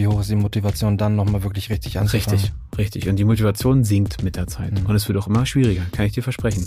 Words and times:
wie 0.00 0.06
hoch 0.06 0.20
ist 0.20 0.30
die 0.30 0.36
Motivation 0.36 0.96
dann 0.96 1.14
nochmal 1.14 1.42
wirklich 1.42 1.68
richtig 1.68 1.98
anzufangen. 1.98 2.40
Richtig, 2.40 2.52
richtig. 2.78 3.08
Und 3.08 3.16
die 3.16 3.24
Motivation 3.24 3.84
sinkt 3.84 4.22
mit 4.22 4.36
der 4.36 4.46
Zeit. 4.46 4.72
Mhm. 4.72 4.86
Und 4.86 4.96
es 4.96 5.06
wird 5.08 5.18
auch 5.18 5.26
immer 5.26 5.44
schwieriger, 5.44 5.82
kann 5.92 6.06
ich 6.06 6.12
dir 6.12 6.22
versprechen. 6.22 6.64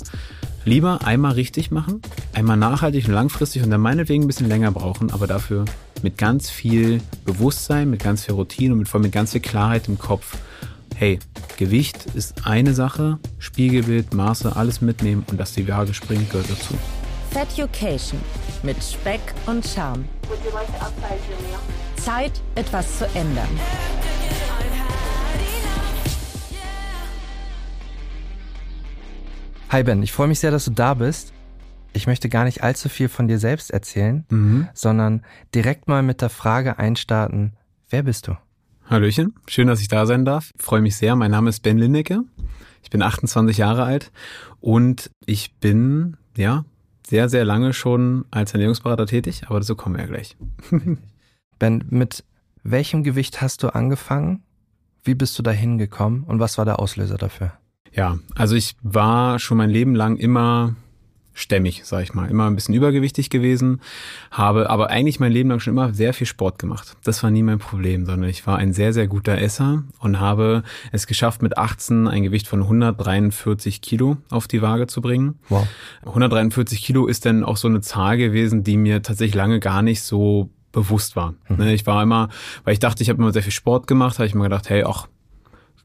Lieber 0.66 1.00
einmal 1.04 1.34
richtig 1.34 1.72
machen, 1.72 2.02
einmal 2.34 2.58
nachhaltig 2.58 3.08
und 3.08 3.14
langfristig 3.14 3.64
und 3.64 3.72
dann 3.72 3.82
meinetwegen 3.82 4.24
ein 4.24 4.28
bisschen 4.28 4.48
länger 4.48 4.72
brauchen, 4.72 5.12
aber 5.12 5.28
dafür 5.28 5.66
mit 6.04 6.18
ganz 6.18 6.50
viel 6.50 7.02
Bewusstsein, 7.26 7.90
mit 7.90 8.04
ganz 8.04 8.26
viel 8.26 8.36
Routine 8.36 8.74
und 8.74 8.80
mit, 8.80 8.94
mit 8.94 9.12
ganz 9.12 9.31
viel 9.31 9.42
Klarheit 9.42 9.88
im 9.88 9.97
Kopf. 9.97 10.38
Hey, 10.96 11.20
Gewicht 11.58 12.06
ist 12.13 12.46
eine 12.46 12.74
Sache, 12.74 13.18
Spiegelbild, 13.40 14.13
Maße, 14.13 14.56
alles 14.56 14.79
mitnehmen 14.81 15.26
und 15.29 15.40
dass 15.40 15.54
die 15.54 15.68
Waage 15.68 15.94
springt, 15.94 16.30
gehört 16.30 16.50
dazu. 16.52 16.76
Feducation 17.31 18.20
mit 18.62 18.77
Speck 18.84 19.22
und 19.48 19.66
Charme. 19.66 20.05
Zeit, 22.04 22.41
etwas 22.55 22.98
zu 22.98 23.05
ändern. 23.16 23.48
Hi 29.70 29.84
Ben, 29.84 30.03
ich 30.03 30.12
freue 30.12 30.27
mich 30.27 30.39
sehr, 30.39 30.52
dass 30.52 30.66
du 30.66 30.71
da 30.71 30.95
bist. 30.95 31.31
Ich 31.93 32.05
möchte 32.05 32.27
gar 32.27 32.43
nicht 32.43 32.62
allzu 32.62 32.89
viel 32.89 33.07
von 33.07 33.29
dir 33.29 33.39
selbst 33.39 33.71
erzählen, 33.71 34.26
mhm. 34.29 34.67
sondern 34.73 35.23
direkt 35.55 35.88
mal 35.88 36.03
mit 36.03 36.21
der 36.21 36.29
Frage 36.29 36.77
einstarten, 36.77 37.53
wer 37.89 38.04
bist 38.04 38.27
du? 38.27 38.38
Hallöchen, 38.90 39.34
schön, 39.48 39.67
dass 39.67 39.79
ich 39.79 39.88
da 39.88 40.05
sein 40.05 40.26
darf. 40.26 40.51
Ich 40.57 40.62
freue 40.62 40.81
mich 40.81 40.98
sehr. 40.98 41.15
Mein 41.15 41.31
Name 41.31 41.49
ist 41.49 41.62
Ben 41.62 41.77
Lindecke. 41.77 42.23
Ich 42.84 42.90
bin 42.90 43.01
28 43.01 43.57
Jahre 43.57 43.84
alt 43.84 44.12
und 44.59 45.09
ich 45.26 45.55
bin, 45.55 46.17
ja, 46.35 46.65
sehr, 47.07 47.29
sehr 47.29 47.45
lange 47.45 47.71
schon 47.71 48.26
als 48.29 48.51
Ernährungsberater 48.54 49.05
tätig, 49.05 49.43
aber 49.48 49.59
dazu 49.59 49.77
kommen 49.77 49.95
wir 49.95 50.04
ja 50.04 50.09
gleich. 50.09 50.35
Ben, 51.63 51.85
mit 51.91 52.26
welchem 52.63 53.03
Gewicht 53.03 53.41
hast 53.41 53.63
du 53.63 53.73
angefangen? 53.73 54.44
Wie 55.05 55.16
bist 55.16 55.40
du 55.40 55.44
da 55.44 55.52
hingekommen 55.52 56.26
und 56.26 56.41
was 56.41 56.58
war 56.58 56.66
der 56.66 56.77
Auslöser 56.80 57.18
dafür? 57.18 57.54
Ja, 57.93 58.20
also 58.35 58.57
ich 58.57 58.76
war 58.82 59.40
schon 59.40 59.60
mein 59.60 59.70
Leben 59.70 59.96
lang 59.96 60.18
immer 60.18 60.76
stämmig, 61.34 61.84
sag 61.85 62.04
ich 62.04 62.13
mal, 62.13 62.29
immer 62.29 62.48
ein 62.48 62.55
bisschen 62.55 62.76
übergewichtig 62.76 63.29
gewesen, 63.29 63.79
habe 64.30 64.70
aber 64.70 64.90
eigentlich 64.90 65.22
mein 65.22 65.32
Leben 65.32 65.48
lang 65.48 65.62
schon 65.62 65.72
immer 65.72 65.94
sehr 65.94 66.14
viel 66.14 66.28
Sport 66.28 66.60
gemacht. 66.60 66.98
Das 67.06 67.24
war 67.24 67.32
nie 67.32 67.44
mein 67.44 67.60
Problem, 67.60 68.06
sondern 68.06 68.30
ich 68.30 68.46
war 68.46 68.58
ein 68.58 68.74
sehr, 68.74 68.92
sehr 68.92 69.08
guter 69.08 69.38
Esser 69.38 69.84
und 70.00 70.20
habe 70.20 70.64
es 70.92 71.08
geschafft, 71.08 71.42
mit 71.42 71.58
18 71.58 72.09
ein 72.09 72.24
Gewicht 72.24 72.48
von 72.50 72.62
143 72.64 73.80
Kilo 73.80 74.18
auf 74.30 74.50
die 74.50 74.62
Waage 74.62 74.88
zu 74.88 75.00
bringen. 75.00 75.40
Wow. 75.48 75.66
143 76.06 76.84
Kilo 76.84 77.08
ist 77.08 77.26
dann 77.26 77.46
auch 77.46 77.56
so 77.56 77.70
eine 77.70 77.80
Zahl 77.80 78.18
gewesen, 78.18 78.66
die 78.66 78.76
mir 78.76 79.02
tatsächlich 79.02 79.36
lange 79.36 79.62
gar 79.62 79.82
nicht 79.82 80.02
so 80.02 80.50
bewusst 80.74 81.16
war. 81.16 81.36
Mhm. 81.48 81.62
Ich 81.68 81.86
war 81.88 82.04
immer, 82.04 82.28
weil 82.66 82.74
ich 82.74 82.80
dachte, 82.80 83.02
ich 83.02 83.10
habe 83.10 83.22
immer 83.22 83.32
sehr 83.32 83.44
viel 83.44 83.54
Sport 83.54 83.88
gemacht, 83.88 84.20
habe 84.20 84.28
ich 84.28 84.36
mir 84.36 84.44
gedacht, 84.44 84.70
hey, 84.70 84.84
ach, 84.84 85.08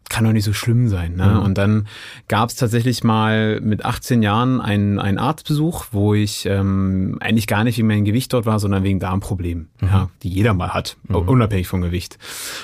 kann 0.09 0.25
doch 0.25 0.33
nicht 0.33 0.45
so 0.45 0.53
schlimm 0.53 0.89
sein. 0.89 1.17
Ne? 1.17 1.27
Mhm. 1.27 1.41
Und 1.41 1.59
dann 1.59 1.87
gab 2.29 2.49
es 2.49 2.57
tatsächlich 2.57 3.05
mal 3.05 3.61
mit 3.61 3.85
18 3.85 4.23
Jahren 4.23 4.61
einen, 4.61 4.99
einen 4.99 5.19
Arztbesuch, 5.19 5.87
wo 5.93 6.15
ich 6.15 6.47
ähm, 6.47 7.19
eigentlich 7.21 7.47
gar 7.47 7.65
nicht 7.65 7.77
wegen 7.77 7.89
meinem 7.89 8.05
Gewicht 8.05 8.33
dort 8.33 8.47
war, 8.47 8.59
sondern 8.59 8.85
wegen 8.85 9.01
Darmproblemen, 9.01 9.69
mhm. 9.81 9.89
ja, 9.89 10.11
die 10.23 10.31
jeder 10.31 10.55
mal 10.55 10.73
hat, 10.73 10.97
mhm. 11.09 11.17
unabhängig 11.17 11.69
vom 11.69 11.83
Gewicht. 11.83 12.19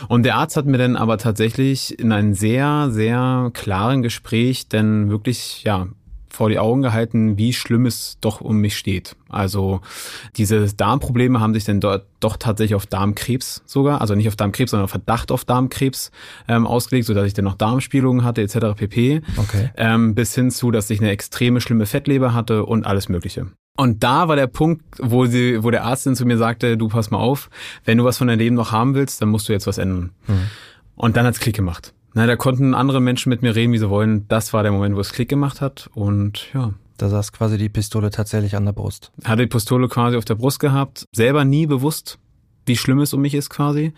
Und 0.08 0.22
der 0.24 0.36
Arzt 0.36 0.56
hat 0.56 0.66
mir 0.66 0.78
dann 0.78 0.96
aber 0.96 1.18
tatsächlich 1.18 1.98
in 1.98 2.12
einem 2.12 2.34
sehr, 2.34 2.88
sehr 2.90 3.50
klaren 3.52 4.02
Gespräch 4.02 4.68
dann 4.68 5.10
wirklich 5.10 5.64
ja 5.64 5.86
vor 6.34 6.48
die 6.48 6.58
Augen 6.58 6.82
gehalten, 6.82 7.38
wie 7.38 7.52
schlimm 7.52 7.86
es 7.86 8.18
doch 8.20 8.40
um 8.40 8.58
mich 8.58 8.76
steht. 8.76 9.16
Also 9.28 9.80
diese 10.36 10.72
Darmprobleme 10.74 11.40
haben 11.40 11.54
sich 11.54 11.64
dann 11.64 11.80
dort 11.80 12.06
doch 12.20 12.36
tatsächlich 12.36 12.74
auf 12.74 12.86
Darmkrebs 12.86 13.62
sogar, 13.66 14.00
also 14.00 14.14
nicht 14.14 14.28
auf 14.28 14.36
Darmkrebs, 14.36 14.70
sondern 14.70 14.84
auf 14.84 14.90
Verdacht 14.90 15.32
auf 15.32 15.44
Darmkrebs 15.44 16.10
ähm, 16.48 16.66
ausgelegt, 16.66 17.06
sodass 17.06 17.26
ich 17.26 17.34
dann 17.34 17.44
noch 17.44 17.56
Darmspielungen 17.56 18.24
hatte 18.24 18.42
etc. 18.42 18.76
pp. 18.76 19.22
Okay. 19.36 19.70
Ähm, 19.76 20.14
bis 20.14 20.34
hin 20.34 20.50
zu, 20.50 20.70
dass 20.70 20.90
ich 20.90 21.00
eine 21.00 21.10
extreme 21.10 21.60
schlimme 21.60 21.86
Fettleber 21.86 22.34
hatte 22.34 22.64
und 22.64 22.86
alles 22.86 23.08
Mögliche. 23.08 23.46
Und 23.76 24.04
da 24.04 24.28
war 24.28 24.36
der 24.36 24.46
Punkt, 24.46 24.84
wo 25.00 25.26
sie, 25.26 25.62
wo 25.64 25.70
der 25.70 25.84
Arzt 25.84 26.06
dann 26.06 26.14
zu 26.14 26.26
mir 26.26 26.38
sagte, 26.38 26.76
du 26.76 26.88
pass 26.88 27.10
mal 27.10 27.18
auf, 27.18 27.50
wenn 27.84 27.98
du 27.98 28.04
was 28.04 28.18
von 28.18 28.28
deinem 28.28 28.38
Leben 28.38 28.54
noch 28.54 28.70
haben 28.70 28.94
willst, 28.94 29.20
dann 29.20 29.30
musst 29.30 29.48
du 29.48 29.52
jetzt 29.52 29.66
was 29.66 29.78
ändern. 29.78 30.10
Mhm. 30.28 30.46
Und 30.94 31.16
dann 31.16 31.26
hat's 31.26 31.40
Klick 31.40 31.56
gemacht. 31.56 31.92
Na, 32.14 32.26
da 32.26 32.36
konnten 32.36 32.74
andere 32.74 33.00
Menschen 33.00 33.28
mit 33.30 33.42
mir 33.42 33.54
reden, 33.54 33.72
wie 33.72 33.78
sie 33.78 33.90
wollen. 33.90 34.26
Das 34.28 34.52
war 34.52 34.62
der 34.62 34.72
Moment, 34.72 34.96
wo 34.96 35.00
es 35.00 35.12
Klick 35.12 35.28
gemacht 35.28 35.60
hat 35.60 35.90
und 35.94 36.52
ja. 36.54 36.72
Da 36.96 37.08
saß 37.08 37.32
quasi 37.32 37.58
die 37.58 37.68
Pistole 37.68 38.10
tatsächlich 38.10 38.56
an 38.56 38.64
der 38.64 38.72
Brust. 38.72 39.10
Hatte 39.24 39.42
die 39.42 39.48
Pistole 39.48 39.88
quasi 39.88 40.16
auf 40.16 40.24
der 40.24 40.36
Brust 40.36 40.60
gehabt, 40.60 41.08
selber 41.12 41.44
nie 41.44 41.66
bewusst, 41.66 42.20
wie 42.66 42.76
schlimm 42.76 43.00
es 43.00 43.12
um 43.12 43.20
mich 43.20 43.34
ist 43.34 43.50
quasi. 43.50 43.92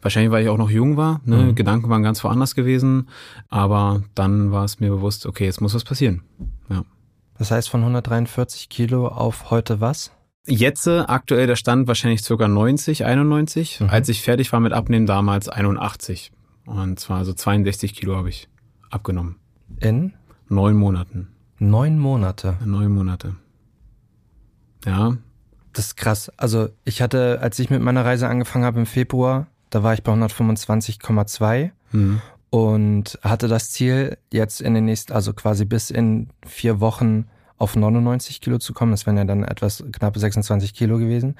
Wahrscheinlich, 0.00 0.32
weil 0.32 0.42
ich 0.42 0.48
auch 0.48 0.56
noch 0.56 0.70
jung 0.70 0.96
war. 0.96 1.20
Ne? 1.24 1.36
Mhm. 1.36 1.54
Gedanken 1.54 1.90
waren 1.90 2.02
ganz 2.02 2.24
woanders 2.24 2.54
gewesen. 2.54 3.08
Aber 3.48 4.02
dann 4.14 4.50
war 4.50 4.64
es 4.64 4.80
mir 4.80 4.90
bewusst, 4.90 5.26
okay, 5.26 5.44
jetzt 5.44 5.60
muss 5.60 5.74
was 5.74 5.84
passieren. 5.84 6.22
Ja. 6.68 6.84
Das 7.38 7.50
heißt 7.50 7.68
von 7.68 7.80
143 7.80 8.68
Kilo 8.68 9.06
auf 9.06 9.50
heute 9.50 9.80
was? 9.80 10.10
Jetzt 10.46 10.86
äh, 10.86 11.00
aktuell 11.00 11.46
der 11.46 11.56
Stand 11.56 11.86
wahrscheinlich 11.86 12.22
circa 12.22 12.48
90, 12.48 13.04
91. 13.04 13.80
Mhm. 13.80 13.90
Als 13.90 14.08
ich 14.08 14.22
fertig 14.22 14.52
war 14.52 14.60
mit 14.60 14.72
Abnehmen 14.72 15.06
damals 15.06 15.48
81. 15.48 16.32
Und 16.68 17.00
zwar 17.00 17.24
so 17.24 17.32
62 17.32 17.94
Kilo 17.94 18.16
habe 18.16 18.28
ich 18.28 18.48
abgenommen. 18.90 19.36
In? 19.80 20.12
Neun 20.48 20.76
Monaten. 20.76 21.28
Neun 21.58 21.98
Monate? 21.98 22.56
Neun 22.64 22.92
Monate. 22.92 23.34
Ja. 24.84 25.16
Das 25.72 25.86
ist 25.86 25.96
krass. 25.96 26.30
Also 26.36 26.68
ich 26.84 27.00
hatte, 27.00 27.38
als 27.40 27.58
ich 27.58 27.70
mit 27.70 27.80
meiner 27.82 28.04
Reise 28.04 28.28
angefangen 28.28 28.64
habe 28.64 28.80
im 28.80 28.86
Februar, 28.86 29.46
da 29.70 29.82
war 29.82 29.94
ich 29.94 30.02
bei 30.02 30.12
125,2 30.12 31.70
mhm. 31.92 32.20
und 32.50 33.18
hatte 33.22 33.48
das 33.48 33.70
Ziel, 33.70 34.18
jetzt 34.32 34.60
in 34.60 34.74
den 34.74 34.84
nächsten, 34.84 35.12
also 35.12 35.32
quasi 35.32 35.64
bis 35.64 35.90
in 35.90 36.28
vier 36.46 36.80
Wochen 36.80 37.26
auf 37.58 37.76
99 37.76 38.40
Kilo 38.40 38.58
zu 38.58 38.72
kommen. 38.72 38.92
Das 38.92 39.06
wären 39.06 39.16
ja 39.16 39.24
dann 39.24 39.42
etwas 39.42 39.84
knappe 39.92 40.20
26 40.20 40.74
Kilo 40.74 40.98
gewesen. 40.98 41.36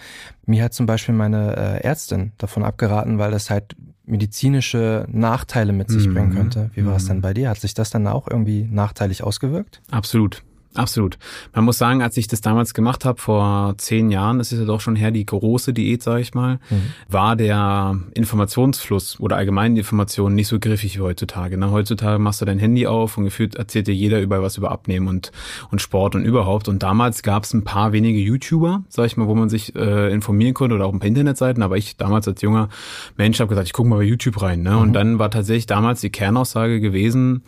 Mir 0.46 0.64
hat 0.64 0.74
zum 0.74 0.86
Beispiel 0.86 1.14
meine 1.14 1.56
äh, 1.56 1.84
Ärztin 1.84 2.32
davon 2.38 2.64
abgeraten, 2.64 3.18
weil 3.18 3.30
das 3.30 3.50
halt 3.50 3.76
medizinische 4.08 5.06
Nachteile 5.10 5.72
mit 5.72 5.90
sich 5.90 6.06
mhm. 6.06 6.14
bringen 6.14 6.34
könnte. 6.34 6.70
Wie 6.74 6.84
war 6.84 6.96
es 6.96 7.06
denn 7.06 7.18
mhm. 7.18 7.22
bei 7.22 7.34
dir? 7.34 7.50
Hat 7.50 7.60
sich 7.60 7.74
das 7.74 7.90
dann 7.90 8.06
auch 8.06 8.28
irgendwie 8.28 8.66
nachteilig 8.70 9.22
ausgewirkt? 9.22 9.82
Absolut. 9.90 10.42
Absolut. 10.78 11.18
Man 11.52 11.64
muss 11.64 11.76
sagen, 11.76 12.02
als 12.02 12.16
ich 12.16 12.28
das 12.28 12.40
damals 12.40 12.72
gemacht 12.72 13.04
habe, 13.04 13.20
vor 13.20 13.74
zehn 13.78 14.12
Jahren, 14.12 14.38
das 14.38 14.52
ist 14.52 14.60
ja 14.60 14.64
doch 14.64 14.80
schon 14.80 14.94
her, 14.94 15.10
die 15.10 15.26
große 15.26 15.72
Diät, 15.72 16.04
sage 16.04 16.20
ich 16.20 16.34
mal, 16.34 16.60
mhm. 16.70 16.92
war 17.08 17.34
der 17.34 17.98
Informationsfluss 18.14 19.18
oder 19.18 19.36
allgemein 19.36 19.74
die 19.74 19.80
Informationen 19.80 20.36
nicht 20.36 20.46
so 20.46 20.60
griffig 20.60 20.96
wie 20.96 21.02
heutzutage. 21.02 21.58
Ne? 21.58 21.72
Heutzutage 21.72 22.20
machst 22.20 22.40
du 22.40 22.44
dein 22.44 22.60
Handy 22.60 22.86
auf 22.86 23.18
und 23.18 23.24
gefühlt 23.24 23.56
erzählt 23.56 23.88
dir 23.88 23.94
jeder 23.94 24.20
über 24.20 24.40
was 24.40 24.56
über 24.56 24.70
Abnehmen 24.70 25.08
und, 25.08 25.32
und 25.72 25.82
Sport 25.82 26.14
und 26.14 26.24
überhaupt. 26.24 26.68
Und 26.68 26.84
damals 26.84 27.24
gab 27.24 27.42
es 27.42 27.52
ein 27.52 27.64
paar 27.64 27.90
wenige 27.90 28.20
YouTuber, 28.20 28.84
sag 28.88 29.06
ich 29.06 29.16
mal, 29.16 29.26
wo 29.26 29.34
man 29.34 29.48
sich 29.48 29.74
äh, 29.74 30.12
informieren 30.12 30.54
konnte 30.54 30.76
oder 30.76 30.86
auch 30.86 30.92
ein 30.92 31.00
paar 31.00 31.08
Internetseiten. 31.08 31.64
Aber 31.64 31.76
ich 31.76 31.96
damals 31.96 32.28
als 32.28 32.40
junger 32.40 32.68
Mensch 33.16 33.40
habe 33.40 33.48
gesagt, 33.48 33.66
ich 33.66 33.72
gucke 33.72 33.88
mal 33.88 33.96
bei 33.96 34.04
YouTube 34.04 34.40
rein. 34.40 34.62
Ne? 34.62 34.70
Mhm. 34.70 34.78
Und 34.78 34.92
dann 34.92 35.18
war 35.18 35.32
tatsächlich 35.32 35.66
damals 35.66 36.00
die 36.02 36.10
Kernaussage 36.10 36.80
gewesen, 36.80 37.42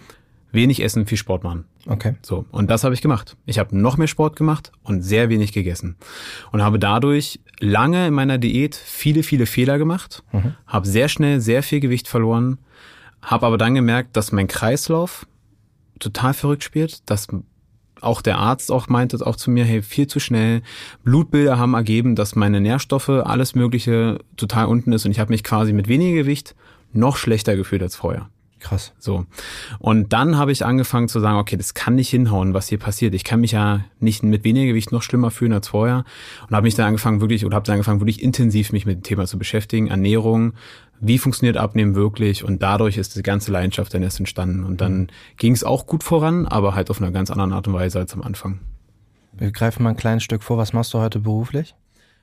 wenig 0.53 0.83
essen, 0.83 1.07
viel 1.07 1.19
Sport 1.19 1.45
machen. 1.45 1.65
Okay. 1.87 2.15
So, 2.23 2.45
und 2.51 2.71
das 2.71 2.85
habe 2.85 2.95
ich 2.95 3.03
gemacht. 3.03 3.37
Ich 3.47 3.59
habe 3.59 3.77
noch 3.77 3.97
mehr 3.97 4.07
Sport 4.07 4.37
gemacht 4.37 4.73
und 4.83 5.03
sehr 5.03 5.29
wenig 5.29 5.53
gegessen. 5.53 5.97
Und 6.53 6.63
habe 6.63 6.79
dadurch 6.79 7.41
lange 7.61 8.07
in 8.07 8.15
meiner 8.15 8.39
Diät 8.39 8.75
viele, 8.75 9.23
viele 9.23 9.47
Fehler 9.47 9.79
gemacht, 9.79 10.23
mhm. 10.33 10.55
habe 10.67 10.87
sehr 10.87 11.09
schnell 11.09 11.41
sehr 11.41 11.63
viel 11.63 11.81
Gewicht 11.81 12.09
verloren, 12.09 12.59
habe 13.23 13.47
aber 13.47 13.59
dann 13.59 13.75
gemerkt, 13.75 14.17
dass 14.17 14.33
mein 14.33 14.49
Kreislauf 14.49 15.27
total 15.99 16.35
verrückt 16.35 16.65
spielt, 16.65 17.09
dass 17.11 17.29
auch 18.01 18.23
der 18.23 18.39
Arzt 18.39 18.73
auch 18.73 18.89
meinte 18.89 19.25
auch 19.27 19.37
zu 19.37 19.51
mir, 19.51 19.65
hey, 19.65 19.83
viel 19.83 20.07
zu 20.07 20.21
schnell. 20.21 20.63
Blutbilder 21.05 21.59
haben 21.59 21.75
ergeben, 21.75 22.17
dass 22.17 22.35
meine 22.35 22.61
Nährstoffe, 22.61 23.11
alles 23.11 23.55
Mögliche 23.55 24.19
total 24.37 24.67
unten 24.67 24.93
ist 24.93 25.05
und 25.05 25.11
ich 25.11 25.21
habe 25.21 25.33
mich 25.33 25.45
quasi 25.45 25.73
mit 25.73 25.89
weniger 25.89 26.23
Gewicht 26.23 26.55
noch 26.93 27.17
schlechter 27.17 27.57
gefühlt 27.57 27.83
als 27.83 27.97
vorher. 27.97 28.31
Krass. 28.61 28.93
So. 28.99 29.25
Und 29.79 30.13
dann 30.13 30.37
habe 30.37 30.53
ich 30.53 30.65
angefangen 30.65 31.09
zu 31.09 31.19
sagen, 31.19 31.39
okay, 31.39 31.57
das 31.57 31.73
kann 31.73 31.95
nicht 31.95 32.11
hinhauen, 32.11 32.53
was 32.53 32.69
hier 32.69 32.79
passiert. 32.79 33.15
Ich 33.15 33.25
kann 33.25 33.41
mich 33.41 33.53
ja 33.53 33.81
nicht 33.99 34.23
mit 34.23 34.45
weniger 34.45 34.67
Gewicht 34.67 34.93
noch 34.93 35.03
schlimmer 35.03 35.31
fühlen 35.31 35.55
als 35.55 35.69
vorher. 35.69 36.05
Und 36.47 36.55
habe 36.55 36.65
mich 36.65 36.75
dann 36.75 36.87
angefangen, 36.87 37.23
wirklich, 37.23 37.47
oder 37.47 37.57
habe 37.57 37.67
dann 37.67 37.75
angefangen, 37.75 38.01
wirklich 38.01 38.23
intensiv 38.23 38.73
mich 38.73 38.85
mit 38.85 38.99
dem 38.99 39.03
Thema 39.03 39.27
zu 39.27 39.39
beschäftigen. 39.39 39.89
Ernährung, 39.89 40.53
wie 41.01 41.19
funktioniert 41.19 41.57
Abnehmen 41.57 41.95
wirklich? 41.95 42.45
Und 42.45 42.63
dadurch 42.63 42.99
ist 42.99 43.17
die 43.17 43.23
ganze 43.23 43.51
Leidenschaft 43.51 43.95
dann 43.95 44.03
erst 44.03 44.21
entstanden. 44.21 44.65
Und 44.65 44.83
dann 44.83 45.09
ging 45.39 45.55
es 45.55 45.65
auch 45.65 45.87
gut 45.87 46.05
voran, 46.05 46.47
aber 46.47 46.75
halt 46.75 46.91
auf 46.91 47.01
einer 47.01 47.11
ganz 47.11 47.31
anderen 47.31 47.53
Art 47.53 47.67
und 47.67 47.73
Weise 47.73 47.99
als 47.99 48.13
am 48.13 48.23
Anfang. 48.23 48.61
Wir 49.33 49.53
greifen 49.53 49.83
mal 49.83 49.91
ein 49.91 49.97
kleines 49.97 50.23
Stück 50.23 50.43
vor. 50.43 50.59
Was 50.59 50.75
machst 50.75 50.93
du 50.93 50.99
heute 50.99 51.19
beruflich? 51.19 51.75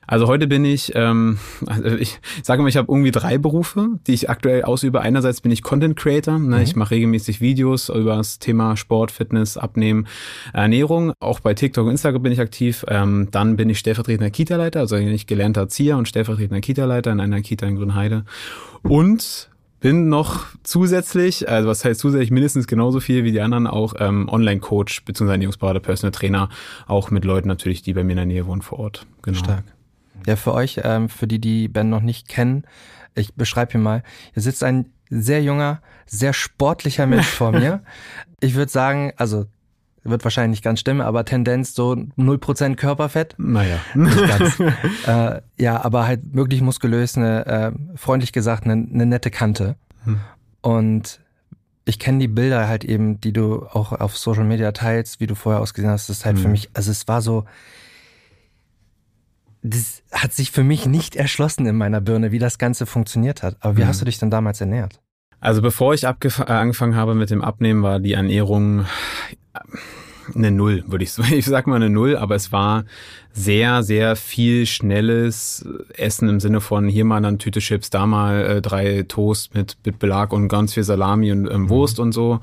Also 0.08 0.26
heute 0.26 0.46
bin 0.46 0.64
ich, 0.64 0.92
ähm, 0.94 1.38
also 1.66 1.86
ich 1.96 2.18
sage 2.42 2.62
mal, 2.62 2.68
ich 2.68 2.76
habe 2.76 2.90
irgendwie 2.90 3.10
drei 3.10 3.38
Berufe, 3.38 3.90
die 4.06 4.14
ich 4.14 4.28
aktuell 4.30 4.62
ausübe. 4.62 5.02
Einerseits 5.02 5.42
bin 5.42 5.52
ich 5.52 5.62
Content 5.62 5.96
Creator, 5.96 6.38
ne? 6.38 6.56
Mhm. 6.56 6.62
ich 6.62 6.74
mache 6.74 6.92
regelmäßig 6.92 7.40
Videos 7.40 7.90
über 7.90 8.16
das 8.16 8.38
Thema 8.38 8.76
Sport, 8.76 9.12
Fitness, 9.12 9.58
Abnehmen, 9.58 10.08
Ernährung. 10.54 11.12
Auch 11.20 11.40
bei 11.40 11.52
TikTok 11.52 11.84
und 11.84 11.92
Instagram 11.92 12.22
bin 12.22 12.32
ich 12.32 12.40
aktiv. 12.40 12.86
Ähm, 12.88 13.28
dann 13.30 13.56
bin 13.56 13.68
ich 13.68 13.78
stellvertretender 13.78 14.30
Kita-Leiter, 14.30 14.80
also 14.80 14.96
ich 14.96 15.26
gelernter 15.26 15.60
Erzieher 15.60 15.98
und 15.98 16.08
stellvertretender 16.08 16.62
Kita-Leiter 16.62 17.12
in 17.12 17.20
einer 17.20 17.42
Kita 17.42 17.66
in 17.66 17.76
Grünheide. 17.76 18.24
Und 18.82 19.50
bin 19.80 20.08
noch 20.08 20.46
zusätzlich, 20.62 21.48
also 21.48 21.68
was 21.68 21.84
heißt 21.84 22.00
zusätzlich, 22.00 22.30
mindestens 22.30 22.66
genauso 22.66 22.98
viel 23.00 23.24
wie 23.24 23.32
die 23.32 23.42
anderen, 23.42 23.66
auch 23.66 23.94
ähm, 23.98 24.28
Online-Coach 24.28 25.04
bzw. 25.04 25.32
Ernährungsberater, 25.32 25.80
Personal 25.80 26.12
Trainer, 26.12 26.48
auch 26.86 27.10
mit 27.10 27.26
Leuten 27.26 27.46
natürlich, 27.46 27.82
die 27.82 27.92
bei 27.92 28.04
mir 28.04 28.12
in 28.12 28.16
der 28.16 28.26
Nähe 28.26 28.46
wohnen 28.46 28.62
vor 28.62 28.78
Ort. 28.78 29.06
Genau. 29.22 29.38
Stark. 29.38 29.64
Ja, 30.28 30.36
für 30.36 30.52
euch, 30.52 30.78
ähm, 30.84 31.08
für 31.08 31.26
die, 31.26 31.40
die 31.40 31.68
Ben 31.68 31.88
noch 31.88 32.02
nicht 32.02 32.28
kennen, 32.28 32.64
ich 33.14 33.34
beschreibe 33.34 33.72
hier 33.72 33.80
mal, 33.80 34.02
hier 34.34 34.42
sitzt 34.42 34.62
ein 34.62 34.92
sehr 35.08 35.42
junger, 35.42 35.80
sehr 36.04 36.34
sportlicher 36.34 37.06
Mensch 37.06 37.26
vor 37.26 37.52
mir. 37.52 37.82
Ich 38.40 38.54
würde 38.54 38.70
sagen, 38.70 39.12
also 39.16 39.46
wird 40.04 40.22
wahrscheinlich 40.22 40.58
nicht 40.58 40.62
ganz 40.62 40.78
stimmen, 40.78 41.00
aber 41.00 41.24
Tendenz 41.24 41.74
so 41.74 41.92
0% 41.92 42.76
Körperfett. 42.76 43.34
Naja. 43.36 43.80
äh, 45.06 45.40
ja, 45.60 45.82
aber 45.82 46.06
halt 46.06 46.20
wirklich 46.34 46.60
muskulös, 46.60 47.16
eine, 47.16 47.46
äh, 47.46 47.72
freundlich 47.96 48.32
gesagt, 48.32 48.62
eine, 48.62 48.74
eine 48.74 49.06
nette 49.06 49.32
Kante. 49.32 49.74
Hm. 50.04 50.20
Und 50.60 51.20
ich 51.84 51.98
kenne 51.98 52.20
die 52.20 52.28
Bilder 52.28 52.68
halt 52.68 52.84
eben, 52.84 53.20
die 53.20 53.32
du 53.32 53.66
auch 53.66 53.90
auf 53.90 54.16
Social 54.16 54.44
Media 54.44 54.70
teilst, 54.70 55.18
wie 55.18 55.26
du 55.26 55.34
vorher 55.34 55.60
ausgesehen 55.60 55.90
hast. 55.90 56.08
Das 56.08 56.18
ist 56.18 56.24
halt 56.24 56.36
hm. 56.36 56.42
für 56.44 56.48
mich, 56.48 56.70
also 56.74 56.92
es 56.92 57.08
war 57.08 57.22
so, 57.22 57.44
das 59.62 60.02
hat 60.12 60.32
sich 60.32 60.50
für 60.50 60.64
mich 60.64 60.86
nicht 60.86 61.16
erschlossen 61.16 61.66
in 61.66 61.76
meiner 61.76 62.00
Birne, 62.00 62.32
wie 62.32 62.38
das 62.38 62.58
Ganze 62.58 62.86
funktioniert 62.86 63.42
hat. 63.42 63.56
Aber 63.60 63.76
wie 63.76 63.82
hm. 63.82 63.88
hast 63.88 64.00
du 64.00 64.04
dich 64.04 64.18
denn 64.18 64.30
damals 64.30 64.60
ernährt? 64.60 65.00
Also 65.40 65.62
bevor 65.62 65.94
ich 65.94 66.04
äh, 66.04 66.08
angefangen 66.46 66.96
habe 66.96 67.14
mit 67.14 67.30
dem 67.30 67.42
Abnehmen, 67.42 67.82
war 67.82 68.00
die 68.00 68.12
Ernährung 68.12 68.86
eine 70.34 70.50
Null, 70.50 70.84
würde 70.86 71.04
ich 71.04 71.12
sagen. 71.12 71.28
Ich 71.38 71.46
sag 71.46 71.66
mal 71.66 71.76
eine 71.76 71.90
Null, 71.90 72.16
aber 72.16 72.34
es 72.34 72.52
war 72.52 72.84
sehr, 73.32 73.82
sehr 73.82 74.16
viel 74.16 74.66
schnelles 74.66 75.64
Essen 75.94 76.28
im 76.28 76.40
Sinne 76.40 76.60
von 76.60 76.88
hier 76.88 77.04
mal 77.04 77.24
eine 77.24 77.38
Tüte 77.38 77.60
Chips, 77.60 77.90
da 77.90 78.06
mal 78.06 78.44
äh, 78.44 78.62
drei 78.62 79.04
Toast 79.06 79.54
mit, 79.54 79.76
mit 79.84 79.98
Belag 79.98 80.32
und 80.32 80.48
ganz 80.48 80.74
viel 80.74 80.82
Salami 80.82 81.30
und 81.30 81.48
ähm, 81.48 81.62
mhm. 81.62 81.68
Wurst 81.68 82.00
und 82.00 82.12
so. 82.12 82.40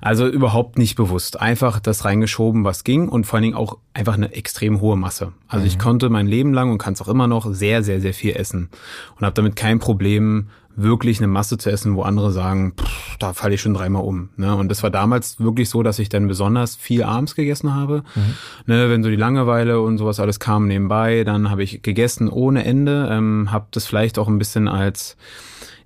Also 0.00 0.26
überhaupt 0.26 0.76
nicht 0.76 0.96
bewusst. 0.96 1.40
Einfach 1.40 1.80
das 1.80 2.04
reingeschoben, 2.04 2.64
was 2.64 2.84
ging 2.84 3.08
und 3.08 3.26
vor 3.26 3.38
allen 3.38 3.44
Dingen 3.44 3.56
auch 3.56 3.78
einfach 3.94 4.14
eine 4.14 4.34
extrem 4.34 4.80
hohe 4.80 4.96
Masse. 4.96 5.32
Also 5.48 5.62
mhm. 5.62 5.68
ich 5.68 5.78
konnte 5.78 6.10
mein 6.10 6.26
Leben 6.26 6.52
lang 6.52 6.70
und 6.70 6.78
kann 6.78 6.92
es 6.92 7.00
auch 7.00 7.08
immer 7.08 7.26
noch 7.26 7.46
sehr, 7.52 7.82
sehr, 7.82 8.00
sehr 8.00 8.14
viel 8.14 8.34
essen 8.36 8.68
und 9.16 9.24
habe 9.24 9.34
damit 9.34 9.56
kein 9.56 9.78
Problem, 9.78 10.48
wirklich 10.76 11.18
eine 11.18 11.28
Masse 11.28 11.58
zu 11.58 11.70
essen, 11.70 11.96
wo 11.96 12.02
andere 12.02 12.32
sagen, 12.32 12.74
pff, 12.76 13.16
da 13.18 13.32
falle 13.32 13.54
ich 13.54 13.60
schon 13.60 13.74
dreimal 13.74 14.02
um. 14.02 14.30
Ne? 14.36 14.54
Und 14.54 14.68
das 14.68 14.82
war 14.82 14.90
damals 14.90 15.40
wirklich 15.40 15.68
so, 15.68 15.82
dass 15.82 15.98
ich 15.98 16.08
dann 16.08 16.26
besonders 16.26 16.76
viel 16.76 17.02
abends 17.02 17.34
gegessen 17.34 17.74
habe. 17.74 18.02
Mhm. 18.14 18.34
Ne, 18.66 18.90
wenn 18.90 19.02
so 19.02 19.10
die 19.10 19.16
Langeweile 19.16 19.80
und 19.80 19.98
sowas 19.98 20.20
alles 20.20 20.40
kam 20.40 20.66
nebenbei, 20.66 21.24
dann 21.24 21.50
habe 21.50 21.62
ich 21.62 21.82
gegessen 21.82 22.28
ohne 22.28 22.64
Ende, 22.64 23.08
ähm, 23.10 23.48
habe 23.50 23.66
das 23.70 23.86
vielleicht 23.86 24.18
auch 24.18 24.28
ein 24.28 24.38
bisschen 24.38 24.68
als 24.68 25.16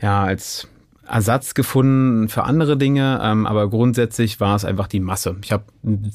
ja 0.00 0.22
als 0.22 0.68
Ersatz 1.08 1.54
gefunden 1.54 2.28
für 2.28 2.44
andere 2.44 2.76
Dinge, 2.76 3.20
ähm, 3.22 3.46
aber 3.46 3.70
grundsätzlich 3.70 4.40
war 4.40 4.54
es 4.54 4.64
einfach 4.64 4.88
die 4.88 5.00
Masse. 5.00 5.36
Ich 5.42 5.52
habe 5.52 5.64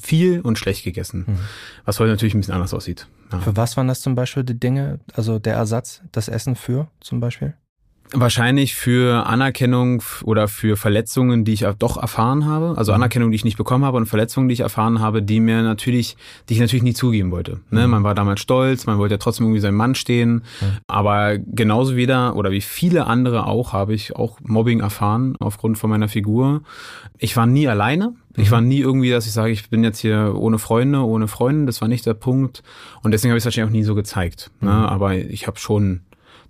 viel 0.00 0.40
und 0.40 0.58
schlecht 0.58 0.84
gegessen, 0.84 1.24
mhm. 1.26 1.38
was 1.84 1.98
heute 1.98 2.10
natürlich 2.10 2.34
ein 2.34 2.40
bisschen 2.40 2.54
anders 2.54 2.72
aussieht. 2.72 3.08
Ja. 3.32 3.40
Für 3.40 3.56
was 3.56 3.76
waren 3.76 3.88
das 3.88 4.00
zum 4.00 4.14
Beispiel 4.14 4.44
die 4.44 4.58
Dinge, 4.58 5.00
also 5.14 5.38
der 5.38 5.54
Ersatz, 5.54 6.02
das 6.12 6.28
Essen 6.28 6.54
für 6.54 6.88
zum 7.00 7.18
Beispiel? 7.20 7.54
Wahrscheinlich 8.12 8.74
für 8.74 9.26
Anerkennung 9.26 10.02
oder 10.22 10.46
für 10.46 10.76
Verletzungen, 10.76 11.44
die 11.44 11.54
ich 11.54 11.66
doch 11.78 11.96
erfahren 11.96 12.46
habe. 12.46 12.74
Also 12.76 12.92
mhm. 12.92 12.96
Anerkennung, 12.96 13.30
die 13.30 13.36
ich 13.36 13.44
nicht 13.44 13.56
bekommen 13.56 13.84
habe 13.84 13.96
und 13.96 14.06
Verletzungen, 14.06 14.48
die 14.48 14.52
ich 14.52 14.60
erfahren 14.60 15.00
habe, 15.00 15.22
die 15.22 15.40
mir 15.40 15.62
natürlich, 15.62 16.16
die 16.48 16.54
ich 16.54 16.60
natürlich 16.60 16.82
nie 16.82 16.94
zugeben 16.94 17.30
wollte. 17.30 17.60
Ne? 17.70 17.86
Mhm. 17.86 17.90
Man 17.90 18.04
war 18.04 18.14
damals 18.14 18.40
stolz, 18.40 18.86
man 18.86 18.98
wollte 18.98 19.14
ja 19.14 19.18
trotzdem 19.18 19.46
irgendwie 19.46 19.60
seinem 19.60 19.76
Mann 19.76 19.94
stehen. 19.94 20.42
Aber 20.86 21.38
genauso 21.38 21.96
wieder 21.96 22.36
oder 22.36 22.50
wie 22.50 22.60
viele 22.60 23.06
andere 23.06 23.46
auch, 23.46 23.72
habe 23.72 23.94
ich 23.94 24.14
auch 24.14 24.38
Mobbing 24.42 24.80
erfahren 24.80 25.36
aufgrund 25.40 25.78
von 25.78 25.90
meiner 25.90 26.08
Figur. 26.08 26.62
Ich 27.18 27.36
war 27.36 27.46
nie 27.46 27.66
alleine. 27.66 28.14
Ich 28.36 28.50
war 28.50 28.60
mhm. 28.60 28.68
nie 28.68 28.80
irgendwie, 28.80 29.10
dass 29.10 29.26
ich 29.26 29.32
sage, 29.32 29.52
ich 29.52 29.70
bin 29.70 29.84
jetzt 29.84 29.98
hier 29.98 30.34
ohne 30.36 30.58
Freunde, 30.58 31.00
ohne 31.00 31.28
Freunde. 31.28 31.66
Das 31.66 31.80
war 31.80 31.88
nicht 31.88 32.04
der 32.04 32.14
Punkt. 32.14 32.62
Und 33.02 33.12
deswegen 33.12 33.30
habe 33.30 33.38
ich 33.38 33.42
es 33.42 33.46
wahrscheinlich 33.46 33.70
auch 33.70 33.76
nie 33.76 33.84
so 33.84 33.94
gezeigt. 33.94 34.50
Ne? 34.60 34.70
Aber 34.70 35.14
ich 35.14 35.46
habe 35.46 35.58
schon 35.58 36.00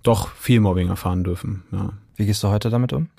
doch 0.03 0.29
viel 0.29 0.59
Mobbing 0.59 0.89
erfahren 0.89 1.23
dürfen. 1.23 1.63
Ja. 1.71 1.93
Wie 2.15 2.25
gehst 2.25 2.43
du 2.43 2.47
heute 2.49 2.69
damit 2.69 2.93
um? 2.93 3.09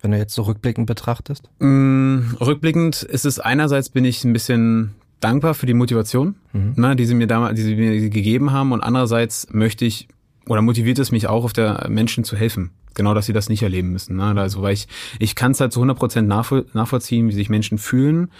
Wenn 0.00 0.10
du 0.10 0.18
jetzt 0.18 0.34
so 0.34 0.42
rückblickend 0.42 0.86
betrachtest? 0.86 1.48
Mm, 1.60 2.20
rückblickend 2.40 3.02
ist 3.02 3.24
es 3.24 3.38
einerseits 3.38 3.88
bin 3.88 4.04
ich 4.04 4.24
ein 4.24 4.32
bisschen 4.32 4.94
dankbar 5.20 5.54
für 5.54 5.66
die 5.66 5.74
Motivation, 5.74 6.34
mhm. 6.52 6.74
ne, 6.76 6.96
die 6.96 7.04
sie 7.06 7.14
mir 7.14 7.28
damals, 7.28 7.54
die 7.56 7.62
sie 7.62 7.76
mir 7.76 8.10
gegeben 8.10 8.50
haben, 8.50 8.72
und 8.72 8.80
andererseits 8.80 9.48
möchte 9.52 9.84
ich 9.84 10.08
oder 10.46 10.62
motiviert 10.62 10.98
es 10.98 11.12
mich 11.12 11.28
auch, 11.28 11.44
auf 11.44 11.52
der 11.52 11.86
Menschen 11.88 12.24
zu 12.24 12.36
helfen. 12.36 12.70
Genau, 12.94 13.14
dass 13.14 13.26
sie 13.26 13.32
das 13.32 13.48
nicht 13.48 13.62
erleben 13.62 13.90
müssen. 13.90 14.16
Ne? 14.16 14.34
Also, 14.36 14.60
weil 14.60 14.74
ich, 14.74 14.86
ich 15.18 15.34
kann 15.34 15.52
es 15.52 15.60
halt 15.60 15.72
zu 15.72 15.80
100 15.80 15.96
Prozent 15.96 16.28
nachvollziehen, 16.28 17.28
wie 17.28 17.32
sich 17.32 17.48
Menschen 17.48 17.78
fühlen, 17.78 18.30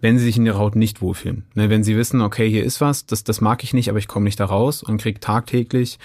wenn 0.00 0.18
sie 0.18 0.24
sich 0.24 0.36
in 0.36 0.46
ihrer 0.46 0.58
Haut 0.58 0.76
nicht 0.76 1.02
wohlfühlen. 1.02 1.44
Ne, 1.54 1.70
wenn 1.70 1.84
sie 1.84 1.96
wissen, 1.96 2.20
okay, 2.20 2.48
hier 2.48 2.64
ist 2.64 2.80
was, 2.80 3.06
das, 3.06 3.24
das 3.24 3.40
mag 3.40 3.62
ich 3.64 3.74
nicht, 3.74 3.88
aber 3.88 3.98
ich 3.98 4.08
komme 4.08 4.24
nicht 4.24 4.40
da 4.40 4.46
raus 4.46 4.82
und 4.82 5.00
krieg 5.00 5.20
tagtäglich 5.20 5.98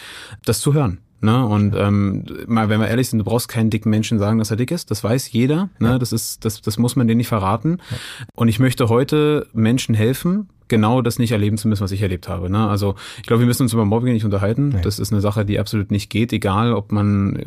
das 0.43 0.59
zu 0.59 0.73
hören. 0.73 0.99
Ne? 1.21 1.45
Und 1.45 1.75
ähm, 1.75 2.25
mal, 2.45 2.69
wenn 2.69 2.79
wir 2.79 2.87
ehrlich 2.87 3.09
sind, 3.09 3.19
du 3.19 3.25
brauchst 3.25 3.47
keinen 3.47 3.69
dicken 3.69 3.89
Menschen 3.89 4.19
sagen, 4.19 4.37
dass 4.37 4.51
er 4.51 4.57
dick 4.57 4.71
ist. 4.71 4.91
Das 4.91 5.03
weiß 5.03 5.31
jeder. 5.31 5.69
Ne? 5.79 5.89
Ja. 5.89 5.99
Das 5.99 6.11
ist, 6.11 6.45
das, 6.45 6.61
das 6.61 6.77
muss 6.77 6.95
man 6.95 7.07
denen 7.07 7.17
nicht 7.17 7.29
verraten. 7.29 7.77
Ja. 7.89 7.97
Und 8.35 8.47
ich 8.47 8.59
möchte 8.59 8.89
heute 8.89 9.47
Menschen 9.53 9.95
helfen, 9.95 10.49
genau 10.67 11.01
das 11.01 11.19
nicht 11.19 11.31
erleben 11.31 11.57
zu 11.57 11.67
müssen, 11.67 11.83
was 11.83 11.91
ich 11.91 12.01
erlebt 12.01 12.27
habe. 12.27 12.49
Ne? 12.49 12.67
Also 12.67 12.95
ich 13.17 13.23
glaube, 13.23 13.41
wir 13.41 13.47
müssen 13.47 13.63
uns 13.63 13.73
über 13.73 13.85
Mobbing 13.85 14.13
nicht 14.13 14.25
unterhalten. 14.25 14.69
Nee. 14.69 14.81
Das 14.81 14.99
ist 14.99 15.11
eine 15.11 15.21
Sache, 15.21 15.45
die 15.45 15.59
absolut 15.59 15.91
nicht 15.91 16.09
geht, 16.09 16.33
egal 16.33 16.73
ob 16.73 16.91
man 16.91 17.43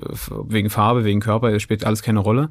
wegen 0.48 0.70
Farbe, 0.70 1.04
wegen 1.04 1.20
Körper, 1.20 1.52
es 1.52 1.62
spielt 1.62 1.84
alles 1.84 2.02
keine 2.02 2.20
Rolle. 2.20 2.50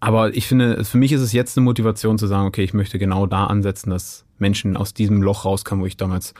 Aber 0.00 0.34
ich 0.34 0.46
finde, 0.46 0.84
für 0.84 0.98
mich 0.98 1.12
ist 1.12 1.20
es 1.20 1.32
jetzt 1.32 1.56
eine 1.56 1.64
Motivation 1.64 2.18
zu 2.18 2.26
sagen, 2.26 2.46
okay, 2.46 2.62
ich 2.62 2.74
möchte 2.74 2.98
genau 2.98 3.26
da 3.26 3.46
ansetzen, 3.46 3.90
dass 3.90 4.24
Menschen 4.38 4.76
aus 4.76 4.94
diesem 4.94 5.22
Loch 5.22 5.44
rauskommen, 5.44 5.82
wo 5.82 5.86
ich 5.86 5.96
damals 5.96 6.34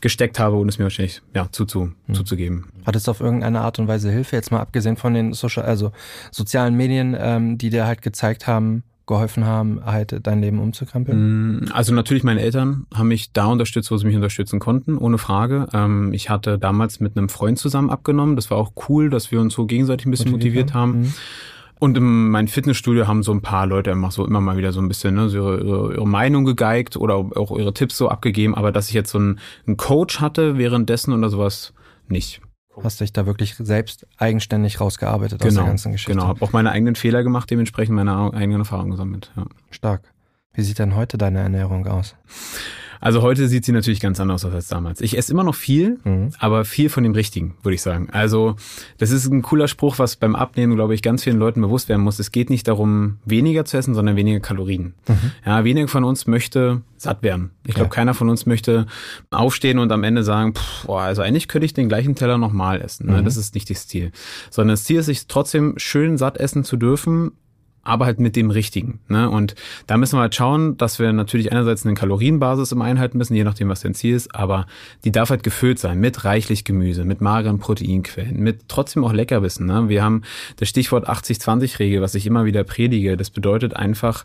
gesteckt 0.00 0.38
habe 0.38 0.56
und 0.56 0.68
es 0.68 0.78
mir 0.78 0.84
wahrscheinlich 0.84 1.22
ja, 1.34 1.48
zuzu, 1.50 1.92
hm. 2.06 2.14
zuzugeben. 2.14 2.66
Hattest 2.84 3.06
du 3.06 3.10
auf 3.10 3.20
irgendeine 3.20 3.62
Art 3.62 3.78
und 3.78 3.88
Weise 3.88 4.10
Hilfe, 4.10 4.36
jetzt 4.36 4.50
mal 4.52 4.60
abgesehen 4.60 4.96
von 4.96 5.14
den 5.14 5.32
Social, 5.32 5.64
also 5.64 5.92
sozialen 6.30 6.74
Medien, 6.74 7.16
ähm, 7.18 7.56
die 7.56 7.70
dir 7.70 7.86
halt 7.86 8.02
gezeigt 8.02 8.46
haben, 8.46 8.82
geholfen 9.06 9.44
haben, 9.44 9.80
halt 9.84 10.18
dein 10.22 10.40
Leben 10.40 10.58
umzukrempeln? 10.60 11.58
Mm, 11.58 11.72
also 11.72 11.94
natürlich 11.94 12.24
meine 12.24 12.40
Eltern 12.40 12.86
haben 12.94 13.08
mich 13.08 13.32
da 13.32 13.46
unterstützt, 13.46 13.90
wo 13.90 13.96
sie 13.96 14.06
mich 14.06 14.16
unterstützen 14.16 14.60
konnten, 14.60 14.96
ohne 14.98 15.18
Frage. 15.18 15.68
Ähm, 15.72 16.12
ich 16.12 16.30
hatte 16.30 16.58
damals 16.58 17.00
mit 17.00 17.16
einem 17.16 17.28
Freund 17.28 17.58
zusammen 17.58 17.90
abgenommen. 17.90 18.36
Das 18.36 18.50
war 18.50 18.58
auch 18.58 18.72
cool, 18.88 19.10
dass 19.10 19.30
wir 19.30 19.40
uns 19.40 19.54
so 19.54 19.66
gegenseitig 19.66 20.06
ein 20.06 20.10
bisschen 20.10 20.30
motiviert, 20.30 20.66
motiviert 20.66 20.74
haben. 20.74 21.00
Mhm. 21.00 21.14
Und 21.80 21.98
in 21.98 22.30
meinem 22.30 22.48
Fitnessstudio 22.48 23.06
haben 23.06 23.22
so 23.22 23.32
ein 23.32 23.42
paar 23.42 23.66
Leute 23.66 23.90
immer 23.90 24.10
so 24.10 24.24
immer 24.24 24.40
mal 24.40 24.56
wieder 24.56 24.72
so 24.72 24.80
ein 24.80 24.88
bisschen 24.88 25.16
ne, 25.16 25.28
so 25.28 25.36
ihre, 25.38 25.60
ihre, 25.60 25.94
ihre 25.94 26.08
Meinung 26.08 26.44
gegeigt 26.44 26.96
oder 26.96 27.16
auch 27.16 27.58
ihre 27.58 27.74
Tipps 27.74 27.96
so 27.96 28.08
abgegeben. 28.08 28.54
Aber 28.54 28.72
dass 28.72 28.88
ich 28.88 28.94
jetzt 28.94 29.10
so 29.10 29.18
einen, 29.18 29.40
einen 29.66 29.76
Coach 29.76 30.20
hatte 30.20 30.56
währenddessen 30.56 31.12
oder 31.12 31.28
sowas, 31.28 31.74
nicht. 32.08 32.40
Hast 32.82 33.00
dich 33.00 33.12
da 33.12 33.26
wirklich 33.26 33.54
selbst 33.56 34.06
eigenständig 34.18 34.80
rausgearbeitet 34.80 35.38
genau, 35.38 35.48
aus 35.48 35.54
der 35.54 35.62
genau, 35.62 35.70
ganzen 35.70 35.92
Geschichte. 35.92 36.12
Genau, 36.12 36.26
habe 36.26 36.42
auch 36.42 36.52
meine 36.52 36.72
eigenen 36.72 36.96
Fehler 36.96 37.22
gemacht, 37.22 37.50
dementsprechend 37.50 37.94
meine 37.94 38.32
eigenen 38.34 38.60
Erfahrungen 38.60 38.90
gesammelt. 38.90 39.30
Ja. 39.36 39.44
Stark. 39.70 40.12
Wie 40.52 40.62
sieht 40.62 40.78
denn 40.78 40.94
heute 40.94 41.18
deine 41.18 41.40
Ernährung 41.40 41.86
aus? 41.86 42.14
Also 43.04 43.20
heute 43.20 43.48
sieht 43.48 43.66
sie 43.66 43.72
natürlich 43.72 44.00
ganz 44.00 44.18
anders 44.18 44.46
aus 44.46 44.54
als 44.54 44.68
damals. 44.68 45.02
Ich 45.02 45.18
esse 45.18 45.30
immer 45.30 45.44
noch 45.44 45.54
viel, 45.54 45.98
mhm. 46.04 46.30
aber 46.38 46.64
viel 46.64 46.88
von 46.88 47.04
dem 47.04 47.12
Richtigen, 47.12 47.54
würde 47.62 47.74
ich 47.74 47.82
sagen. 47.82 48.08
Also 48.10 48.56
das 48.96 49.10
ist 49.10 49.26
ein 49.26 49.42
cooler 49.42 49.68
Spruch, 49.68 49.98
was 49.98 50.16
beim 50.16 50.34
Abnehmen, 50.34 50.74
glaube 50.74 50.94
ich, 50.94 51.02
ganz 51.02 51.22
vielen 51.22 51.38
Leuten 51.38 51.60
bewusst 51.60 51.90
werden 51.90 52.00
muss. 52.00 52.18
Es 52.18 52.32
geht 52.32 52.48
nicht 52.48 52.66
darum, 52.66 53.18
weniger 53.26 53.66
zu 53.66 53.76
essen, 53.76 53.92
sondern 53.92 54.16
weniger 54.16 54.40
Kalorien. 54.40 54.94
Mhm. 55.06 55.32
Ja, 55.44 55.64
weniger 55.64 55.86
von 55.86 56.02
uns 56.02 56.26
möchte 56.26 56.80
satt 56.96 57.22
werden. 57.22 57.50
Ich 57.66 57.74
glaube, 57.74 57.90
ja. 57.90 57.94
keiner 57.94 58.14
von 58.14 58.30
uns 58.30 58.46
möchte 58.46 58.86
aufstehen 59.30 59.78
und 59.78 59.92
am 59.92 60.02
Ende 60.02 60.24
sagen, 60.24 60.54
pff, 60.54 60.86
boah, 60.86 61.02
also 61.02 61.20
eigentlich 61.20 61.46
könnte 61.46 61.66
ich 61.66 61.74
den 61.74 61.90
gleichen 61.90 62.14
Teller 62.14 62.38
nochmal 62.38 62.80
essen. 62.80 63.08
Ne? 63.10 63.20
Mhm. 63.20 63.24
Das 63.26 63.36
ist 63.36 63.54
nicht 63.54 63.68
das 63.68 63.86
Ziel. 63.86 64.12
Sondern 64.48 64.72
das 64.72 64.84
Ziel 64.84 65.00
ist, 65.00 65.06
sich 65.06 65.26
trotzdem 65.26 65.74
schön 65.76 66.16
satt 66.16 66.38
essen 66.38 66.64
zu 66.64 66.78
dürfen, 66.78 67.32
aber 67.84 68.06
halt 68.06 68.18
mit 68.18 68.34
dem 68.36 68.50
Richtigen. 68.50 69.00
Ne? 69.08 69.30
Und 69.30 69.54
da 69.86 69.96
müssen 69.96 70.16
wir 70.16 70.22
halt 70.22 70.34
schauen, 70.34 70.76
dass 70.76 70.98
wir 70.98 71.12
natürlich 71.12 71.52
einerseits 71.52 71.84
eine 71.84 71.94
Kalorienbasis 71.94 72.72
im 72.72 72.82
Einhalten 72.82 73.18
müssen, 73.18 73.34
je 73.34 73.44
nachdem, 73.44 73.68
was 73.68 73.80
dein 73.80 73.94
Ziel 73.94 74.14
ist, 74.14 74.34
aber 74.34 74.66
die 75.04 75.12
darf 75.12 75.30
halt 75.30 75.42
gefüllt 75.42 75.78
sein 75.78 76.00
mit 76.00 76.24
reichlich 76.24 76.64
Gemüse, 76.64 77.04
mit 77.04 77.20
mageren 77.20 77.58
Proteinquellen, 77.58 78.40
mit 78.40 78.68
trotzdem 78.68 79.04
auch 79.04 79.12
Leckerbissen. 79.12 79.66
Ne? 79.66 79.88
Wir 79.88 80.02
haben 80.02 80.22
das 80.56 80.68
Stichwort 80.68 81.08
80-20-Regel, 81.08 82.00
was 82.00 82.14
ich 82.14 82.26
immer 82.26 82.44
wieder 82.44 82.64
predige. 82.64 83.16
Das 83.16 83.30
bedeutet 83.30 83.76
einfach, 83.76 84.24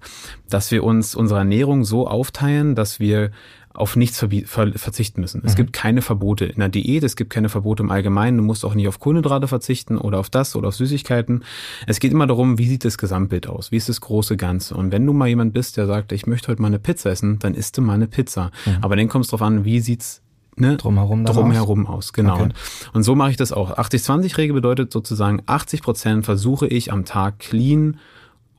dass 0.49 0.71
wir 0.71 0.83
uns 0.83 1.15
unsere 1.15 1.39
Ernährung 1.39 1.83
so 1.83 2.07
aufteilen, 2.07 2.75
dass 2.75 2.99
wir 2.99 3.31
auf 3.73 3.95
nichts 3.95 4.19
ver 4.19 4.71
verzichten 4.73 5.21
müssen. 5.21 5.41
Es 5.45 5.53
mhm. 5.53 5.57
gibt 5.57 5.73
keine 5.73 6.01
Verbote 6.01 6.45
in 6.45 6.59
der 6.59 6.69
Diät, 6.69 7.03
es 7.03 7.15
gibt 7.15 7.29
keine 7.29 7.49
Verbote 7.49 7.83
im 7.83 7.91
Allgemeinen. 7.91 8.37
Du 8.37 8.43
musst 8.43 8.65
auch 8.65 8.73
nicht 8.73 8.87
auf 8.87 8.99
Kohlenhydrate 8.99 9.47
verzichten 9.47 9.97
oder 9.97 10.19
auf 10.19 10.29
das 10.29 10.55
oder 10.55 10.69
auf 10.69 10.75
Süßigkeiten. 10.75 11.43
Es 11.85 11.99
geht 11.99 12.11
immer 12.11 12.27
darum, 12.27 12.57
wie 12.57 12.67
sieht 12.67 12.83
das 12.83 12.97
Gesamtbild 12.97 13.47
aus? 13.47 13.71
Wie 13.71 13.77
ist 13.77 13.87
das 13.87 14.01
große 14.01 14.37
Ganze? 14.37 14.75
Und 14.75 14.91
wenn 14.91 15.05
du 15.05 15.13
mal 15.13 15.27
jemand 15.27 15.53
bist, 15.53 15.77
der 15.77 15.85
sagt, 15.85 16.11
ich 16.11 16.25
möchte 16.25 16.49
heute 16.49 16.61
mal 16.61 16.67
eine 16.67 16.79
Pizza 16.79 17.11
essen, 17.11 17.39
dann 17.39 17.53
isst 17.53 17.77
du 17.77 17.81
mal 17.81 17.93
eine 17.93 18.07
Pizza. 18.07 18.51
Mhm. 18.65 18.77
Aber 18.81 18.95
dann 18.95 19.07
kommt 19.07 19.25
es 19.25 19.31
drauf 19.31 19.41
an, 19.41 19.65
wie 19.65 19.79
sieht's 19.79 20.21
ne, 20.55 20.77
drumherum, 20.77 21.25
drumherum 21.25 21.87
aus. 21.87 22.07
aus. 22.07 22.13
Genau. 22.13 22.35
Okay. 22.35 22.49
Und 22.93 23.03
so 23.03 23.15
mache 23.15 23.31
ich 23.31 23.37
das 23.37 23.51
auch. 23.51 23.77
80-20-Regel 23.77 24.53
bedeutet 24.53 24.91
sozusagen, 24.91 25.41
80 25.45 25.81
Prozent 25.81 26.25
versuche 26.25 26.67
ich 26.67 26.91
am 26.91 27.05
Tag 27.05 27.39
clean 27.39 27.97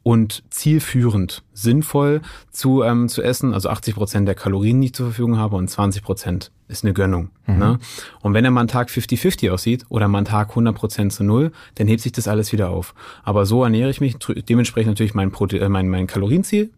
und 0.03 0.43
zielführend 0.51 1.43
sinnvoll 1.53 2.23
zu, 2.51 2.83
ähm, 2.83 3.09
zu 3.09 3.23
essen. 3.23 3.53
Also 3.53 3.69
80 3.69 3.95
Prozent 3.95 4.27
der 4.27 4.35
Kalorien, 4.35 4.81
die 4.81 4.89
ich 4.89 4.95
zur 4.95 5.07
Verfügung 5.07 5.37
habe 5.37 5.57
und 5.57 5.69
20 5.69 6.03
Prozent 6.03 6.51
ist 6.69 6.85
eine 6.85 6.95
Gönnung. 6.95 7.31
Mhm. 7.47 7.59
Ne? 7.59 7.79
Und 8.23 8.33
wenn 8.33 8.45
er 8.45 8.51
mal 8.51 8.61
einen 8.61 8.69
Tag 8.69 8.89
50-50 8.89 9.51
aussieht 9.51 9.87
oder 9.89 10.09
mal 10.09 10.19
einen 10.19 10.27
Tag 10.27 10.51
100 10.51 10.75
Prozent 10.75 11.13
zu 11.13 11.25
null, 11.25 11.53
dann 11.75 11.87
hebt 11.87 12.01
sich 12.01 12.13
das 12.13 12.29
alles 12.29 12.53
wieder 12.53 12.71
auf. 12.71 12.95
Aber 13.25 13.45
so 13.45 13.63
ernähre 13.65 13.91
ich 13.91 14.01
mich, 14.01 14.17
dementsprechend 14.49 14.93
natürlich 14.93 15.15
mein, 15.15 15.33
Prote 15.33 15.59
äh, 15.59 15.69
mein, 15.69 15.89
mein 15.89 16.07
Kalorienziel, 16.07 16.71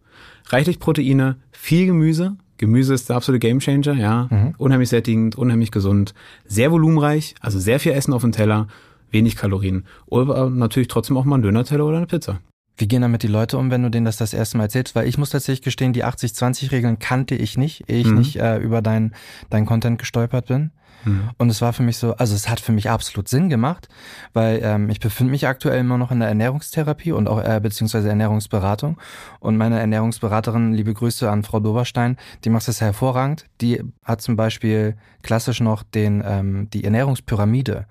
reichlich 0.47 0.79
Proteine, 0.79 1.37
viel 1.51 1.85
Gemüse, 1.85 2.35
Gemüse 2.57 2.93
ist 2.93 3.09
der 3.09 3.15
absolute 3.15 3.39
Gamechanger, 3.39 3.93
ja. 3.95 4.27
Mhm. 4.29 4.55
Unheimlich 4.57 4.89
sättigend, 4.89 5.35
unheimlich 5.37 5.71
gesund, 5.71 6.13
sehr 6.45 6.71
volumenreich, 6.71 7.35
also 7.41 7.59
sehr 7.59 7.79
viel 7.79 7.93
Essen 7.93 8.13
auf 8.13 8.21
dem 8.21 8.31
Teller, 8.31 8.67
wenig 9.11 9.35
Kalorien. 9.35 9.85
Aber 10.09 10.49
natürlich 10.49 10.87
trotzdem 10.87 11.17
auch 11.17 11.25
mal 11.25 11.37
ein 11.37 11.41
Döner-Teller 11.41 11.85
oder 11.85 11.97
eine 11.97 12.07
Pizza. 12.07 12.39
Wie 12.75 12.87
gehen 12.87 13.01
damit 13.01 13.21
die 13.23 13.27
Leute 13.27 13.57
um, 13.57 13.69
wenn 13.69 13.83
du 13.83 13.89
denen 13.89 14.05
das 14.05 14.17
das 14.17 14.33
erste 14.33 14.57
Mal 14.57 14.63
erzählst? 14.65 14.95
Weil 14.95 15.07
ich 15.07 15.17
muss 15.17 15.29
tatsächlich 15.29 15.61
gestehen, 15.61 15.93
die 15.93 16.03
80-20-Regeln 16.03 16.97
kannte 16.97 17.35
ich 17.35 17.57
nicht, 17.57 17.89
ehe 17.89 17.99
ich 17.99 18.07
mhm. 18.07 18.17
nicht 18.17 18.37
äh, 18.37 18.57
über 18.57 18.81
dein, 18.81 19.13
dein 19.49 19.65
Content 19.65 19.99
gestolpert 19.99 20.47
bin. 20.47 20.71
Mhm. 21.05 21.29
Und 21.37 21.49
es 21.49 21.61
war 21.61 21.73
für 21.73 21.83
mich 21.83 21.97
so, 21.97 22.15
also 22.15 22.35
es 22.35 22.49
hat 22.49 22.59
für 22.59 22.71
mich 22.71 22.89
absolut 22.89 23.27
Sinn 23.27 23.49
gemacht, 23.49 23.87
weil 24.33 24.61
ähm, 24.63 24.89
ich 24.89 24.99
befinde 24.99 25.31
mich 25.31 25.47
aktuell 25.47 25.79
immer 25.79 25.97
noch 25.97 26.11
in 26.11 26.19
der 26.19 26.29
Ernährungstherapie 26.29 27.11
und 27.11 27.27
auch 27.27 27.43
äh, 27.43 27.59
beziehungsweise 27.61 28.09
Ernährungsberatung. 28.09 28.97
Und 29.39 29.57
meine 29.57 29.79
Ernährungsberaterin, 29.79 30.73
liebe 30.73 30.93
Grüße 30.93 31.29
an 31.29 31.43
Frau 31.43 31.59
Doberstein, 31.59 32.17
die 32.43 32.49
macht 32.49 32.67
das 32.67 32.81
hervorragend. 32.81 33.45
Die 33.61 33.81
hat 34.03 34.21
zum 34.21 34.35
Beispiel 34.35 34.95
klassisch 35.23 35.61
noch 35.61 35.83
den 35.83 36.21
ähm, 36.25 36.69
die 36.71 36.83
Ernährungspyramide 36.83 37.85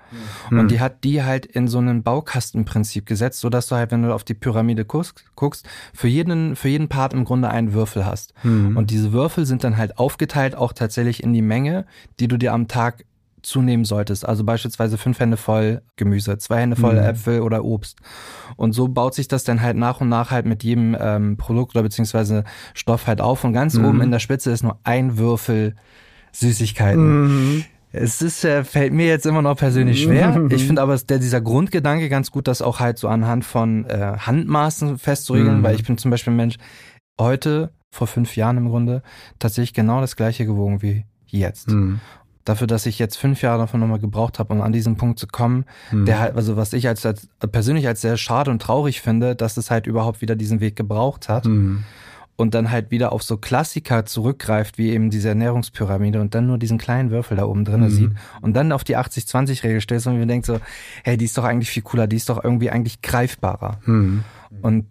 mhm. 0.51 0.59
und 0.59 0.71
die 0.71 0.81
hat 0.81 1.03
die 1.03 1.23
halt 1.23 1.47
in 1.47 1.67
so 1.67 1.79
einen 1.79 2.03
Baukastenprinzip 2.03 3.07
gesetzt, 3.07 3.41
so 3.41 3.49
dass 3.49 3.67
du 3.69 3.77
halt, 3.77 3.91
wenn 3.91 4.03
du 4.03 4.15
auf 4.15 4.23
die 4.23 4.35
Pyramide 4.35 4.85
guckst, 4.85 5.25
guckst 5.35 5.67
für 5.95 6.09
jeden 6.09 6.55
für 6.55 6.69
jeden 6.69 6.89
Part 6.89 7.15
im 7.15 7.25
Grunde 7.25 7.49
einen 7.49 7.73
Würfel 7.73 8.05
hast. 8.05 8.35
Mhm. 8.45 8.77
Und 8.77 8.91
diese 8.91 9.13
Würfel 9.13 9.47
sind 9.47 9.65
dann 9.65 9.79
halt 9.79 9.99
aufgeteilt 9.99 10.55
auch 10.55 10.73
tatsächlich 10.75 11.23
in 11.23 11.33
die 11.33 11.43
Menge, 11.43 11.87
die 12.21 12.29
du 12.29 12.37
dir 12.37 12.53
am 12.53 12.69
Tag 12.69 12.92
zunehmen 13.43 13.85
solltest. 13.85 14.27
Also 14.27 14.45
beispielsweise 14.45 14.99
fünf 14.99 15.19
Hände 15.19 15.37
voll 15.37 15.83
Gemüse, 15.97 16.39
zwei 16.39 16.61
Hände 16.61 16.77
voll 16.77 16.95
mhm. 16.95 17.07
Äpfel 17.07 17.41
oder 17.41 17.65
Obst. 17.65 17.99
Und 18.57 18.73
so 18.73 18.89
baut 18.89 19.15
sich 19.15 19.29
das 19.29 19.45
dann 19.45 19.63
halt 19.63 19.77
nach 19.77 20.01
und 20.01 20.09
nach 20.09 20.31
halt 20.31 20.47
mit 20.47 20.63
jedem 20.63 20.97
ähm, 20.99 21.37
Produkt 21.37 21.75
oder 21.75 21.83
beziehungsweise 21.83 22.45
Stoff 22.75 23.07
halt 23.07 23.21
auf. 23.21 23.45
Und 23.45 23.53
ganz 23.53 23.75
mhm. 23.75 23.85
oben 23.85 24.01
in 24.01 24.11
der 24.11 24.21
Spitze 24.21 24.51
ist 24.51 24.63
nur 24.63 24.79
ein 24.85 25.19
Würfel 25.19 25.75
Süßigkeiten. 26.33 27.25
Mhm. 27.25 27.65
Es 27.95 28.23
ist, 28.23 28.45
äh, 28.45 28.65
fällt 28.65 28.95
mir 28.95 29.07
jetzt 29.07 29.27
immer 29.27 29.43
noch 29.43 29.57
persönlich 29.57 30.03
schwer. 30.03 30.39
Mhm. 30.39 30.51
Ich 30.53 30.65
finde 30.65 30.81
aber 30.81 30.97
der, 30.97 31.19
dieser 31.19 31.41
Grundgedanke 31.41 32.09
ganz 32.09 32.31
gut, 32.31 32.49
das 32.49 32.63
auch 32.63 32.81
halt 32.81 32.99
so 32.99 33.09
anhand 33.09 33.45
von 33.45 33.85
äh, 33.85 34.17
Handmaßen 34.19 34.99
festzuregeln, 34.99 35.59
mhm. 35.59 35.63
weil 35.63 35.75
ich 35.75 35.85
bin 35.85 35.99
zum 35.99 36.11
Beispiel 36.11 36.33
ein 36.33 36.37
Mensch, 36.37 36.57
heute, 37.21 37.73
vor 37.91 38.07
fünf 38.07 38.37
Jahren 38.37 38.57
im 38.57 38.69
Grunde, 38.69 39.03
tatsächlich 39.39 39.75
genau 39.75 40.01
das 40.01 40.17
gleiche 40.17 40.47
gewogen 40.47 40.81
wie 40.81 41.05
jetzt. 41.27 41.71
Mhm 41.71 42.01
dafür, 42.45 42.67
dass 42.67 42.87
ich 42.87 42.99
jetzt 42.99 43.17
fünf 43.17 43.43
Jahre 43.43 43.59
davon 43.59 43.81
nochmal 43.81 43.99
gebraucht 43.99 44.39
habe, 44.39 44.53
um 44.53 44.61
an 44.61 44.73
diesen 44.73 44.97
Punkt 44.97 45.19
zu 45.19 45.27
kommen, 45.27 45.65
mhm. 45.91 46.07
der 46.07 46.21
halt, 46.21 46.37
also 46.37 46.57
was 46.57 46.73
ich 46.73 46.89
als, 46.89 47.05
als 47.07 47.29
persönlich 47.51 47.87
als 47.87 48.01
sehr 48.01 48.17
schade 48.17 48.51
und 48.51 48.61
traurig 48.61 49.01
finde, 49.01 49.37
dass 49.37 49.57
es 49.57 49.71
halt 49.71 49.87
überhaupt 49.87 50.21
wieder 50.21 50.37
diesen 50.37 50.61
Weg 50.61 50.77
gebraucht 50.77 51.29
hat. 51.29 51.47
Mhm. 51.47 51.85
Und 52.35 52.55
dann 52.55 52.71
halt 52.71 52.91
wieder 52.91 53.13
auf 53.13 53.23
so 53.23 53.37
Klassiker 53.37 54.07
zurückgreift, 54.07 54.79
wie 54.79 54.91
eben 54.91 55.11
diese 55.11 55.29
Ernährungspyramide 55.29 56.21
und 56.21 56.35
dann 56.35 56.47
nur 56.47 56.59
diesen 56.59 56.79
kleinen 56.79 57.11
Würfel 57.11 57.37
da 57.37 57.45
oben 57.45 57.65
drinnen 57.65 57.91
mhm. 57.91 57.95
sieht 57.95 58.11
und 58.41 58.55
dann 58.55 58.73
auf 58.73 58.85
die 58.85 58.97
80-20-Regel 58.97 59.81
stellst 59.81 60.07
und 60.07 60.19
mir 60.19 60.27
denkt 60.27 60.47
so, 60.47 60.59
hey, 61.05 61.17
die 61.17 61.27
ist 61.27 61.37
doch 61.37 61.45
eigentlich 61.45 61.71
viel 61.71 61.83
cooler, 61.83 62.07
die 62.07 62.17
ist 62.17 62.31
doch 62.31 62.43
irgendwie 62.43 62.71
eigentlich 62.71 63.03
greifbarer. 63.03 63.79
Mhm. 63.85 64.25
Und 64.63 64.87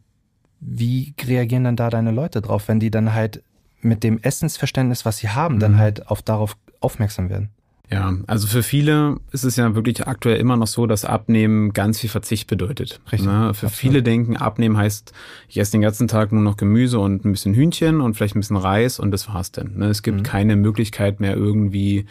wie 0.61 1.13
reagieren 1.21 1.63
dann 1.63 1.75
da 1.75 1.89
deine 1.89 2.11
Leute 2.11 2.41
drauf, 2.41 2.67
wenn 2.67 2.79
die 2.79 2.91
dann 2.91 3.13
halt 3.13 3.43
mit 3.81 4.03
dem 4.03 4.19
Essensverständnis, 4.19 5.05
was 5.05 5.17
sie 5.17 5.29
haben, 5.29 5.59
dann 5.59 5.73
mhm. 5.73 5.79
halt 5.79 6.07
auf 6.07 6.21
darauf 6.21 6.55
aufmerksam 6.81 7.29
werden. 7.29 7.49
Ja, 7.91 8.13
also 8.25 8.47
für 8.47 8.63
viele 8.63 9.17
ist 9.33 9.43
es 9.43 9.57
ja 9.57 9.75
wirklich 9.75 10.07
aktuell 10.07 10.37
immer 10.37 10.55
noch 10.55 10.67
so, 10.67 10.87
dass 10.87 11.03
Abnehmen 11.03 11.73
ganz 11.73 11.99
viel 11.99 12.09
Verzicht 12.09 12.47
bedeutet. 12.47 13.01
Richtig. 13.11 13.27
Ne? 13.27 13.53
Für 13.53 13.65
Absolut. 13.65 13.71
viele 13.73 14.01
denken, 14.01 14.37
Abnehmen 14.37 14.77
heißt, 14.77 15.11
ich 15.49 15.57
esse 15.59 15.73
den 15.73 15.81
ganzen 15.81 16.07
Tag 16.07 16.31
nur 16.31 16.41
noch 16.41 16.55
Gemüse 16.55 16.99
und 16.99 17.25
ein 17.25 17.33
bisschen 17.33 17.53
Hühnchen 17.53 17.99
und 17.99 18.13
vielleicht 18.13 18.37
ein 18.37 18.39
bisschen 18.39 18.55
Reis 18.55 18.97
und 18.97 19.11
das 19.11 19.27
war's 19.27 19.51
denn. 19.51 19.77
Ne? 19.77 19.87
Es 19.87 20.03
gibt 20.03 20.19
mhm. 20.19 20.23
keine 20.23 20.55
Möglichkeit 20.55 21.19
mehr 21.19 21.35
irgendwie 21.35 22.05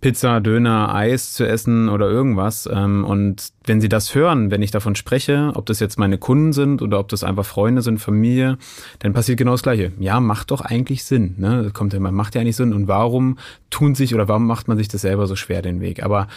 Pizza, 0.00 0.40
Döner, 0.40 0.94
Eis 0.94 1.32
zu 1.32 1.44
essen 1.44 1.88
oder 1.88 2.08
irgendwas. 2.08 2.68
Ähm, 2.72 3.04
und 3.04 3.52
wenn 3.68 3.80
sie 3.80 3.88
das 3.88 4.14
hören, 4.14 4.50
wenn 4.50 4.62
ich 4.62 4.70
davon 4.70 4.94
spreche, 4.94 5.52
ob 5.54 5.66
das 5.66 5.80
jetzt 5.80 5.98
meine 5.98 6.18
Kunden 6.18 6.52
sind 6.52 6.82
oder 6.82 6.98
ob 6.98 7.08
das 7.08 7.22
einfach 7.22 7.44
Freunde 7.44 7.82
sind, 7.82 7.98
Familie, 7.98 8.58
dann 8.98 9.12
passiert 9.12 9.38
genau 9.38 9.52
das 9.52 9.62
Gleiche. 9.62 9.92
Ja, 9.98 10.20
macht 10.20 10.50
doch 10.50 10.60
eigentlich 10.60 11.04
Sinn. 11.04 11.34
Ne? 11.38 11.62
Das 11.64 11.74
kommt 11.74 11.92
ja 11.92 11.98
immer, 11.98 12.10
macht 12.10 12.34
ja 12.34 12.40
eigentlich 12.40 12.56
Sinn. 12.56 12.72
Und 12.72 12.88
warum 12.88 13.38
tun 13.70 13.94
sich 13.94 14.14
oder 14.14 14.28
warum 14.28 14.46
macht 14.46 14.68
man 14.68 14.76
sich 14.76 14.88
das 14.88 15.02
selber 15.02 15.26
so 15.26 15.36
schwer 15.36 15.62
den 15.62 15.80
Weg? 15.80 16.02
Aber 16.02 16.28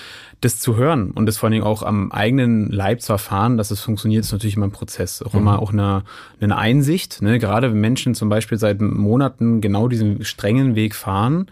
das 0.42 0.60
zu 0.60 0.76
hören 0.76 1.12
und 1.12 1.26
das 1.26 1.38
vor 1.38 1.48
allen 1.48 1.54
Dingen 1.54 1.66
auch 1.66 1.84
am 1.84 2.12
eigenen 2.12 2.70
Leib 2.70 3.02
zu 3.02 3.14
erfahren, 3.14 3.58
dass 3.58 3.72
es 3.72 3.82
funktioniert, 3.82 4.26
ist 4.26 4.32
natürlich 4.32 4.58
immer 4.58 4.68
ein 4.68 4.72
Prozess. 4.72 5.22
Auch 5.22 5.34
mhm. 5.34 5.40
immer 5.40 5.60
auch 5.60 5.72
eine, 5.72 6.04
eine 6.40 6.58
Einsicht. 6.58 7.22
Ne? 7.22 7.40
Gerade 7.40 7.72
wenn 7.72 7.80
Menschen 7.80 8.16
zum 8.16 8.30
Beispiel 8.30 8.58
seit 8.58 8.82
Monaten 8.82 9.62
genau 9.62 9.88
diesen 9.88 10.24
strengen 10.26 10.76
Weg 10.76 10.96
fahren 10.96 11.48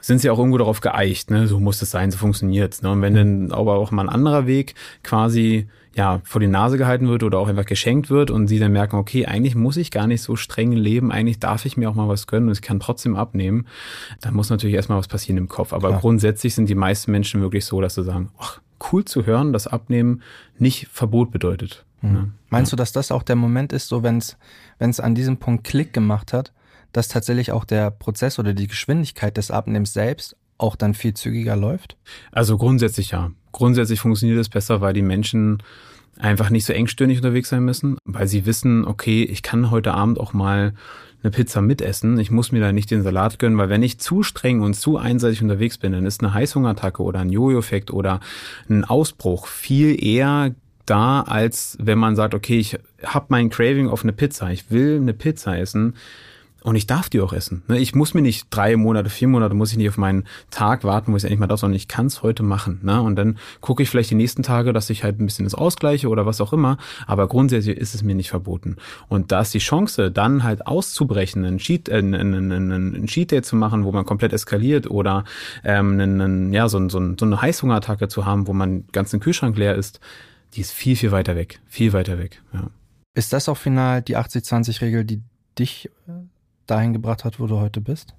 sind 0.00 0.20
sie 0.20 0.30
auch 0.30 0.38
irgendwo 0.38 0.58
darauf 0.58 0.80
geeicht, 0.80 1.30
ne? 1.30 1.46
so 1.46 1.60
muss 1.60 1.82
es 1.82 1.90
sein, 1.90 2.10
so 2.10 2.18
funktioniert's. 2.18 2.82
Ne? 2.82 2.90
Und 2.90 3.02
wenn 3.02 3.14
dann 3.14 3.52
aber 3.52 3.76
auch 3.76 3.90
mal 3.90 4.02
ein 4.02 4.08
anderer 4.08 4.46
Weg 4.46 4.74
quasi 5.02 5.68
ja 5.94 6.20
vor 6.24 6.40
die 6.40 6.46
Nase 6.46 6.78
gehalten 6.78 7.08
wird 7.08 7.22
oder 7.22 7.38
auch 7.38 7.48
einfach 7.48 7.64
geschenkt 7.64 8.10
wird 8.10 8.30
und 8.30 8.46
sie 8.46 8.58
dann 8.58 8.72
merken, 8.72 8.96
okay, 8.96 9.26
eigentlich 9.26 9.54
muss 9.54 9.76
ich 9.76 9.90
gar 9.90 10.06
nicht 10.06 10.22
so 10.22 10.36
streng 10.36 10.72
leben, 10.72 11.10
eigentlich 11.10 11.40
darf 11.40 11.66
ich 11.66 11.76
mir 11.76 11.90
auch 11.90 11.94
mal 11.94 12.08
was 12.08 12.26
gönnen 12.26 12.48
und 12.48 12.54
ich 12.54 12.62
kann 12.62 12.80
trotzdem 12.80 13.16
abnehmen, 13.16 13.66
dann 14.20 14.34
muss 14.34 14.50
natürlich 14.50 14.76
erstmal 14.76 14.98
was 14.98 15.08
passieren 15.08 15.36
im 15.36 15.48
Kopf. 15.48 15.72
Aber 15.72 15.88
Klar. 15.88 16.00
grundsätzlich 16.00 16.54
sind 16.54 16.68
die 16.68 16.74
meisten 16.74 17.10
Menschen 17.10 17.40
wirklich 17.40 17.64
so, 17.64 17.80
dass 17.80 17.94
sie 17.94 18.04
sagen, 18.04 18.30
ach, 18.38 18.60
cool 18.92 19.04
zu 19.04 19.26
hören, 19.26 19.52
dass 19.52 19.66
Abnehmen 19.66 20.22
nicht 20.58 20.88
Verbot 20.88 21.30
bedeutet. 21.32 21.84
Mhm. 22.02 22.12
Ne? 22.12 22.32
Meinst 22.48 22.72
ja. 22.72 22.76
du, 22.76 22.80
dass 22.80 22.92
das 22.92 23.10
auch 23.12 23.22
der 23.22 23.36
Moment 23.36 23.72
ist, 23.72 23.88
so 23.88 24.02
wenn 24.02 24.18
es 24.18 25.00
an 25.00 25.14
diesem 25.14 25.36
Punkt 25.36 25.64
Klick 25.64 25.92
gemacht 25.92 26.32
hat, 26.32 26.52
dass 26.92 27.08
tatsächlich 27.08 27.52
auch 27.52 27.64
der 27.64 27.90
Prozess 27.90 28.38
oder 28.38 28.52
die 28.52 28.66
Geschwindigkeit 28.66 29.36
des 29.36 29.50
Abnehmens 29.50 29.92
selbst 29.92 30.36
auch 30.58 30.76
dann 30.76 30.94
viel 30.94 31.14
zügiger 31.14 31.56
läuft? 31.56 31.96
Also 32.32 32.58
grundsätzlich 32.58 33.10
ja. 33.10 33.30
Grundsätzlich 33.52 34.00
funktioniert 34.00 34.38
es 34.38 34.48
besser, 34.48 34.80
weil 34.80 34.92
die 34.92 35.02
Menschen 35.02 35.62
einfach 36.18 36.50
nicht 36.50 36.66
so 36.66 36.72
engstirnig 36.72 37.18
unterwegs 37.18 37.48
sein 37.48 37.64
müssen, 37.64 37.96
weil 38.04 38.28
sie 38.28 38.46
wissen, 38.46 38.84
okay, 38.84 39.24
ich 39.24 39.42
kann 39.42 39.70
heute 39.70 39.94
Abend 39.94 40.20
auch 40.20 40.32
mal 40.32 40.74
eine 41.22 41.30
Pizza 41.30 41.60
mitessen. 41.60 42.18
Ich 42.18 42.30
muss 42.30 42.52
mir 42.52 42.60
da 42.60 42.72
nicht 42.72 42.90
den 42.90 43.02
Salat 43.02 43.38
gönnen, 43.38 43.58
weil 43.58 43.68
wenn 43.68 43.82
ich 43.82 43.98
zu 43.98 44.22
streng 44.22 44.60
und 44.60 44.74
zu 44.74 44.96
einseitig 44.96 45.42
unterwegs 45.42 45.78
bin, 45.78 45.92
dann 45.92 46.06
ist 46.06 46.22
eine 46.22 46.34
Heißhungerattacke 46.34 47.02
oder 47.02 47.20
ein 47.20 47.30
Jojo-Effekt 47.30 47.90
oder 47.90 48.20
ein 48.68 48.84
Ausbruch 48.84 49.46
viel 49.46 50.02
eher 50.02 50.54
da, 50.86 51.22
als 51.22 51.76
wenn 51.80 51.98
man 51.98 52.16
sagt, 52.16 52.34
okay, 52.34 52.58
ich 52.58 52.78
habe 53.04 53.26
mein 53.28 53.50
Craving 53.50 53.88
auf 53.88 54.02
eine 54.02 54.12
Pizza, 54.12 54.50
ich 54.50 54.70
will 54.70 54.96
eine 54.96 55.14
Pizza 55.14 55.58
essen 55.58 55.94
und 56.62 56.76
ich 56.76 56.86
darf 56.86 57.08
die 57.08 57.20
auch 57.20 57.32
essen. 57.32 57.62
Ne? 57.68 57.78
Ich 57.78 57.94
muss 57.94 58.14
mir 58.14 58.22
nicht 58.22 58.46
drei 58.50 58.76
Monate, 58.76 59.08
vier 59.08 59.28
Monate, 59.28 59.54
muss 59.54 59.72
ich 59.72 59.78
nicht 59.78 59.88
auf 59.88 59.96
meinen 59.96 60.24
Tag 60.50 60.84
warten, 60.84 61.12
wo 61.12 61.16
ich 61.16 61.24
endlich 61.24 61.40
mal 61.40 61.46
darf, 61.46 61.60
sondern 61.60 61.76
ich 61.76 61.88
kann 61.88 62.06
es 62.06 62.22
heute 62.22 62.42
machen. 62.42 62.80
Ne? 62.82 63.00
Und 63.00 63.16
dann 63.16 63.38
gucke 63.60 63.82
ich 63.82 63.88
vielleicht 63.88 64.10
die 64.10 64.14
nächsten 64.14 64.42
Tage, 64.42 64.72
dass 64.72 64.90
ich 64.90 65.02
halt 65.02 65.20
ein 65.20 65.26
bisschen 65.26 65.44
das 65.44 65.54
ausgleiche 65.54 66.08
oder 66.08 66.26
was 66.26 66.40
auch 66.40 66.52
immer. 66.52 66.76
Aber 67.06 67.28
grundsätzlich 67.28 67.78
ist 67.78 67.94
es 67.94 68.02
mir 68.02 68.14
nicht 68.14 68.30
verboten. 68.30 68.76
Und 69.08 69.32
da 69.32 69.40
ist 69.40 69.54
die 69.54 69.58
Chance, 69.58 70.10
dann 70.10 70.44
halt 70.44 70.66
auszubrechen, 70.66 71.44
einen 71.44 71.58
Cheat, 71.58 71.88
äh, 71.88 71.94
einen, 71.94 72.34
einen, 72.34 72.72
einen 72.72 73.06
Cheat 73.06 73.30
Day 73.30 73.42
zu 73.42 73.56
machen, 73.56 73.84
wo 73.84 73.92
man 73.92 74.04
komplett 74.04 74.32
eskaliert 74.32 74.90
oder 74.90 75.24
ähm, 75.64 75.98
einen, 75.98 76.52
ja, 76.52 76.68
so, 76.68 76.88
so, 76.88 77.14
so 77.18 77.24
eine 77.24 77.40
Heißhungerattacke 77.40 78.08
zu 78.08 78.26
haben, 78.26 78.46
wo 78.46 78.52
man 78.52 78.84
ganz 78.92 79.10
den 79.10 79.20
Kühlschrank 79.20 79.56
leer 79.56 79.76
ist, 79.76 80.00
die 80.54 80.60
ist 80.60 80.72
viel, 80.72 80.96
viel 80.96 81.12
weiter 81.12 81.36
weg. 81.36 81.60
Viel 81.66 81.92
weiter 81.92 82.18
weg. 82.18 82.42
Ja. 82.52 82.70
Ist 83.14 83.32
das 83.32 83.48
auch 83.48 83.56
final 83.56 84.02
die 84.02 84.16
80-20-Regel, 84.16 85.04
die 85.04 85.22
dich 85.58 85.90
dahin 86.70 86.92
gebracht 86.92 87.24
hat, 87.24 87.40
wo 87.40 87.46
du 87.46 87.58
heute 87.58 87.80
bist? 87.80 88.14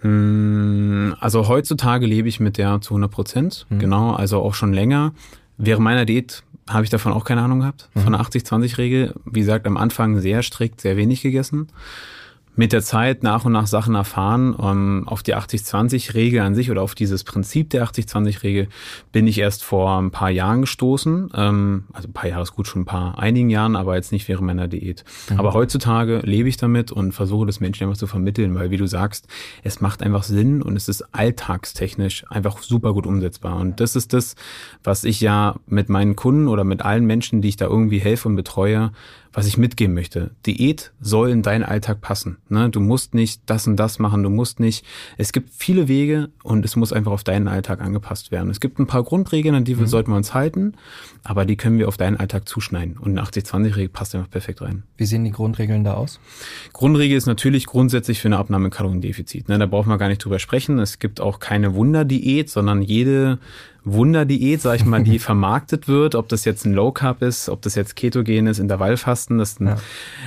Hm, 0.00 1.14
also 1.18 1.48
heutzutage 1.48 2.06
lebe 2.06 2.28
ich 2.28 2.40
mit 2.40 2.58
der 2.58 2.80
zu 2.80 2.94
100 2.94 3.10
Prozent, 3.10 3.66
mhm. 3.70 3.78
genau, 3.78 4.12
also 4.12 4.40
auch 4.40 4.54
schon 4.54 4.72
länger. 4.72 5.12
Während 5.56 5.84
meiner 5.84 6.04
Diät 6.04 6.42
habe 6.68 6.84
ich 6.84 6.90
davon 6.90 7.12
auch 7.12 7.24
keine 7.24 7.42
Ahnung 7.42 7.60
gehabt, 7.60 7.88
mhm. 7.94 8.00
von 8.00 8.12
der 8.12 8.20
80-20-Regel. 8.22 9.14
Wie 9.24 9.40
gesagt, 9.40 9.66
am 9.66 9.76
Anfang 9.76 10.20
sehr 10.20 10.42
strikt, 10.42 10.80
sehr 10.80 10.96
wenig 10.96 11.22
gegessen. 11.22 11.68
Mit 12.56 12.72
der 12.72 12.82
Zeit 12.82 13.22
nach 13.22 13.44
und 13.44 13.52
nach 13.52 13.66
Sachen 13.66 13.94
erfahren. 13.94 14.54
Um, 14.54 14.64
ähm, 14.64 15.02
auf 15.06 15.22
die 15.22 15.34
80-20-Regel 15.34 16.40
an 16.40 16.54
sich 16.54 16.70
oder 16.70 16.82
auf 16.82 16.94
dieses 16.94 17.24
Prinzip 17.24 17.70
der 17.70 17.84
80-20-Regel 17.84 18.68
bin 19.12 19.26
ich 19.26 19.38
erst 19.38 19.64
vor 19.64 20.00
ein 20.00 20.10
paar 20.10 20.30
Jahren 20.30 20.62
gestoßen. 20.62 21.30
Ähm, 21.34 21.84
also 21.92 22.08
ein 22.08 22.12
paar 22.12 22.28
Jahre 22.28 22.42
ist 22.42 22.52
gut, 22.52 22.66
schon 22.66 22.82
ein 22.82 22.86
paar 22.86 23.18
einigen 23.18 23.50
Jahren, 23.50 23.76
aber 23.76 23.96
jetzt 23.96 24.12
nicht 24.12 24.28
während 24.28 24.46
meiner 24.46 24.68
Diät. 24.68 25.04
Mhm. 25.30 25.38
Aber 25.38 25.54
heutzutage 25.54 26.20
lebe 26.24 26.48
ich 26.48 26.56
damit 26.56 26.92
und 26.92 27.12
versuche 27.12 27.46
das 27.46 27.60
Menschen 27.60 27.84
einfach 27.84 27.98
zu 27.98 28.06
vermitteln, 28.06 28.54
weil 28.54 28.70
wie 28.70 28.76
du 28.76 28.86
sagst, 28.86 29.26
es 29.62 29.80
macht 29.80 30.02
einfach 30.02 30.22
Sinn 30.22 30.62
und 30.62 30.76
es 30.76 30.88
ist 30.88 31.02
alltagstechnisch 31.14 32.24
einfach 32.30 32.58
super 32.58 32.92
gut 32.92 33.06
umsetzbar. 33.06 33.56
Und 33.56 33.80
das 33.80 33.96
ist 33.96 34.12
das, 34.12 34.36
was 34.82 35.04
ich 35.04 35.20
ja 35.20 35.56
mit 35.66 35.88
meinen 35.88 36.16
Kunden 36.16 36.48
oder 36.48 36.64
mit 36.64 36.82
allen 36.82 37.04
Menschen, 37.04 37.42
die 37.42 37.48
ich 37.48 37.56
da 37.56 37.66
irgendwie 37.66 37.98
helfe 37.98 38.28
und 38.28 38.36
betreue, 38.36 38.92
was 39.34 39.46
ich 39.46 39.58
mitgeben 39.58 39.94
möchte. 39.94 40.30
Diät 40.46 40.92
soll 41.00 41.30
in 41.30 41.42
deinen 41.42 41.64
Alltag 41.64 42.00
passen. 42.00 42.38
Ne? 42.48 42.70
Du 42.70 42.80
musst 42.80 43.14
nicht 43.14 43.42
das 43.46 43.66
und 43.66 43.76
das 43.76 43.98
machen, 43.98 44.22
du 44.22 44.30
musst 44.30 44.60
nicht. 44.60 44.86
Es 45.18 45.32
gibt 45.32 45.50
viele 45.52 45.88
Wege 45.88 46.30
und 46.44 46.64
es 46.64 46.76
muss 46.76 46.92
einfach 46.92 47.10
auf 47.10 47.24
deinen 47.24 47.48
Alltag 47.48 47.80
angepasst 47.80 48.30
werden. 48.30 48.48
Es 48.48 48.60
gibt 48.60 48.78
ein 48.78 48.86
paar 48.86 49.02
Grundregeln, 49.02 49.56
an 49.56 49.64
die 49.64 49.74
mhm. 49.74 49.86
sollten 49.86 50.12
wir 50.12 50.16
uns 50.16 50.34
halten, 50.34 50.74
aber 51.24 51.46
die 51.46 51.56
können 51.56 51.78
wir 51.78 51.88
auf 51.88 51.96
deinen 51.96 52.18
Alltag 52.18 52.46
zuschneiden. 52.46 52.98
Und 52.98 53.18
eine 53.18 53.26
80-20-Regel 53.26 53.88
passt 53.88 54.14
einfach 54.14 54.30
perfekt 54.30 54.60
rein. 54.60 54.82
Wie 54.98 55.06
sehen 55.06 55.24
die 55.24 55.30
Grundregeln 55.30 55.82
da 55.82 55.94
aus? 55.94 56.20
Grundregel 56.74 57.16
ist 57.16 57.26
natürlich 57.26 57.64
grundsätzlich 57.64 58.20
für 58.20 58.28
eine 58.28 58.36
Abnahme 58.36 58.68
Kaloriendefizit. 58.68 59.48
Ne? 59.48 59.58
Da 59.58 59.64
brauchen 59.64 59.88
wir 59.88 59.96
gar 59.96 60.08
nicht 60.08 60.22
drüber 60.22 60.38
sprechen. 60.38 60.78
Es 60.78 60.98
gibt 60.98 61.22
auch 61.22 61.40
keine 61.40 61.74
Wunderdiät, 61.74 62.50
sondern 62.50 62.82
jede 62.82 63.38
Wunderdiät, 63.84 64.60
sag 64.60 64.76
ich 64.76 64.84
mal, 64.84 65.02
die 65.02 65.18
vermarktet 65.18 65.88
wird, 65.88 66.14
ob 66.14 66.28
das 66.28 66.44
jetzt 66.44 66.66
ein 66.66 66.72
Low 66.72 66.92
Carb 66.92 67.22
ist, 67.22 67.48
ob 67.48 67.62
das 67.62 67.74
jetzt 67.74 67.96
Ketogen 67.96 68.46
ist, 68.46 68.58
Intervallfasten, 68.58 69.38
das 69.38 69.58
ja. 69.60 69.76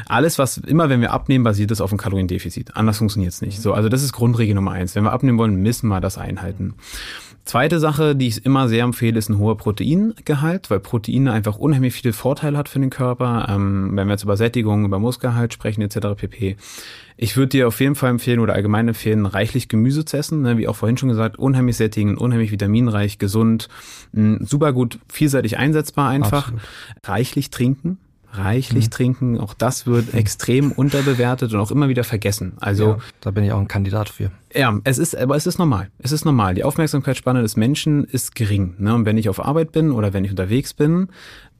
alles, 0.07 0.37
was 0.37 0.57
immer, 0.57 0.89
wenn 0.89 1.01
wir 1.01 1.11
abnehmen, 1.11 1.43
basiert 1.43 1.71
es 1.71 1.81
auf 1.81 1.91
einem 1.91 1.99
Kaloriendefizit. 1.99 2.75
Anders 2.75 2.99
funktioniert 2.99 3.33
es 3.33 3.41
nicht. 3.41 3.61
So, 3.61 3.73
also 3.73 3.89
das 3.89 4.03
ist 4.03 4.13
Grundregel 4.13 4.55
Nummer 4.55 4.71
eins. 4.71 4.95
Wenn 4.95 5.03
wir 5.03 5.11
abnehmen 5.11 5.37
wollen, 5.37 5.55
müssen 5.61 5.87
wir 5.87 6.01
das 6.01 6.17
einhalten. 6.17 6.75
Zweite 7.47 7.79
Sache, 7.79 8.13
die 8.13 8.27
ich 8.27 8.45
immer 8.45 8.67
sehr 8.67 8.83
empfehle, 8.83 9.17
ist 9.17 9.29
ein 9.29 9.37
hoher 9.37 9.55
Proteingehalt, 9.55 10.69
weil 10.69 10.81
Proteine 10.81 11.31
einfach 11.31 11.57
unheimlich 11.57 11.93
viele 11.93 12.11
Vorteile 12.11 12.57
hat 12.57 12.67
für 12.67 12.79
den 12.79 12.89
Körper. 12.89 13.47
Ähm, 13.49 13.91
wenn 13.93 14.07
wir 14.07 14.15
jetzt 14.15 14.23
über 14.23 14.35
Sättigung, 14.35 14.83
über 14.83 14.99
Muskelhalt 14.99 15.53
sprechen 15.53 15.81
etc. 15.81 16.07
pp. 16.17 16.57
Ich 17.15 17.37
würde 17.37 17.47
dir 17.47 17.69
auf 17.69 17.79
jeden 17.79 17.95
Fall 17.95 18.09
empfehlen 18.09 18.41
oder 18.41 18.53
allgemein 18.53 18.89
empfehlen, 18.89 19.25
reichlich 19.25 19.69
Gemüse 19.69 20.03
zu 20.03 20.17
essen. 20.17 20.41
Ne? 20.41 20.57
Wie 20.57 20.67
auch 20.67 20.75
vorhin 20.75 20.97
schon 20.97 21.07
gesagt, 21.07 21.39
unheimlich 21.39 21.77
sättigend, 21.77 22.19
unheimlich 22.19 22.51
vitaminreich, 22.51 23.17
gesund, 23.17 23.69
mh, 24.11 24.39
super 24.45 24.73
gut, 24.73 24.99
vielseitig 25.07 25.57
einsetzbar 25.57 26.09
einfach. 26.09 26.49
Absolut. 26.49 26.61
Reichlich 27.05 27.49
trinken 27.49 27.97
reichlich 28.31 28.85
mhm. 28.85 28.91
trinken. 28.91 29.39
Auch 29.39 29.53
das 29.53 29.87
wird 29.87 30.13
mhm. 30.13 30.19
extrem 30.19 30.71
unterbewertet 30.71 31.53
und 31.53 31.59
auch 31.59 31.71
immer 31.71 31.89
wieder 31.89 32.03
vergessen. 32.03 32.53
Also 32.59 32.85
ja, 32.85 32.97
da 33.21 33.31
bin 33.31 33.43
ich 33.43 33.51
auch 33.51 33.59
ein 33.59 33.67
Kandidat 33.67 34.09
für. 34.09 34.31
Ja, 34.53 34.79
es 34.83 34.97
ist, 34.97 35.15
aber 35.15 35.35
es 35.35 35.45
ist 35.45 35.57
normal. 35.57 35.89
Es 35.99 36.11
ist 36.11 36.25
normal. 36.25 36.55
Die 36.55 36.63
Aufmerksamkeitsspanne 36.63 37.41
des 37.41 37.57
Menschen 37.57 38.03
ist 38.05 38.35
gering. 38.35 38.75
Ne? 38.77 38.93
Und 38.93 39.05
wenn 39.05 39.17
ich 39.17 39.29
auf 39.29 39.43
Arbeit 39.43 39.71
bin 39.71 39.91
oder 39.91 40.13
wenn 40.13 40.23
ich 40.23 40.31
unterwegs 40.31 40.73
bin, 40.73 41.09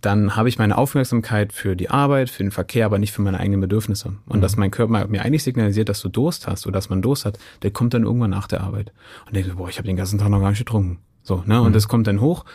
dann 0.02 0.36
habe 0.36 0.48
ich 0.48 0.60
meine 0.60 0.78
Aufmerksamkeit 0.78 1.54
für 1.54 1.76
die 1.76 1.90
Arbeit, 1.90 2.30
für 2.30 2.44
den 2.44 2.52
Verkehr, 2.52 2.86
aber 2.86 3.00
nicht 3.00 3.12
für 3.12 3.22
meine 3.22 3.40
eigenen 3.40 3.62
Bedürfnisse. 3.62 4.14
Und 4.28 4.38
mhm. 4.38 4.42
dass 4.42 4.56
mein 4.56 4.72
Körper 4.72 5.08
mir 5.08 5.22
eigentlich 5.24 5.44
signalisiert, 5.44 5.90
dass 5.90 6.02
du 6.02 6.10
Durst 6.10 6.48
hast 6.48 6.68
oder 6.68 6.74
dass 6.74 6.90
man 6.90 7.02
Durst 7.02 7.26
hat, 7.26 7.40
der 7.64 7.72
kommt 7.72 7.94
dann 7.94 8.04
irgendwann 8.04 8.30
nach 8.30 8.48
der 8.48 8.62
Arbeit. 8.62 8.94
Und 9.26 9.36
denkt, 9.36 9.56
boah, 9.56 9.70
ich 9.70 9.78
habe 9.78 9.88
den 9.88 9.98
ganzen 9.98 10.20
Tag 10.20 10.30
noch 10.30 10.40
gar 10.40 10.50
nicht 10.50 10.60
getrunken. 10.60 11.00
So, 11.24 11.44
ne? 11.46 11.62
Und 11.62 11.70
mhm. 11.70 11.74
das 11.74 11.88
kommt 11.88 12.08
dann 12.08 12.22
hoch. 12.22 12.46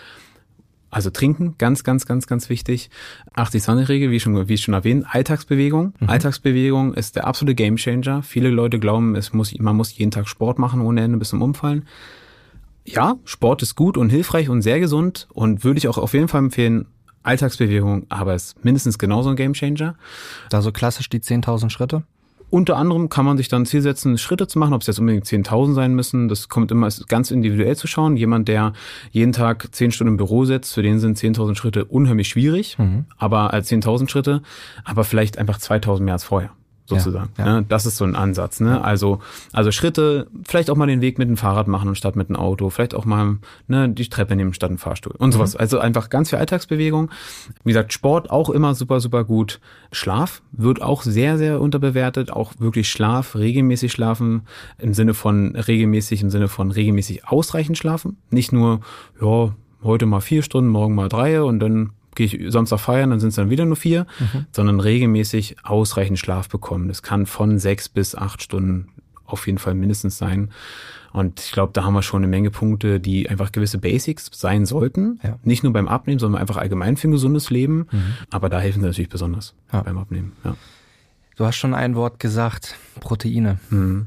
Also 0.92 1.08
trinken, 1.08 1.54
ganz, 1.56 1.84
ganz, 1.84 2.04
ganz, 2.04 2.26
ganz 2.26 2.50
wichtig. 2.50 2.90
80-20-Regel, 3.34 4.10
wie 4.10 4.20
schon, 4.20 4.46
wie 4.48 4.58
schon 4.58 4.74
erwähnt, 4.74 5.06
Alltagsbewegung. 5.08 5.94
Mhm. 5.98 6.08
Alltagsbewegung 6.10 6.92
ist 6.92 7.16
der 7.16 7.26
absolute 7.26 7.54
Gamechanger. 7.54 8.22
Viele 8.22 8.50
Leute 8.50 8.78
glauben, 8.78 9.16
es 9.16 9.32
muss, 9.32 9.58
man 9.58 9.74
muss 9.74 9.96
jeden 9.96 10.10
Tag 10.10 10.28
Sport 10.28 10.58
machen 10.58 10.82
ohne 10.82 11.00
Ende 11.00 11.16
bis 11.16 11.30
zum 11.30 11.40
Umfallen. 11.40 11.88
Ja, 12.84 13.16
Sport 13.24 13.62
ist 13.62 13.74
gut 13.74 13.96
und 13.96 14.10
hilfreich 14.10 14.50
und 14.50 14.60
sehr 14.60 14.80
gesund 14.80 15.28
und 15.32 15.64
würde 15.64 15.78
ich 15.78 15.88
auch 15.88 15.96
auf 15.96 16.12
jeden 16.12 16.28
Fall 16.28 16.40
empfehlen, 16.40 16.86
Alltagsbewegung, 17.22 18.06
aber 18.10 18.34
es 18.34 18.48
ist 18.48 18.64
mindestens 18.64 18.98
genauso 18.98 19.30
ein 19.30 19.36
Gamechanger. 19.36 19.94
Da 20.50 20.60
so 20.60 20.72
klassisch 20.72 21.08
die 21.08 21.20
10.000 21.20 21.70
Schritte? 21.70 22.02
Unter 22.52 22.76
anderem 22.76 23.08
kann 23.08 23.24
man 23.24 23.38
sich 23.38 23.48
dann 23.48 23.64
Ziel 23.64 23.80
setzen, 23.80 24.18
Schritte 24.18 24.46
zu 24.46 24.58
machen, 24.58 24.74
ob 24.74 24.82
es 24.82 24.86
jetzt 24.86 24.98
unbedingt 24.98 25.24
10.000 25.24 25.72
sein 25.72 25.94
müssen. 25.94 26.28
Das 26.28 26.50
kommt 26.50 26.70
immer 26.70 26.86
ganz 27.08 27.30
individuell 27.30 27.76
zu 27.76 27.86
schauen. 27.86 28.14
Jemand, 28.14 28.46
der 28.46 28.74
jeden 29.10 29.32
Tag 29.32 29.74
10 29.74 29.90
Stunden 29.90 30.12
im 30.12 30.16
Büro 30.18 30.44
sitzt, 30.44 30.74
für 30.74 30.82
den 30.82 30.98
sind 30.98 31.16
10.000 31.16 31.54
Schritte 31.54 31.86
unheimlich 31.86 32.28
schwierig, 32.28 32.78
mhm. 32.78 33.06
aber 33.16 33.54
als 33.54 33.70
10.000 33.70 34.10
Schritte, 34.10 34.42
aber 34.84 35.04
vielleicht 35.04 35.38
einfach 35.38 35.58
2.000 35.58 36.00
mehr 36.00 36.12
als 36.12 36.24
vorher 36.24 36.50
sozusagen. 36.86 37.30
Ja, 37.38 37.46
ja. 37.46 37.52
Ne? 37.60 37.66
Das 37.68 37.86
ist 37.86 37.96
so 37.96 38.04
ein 38.04 38.16
Ansatz. 38.16 38.60
Ne? 38.60 38.82
Also, 38.82 39.20
also 39.52 39.70
Schritte, 39.70 40.26
vielleicht 40.44 40.70
auch 40.70 40.76
mal 40.76 40.86
den 40.86 41.00
Weg 41.00 41.18
mit 41.18 41.28
dem 41.28 41.36
Fahrrad 41.36 41.68
machen 41.68 41.88
anstatt 41.88 42.16
mit 42.16 42.28
dem 42.28 42.36
Auto, 42.36 42.70
vielleicht 42.70 42.94
auch 42.94 43.04
mal 43.04 43.38
ne, 43.68 43.88
die 43.88 44.08
Treppe 44.08 44.36
nehmen 44.36 44.52
statt 44.54 44.70
dem 44.70 44.78
Fahrstuhl 44.78 45.14
und 45.16 45.32
sowas. 45.32 45.54
Mhm. 45.54 45.60
Also 45.60 45.78
einfach 45.78 46.10
ganz 46.10 46.30
viel 46.30 46.38
Alltagsbewegung. 46.38 47.10
Wie 47.64 47.70
gesagt, 47.72 47.92
Sport 47.92 48.30
auch 48.30 48.50
immer 48.50 48.74
super, 48.74 49.00
super 49.00 49.24
gut. 49.24 49.60
Schlaf 49.92 50.42
wird 50.52 50.82
auch 50.82 51.02
sehr, 51.02 51.38
sehr 51.38 51.60
unterbewertet. 51.60 52.32
Auch 52.32 52.52
wirklich 52.58 52.90
Schlaf, 52.90 53.36
regelmäßig 53.36 53.92
schlafen 53.92 54.42
im 54.78 54.94
Sinne 54.94 55.14
von 55.14 55.56
regelmäßig, 55.56 56.22
im 56.22 56.30
Sinne 56.30 56.48
von 56.48 56.70
regelmäßig 56.70 57.28
ausreichend 57.28 57.78
schlafen. 57.78 58.18
Nicht 58.30 58.52
nur, 58.52 58.80
ja, 59.20 59.54
heute 59.82 60.06
mal 60.06 60.20
vier 60.20 60.42
Stunden, 60.42 60.70
morgen 60.70 60.94
mal 60.94 61.08
drei 61.08 61.42
und 61.42 61.60
dann 61.60 61.92
gehe 62.14 62.26
ich 62.26 62.52
Samstag 62.52 62.80
feiern, 62.80 63.10
dann 63.10 63.20
sind 63.20 63.30
es 63.30 63.36
dann 63.36 63.50
wieder 63.50 63.64
nur 63.64 63.76
vier, 63.76 64.06
mhm. 64.18 64.46
sondern 64.52 64.80
regelmäßig 64.80 65.56
ausreichend 65.62 66.18
Schlaf 66.18 66.48
bekommen. 66.48 66.88
Das 66.88 67.02
kann 67.02 67.26
von 67.26 67.58
sechs 67.58 67.88
bis 67.88 68.14
acht 68.14 68.42
Stunden 68.42 68.88
auf 69.24 69.46
jeden 69.46 69.58
Fall 69.58 69.74
mindestens 69.74 70.18
sein. 70.18 70.50
Und 71.12 71.40
ich 71.40 71.52
glaube, 71.52 71.72
da 71.74 71.84
haben 71.84 71.94
wir 71.94 72.02
schon 72.02 72.20
eine 72.22 72.28
Menge 72.28 72.50
Punkte, 72.50 72.98
die 72.98 73.28
einfach 73.28 73.52
gewisse 73.52 73.78
Basics 73.78 74.30
sein 74.32 74.64
sollten. 74.64 75.20
Ja. 75.22 75.38
Nicht 75.42 75.62
nur 75.62 75.72
beim 75.72 75.88
Abnehmen, 75.88 76.18
sondern 76.18 76.40
einfach 76.40 76.56
allgemein 76.56 76.96
für 76.96 77.08
ein 77.08 77.12
gesundes 77.12 77.50
Leben. 77.50 77.86
Mhm. 77.90 78.14
Aber 78.30 78.48
da 78.48 78.60
helfen 78.60 78.80
sie 78.80 78.86
natürlich 78.86 79.10
besonders 79.10 79.54
ja. 79.72 79.82
beim 79.82 79.98
Abnehmen. 79.98 80.32
Ja. 80.44 80.56
Du 81.36 81.44
hast 81.44 81.56
schon 81.56 81.74
ein 81.74 81.96
Wort 81.96 82.18
gesagt, 82.18 82.76
Proteine. 83.00 83.58
Mhm. 83.70 84.06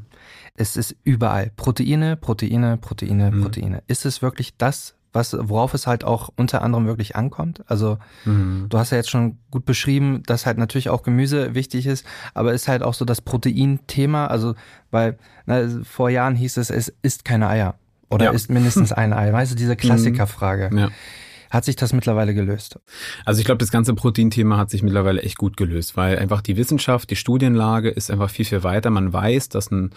Es 0.56 0.78
ist 0.78 0.96
überall. 1.04 1.52
Proteine, 1.56 2.16
Proteine, 2.16 2.78
Proteine, 2.78 3.32
mhm. 3.32 3.42
Proteine. 3.42 3.84
Ist 3.88 4.06
es 4.06 4.22
wirklich 4.22 4.56
das, 4.58 4.96
was, 5.16 5.36
worauf 5.40 5.74
es 5.74 5.88
halt 5.88 6.04
auch 6.04 6.30
unter 6.36 6.62
anderem 6.62 6.86
wirklich 6.86 7.16
ankommt. 7.16 7.64
Also 7.68 7.98
mhm. 8.26 8.68
du 8.70 8.78
hast 8.78 8.92
ja 8.92 8.98
jetzt 8.98 9.10
schon 9.10 9.38
gut 9.50 9.66
beschrieben, 9.66 10.22
dass 10.26 10.46
halt 10.46 10.58
natürlich 10.58 10.90
auch 10.90 11.04
Gemüse 11.04 11.56
wichtig 11.56 11.88
ist, 11.88 12.06
aber 12.34 12.54
ist 12.54 12.68
halt 12.68 12.84
auch 12.84 12.94
so 12.94 13.06
das 13.06 13.22
Protein-Thema. 13.22 14.28
Also, 14.28 14.56
weil 14.92 15.18
na, 15.46 15.68
vor 15.84 16.10
Jahren 16.10 16.36
hieß 16.36 16.58
es, 16.58 16.70
es 16.70 16.94
ist 17.02 17.26
keine 17.26 17.48
Eier 17.50 17.76
oder 18.10 18.26
ja. 18.26 18.32
ist 18.32 18.50
mindestens 18.50 18.92
ein 18.94 19.14
Ei. 19.14 19.32
Weißt 19.32 19.54
du, 19.54 19.56
diese 19.56 19.74
mhm. 19.74 19.78
Klassikerfrage. 19.78 20.70
Ja. 20.76 20.90
Hat 21.50 21.66
sich 21.66 21.76
das 21.76 21.94
mittlerweile 21.94 22.34
gelöst? 22.34 22.80
Also 23.26 23.40
ich 23.40 23.46
glaube, 23.46 23.60
das 23.60 23.72
ganze 23.72 23.94
Proteinthema 23.94 24.58
hat 24.58 24.70
sich 24.70 24.84
mittlerweile 24.84 25.22
echt 25.22 25.38
gut 25.38 25.58
gelöst, 25.58 25.98
weil 25.98 26.18
einfach 26.20 26.42
die 26.42 26.58
Wissenschaft, 26.58 27.10
die 27.10 27.16
Studienlage 27.16 27.90
ist 27.90 28.12
einfach 28.12 28.30
viel, 28.30 28.46
viel 28.46 28.64
weiter. 28.64 28.90
Man 28.90 29.12
weiß, 29.14 29.50
dass 29.50 29.72
ein 29.72 29.92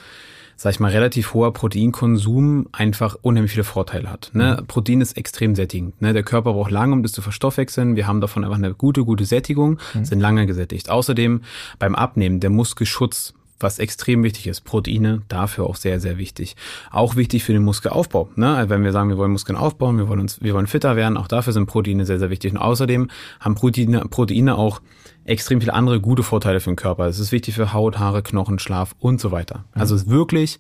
sag 0.61 0.73
ich 0.73 0.81
mal, 0.81 0.91
relativ 0.91 1.35
hoher 1.35 1.53
Proteinkonsum 1.53 2.67
einfach 2.73 3.17
unheimlich 3.23 3.53
viele 3.53 3.63
Vorteile 3.63 4.11
hat. 4.11 4.33
Ne? 4.33 4.59
Mhm. 4.61 4.67
Protein 4.67 5.01
ist 5.01 5.17
extrem 5.17 5.55
sättigend. 5.55 6.03
Ne? 6.03 6.13
Der 6.13 6.25
Körper 6.25 6.53
braucht 6.53 6.73
lange, 6.73 6.95
um 6.95 7.05
das 7.05 7.13
zu 7.13 7.23
verstoffwechseln. 7.23 7.95
Wir 7.95 8.09
haben 8.09 8.21
davon 8.21 8.43
einfach 8.43 8.57
eine 8.57 8.75
gute, 8.75 9.05
gute 9.05 9.25
Sättigung, 9.25 9.79
mhm. 9.95 10.05
sind 10.05 10.19
lange 10.19 10.47
gesättigt. 10.47 10.91
Außerdem 10.91 11.43
beim 11.79 11.95
Abnehmen, 11.95 12.41
der 12.41 12.51
Muskelschutz 12.51 13.35
was 13.61 13.79
extrem 13.79 14.23
wichtig 14.23 14.47
ist. 14.47 14.63
Proteine 14.63 15.23
dafür 15.29 15.67
auch 15.67 15.77
sehr, 15.77 16.01
sehr 16.01 16.19
wichtig. 16.19 16.57
Auch 16.91 17.17
wichtig 17.17 17.45
für 17.45 17.53
den 17.53 17.65
Muskelaufbau. 17.65 18.29
Ne? 18.37 18.55
Also 18.55 18.71
wenn 18.71 18.85
wir 18.85 18.93
sagen, 18.93 19.09
wir 19.09 19.19
wollen 19.19 19.33
Muskeln 19.33 19.57
aufbauen, 19.57 19.99
wir 19.99 20.09
wollen 20.09 20.21
uns, 20.21 20.41
wir 20.41 20.55
wollen 20.55 20.67
fitter 20.67 20.97
werden, 20.97 21.17
auch 21.17 21.29
dafür 21.29 21.53
sind 21.53 21.67
Proteine 21.67 22.07
sehr, 22.07 22.19
sehr 22.19 22.31
wichtig. 22.31 22.53
Und 22.53 22.59
außerdem 22.59 23.09
haben 23.41 23.55
Proteine, 23.55 24.01
Proteine 24.03 24.57
auch 24.57 24.81
extrem 25.25 25.61
viele 25.61 25.75
andere 25.75 26.01
gute 26.01 26.23
Vorteile 26.23 26.61
für 26.61 26.71
den 26.71 26.77
Körper. 26.77 27.07
Es 27.07 27.19
ist 27.19 27.33
wichtig 27.33 27.55
für 27.55 27.73
Haut, 27.73 27.99
Haare, 27.99 28.23
Knochen, 28.23 28.59
Schlaf 28.59 28.95
und 28.99 29.21
so 29.21 29.31
weiter. 29.31 29.65
Also 29.75 29.95
es 29.95 30.03
ist 30.03 30.11
wirklich 30.11 30.59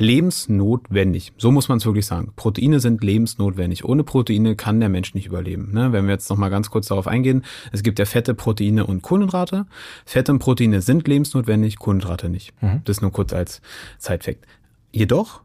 lebensnotwendig. 0.00 1.34
So 1.36 1.52
muss 1.52 1.68
man 1.68 1.76
es 1.76 1.84
wirklich 1.84 2.06
sagen. 2.06 2.32
Proteine 2.34 2.80
sind 2.80 3.04
lebensnotwendig. 3.04 3.84
Ohne 3.84 4.02
Proteine 4.02 4.56
kann 4.56 4.80
der 4.80 4.88
Mensch 4.88 5.14
nicht 5.14 5.26
überleben. 5.26 5.72
Ne? 5.72 5.92
Wenn 5.92 6.06
wir 6.06 6.12
jetzt 6.12 6.30
noch 6.30 6.38
mal 6.38 6.48
ganz 6.48 6.70
kurz 6.70 6.88
darauf 6.88 7.06
eingehen, 7.06 7.44
es 7.70 7.82
gibt 7.82 7.98
ja 7.98 8.06
Fette, 8.06 8.34
Proteine 8.34 8.86
und 8.86 9.02
Kohlenhydrate. 9.02 9.66
Fette 10.06 10.32
und 10.32 10.38
Proteine 10.38 10.80
sind 10.80 11.06
lebensnotwendig, 11.06 11.78
Kohlenhydrate 11.78 12.30
nicht. 12.30 12.54
Mhm. 12.62 12.80
Das 12.84 13.02
nur 13.02 13.12
kurz 13.12 13.34
als 13.34 13.60
Zeitfakt. 13.98 14.46
Jedoch 14.90 15.42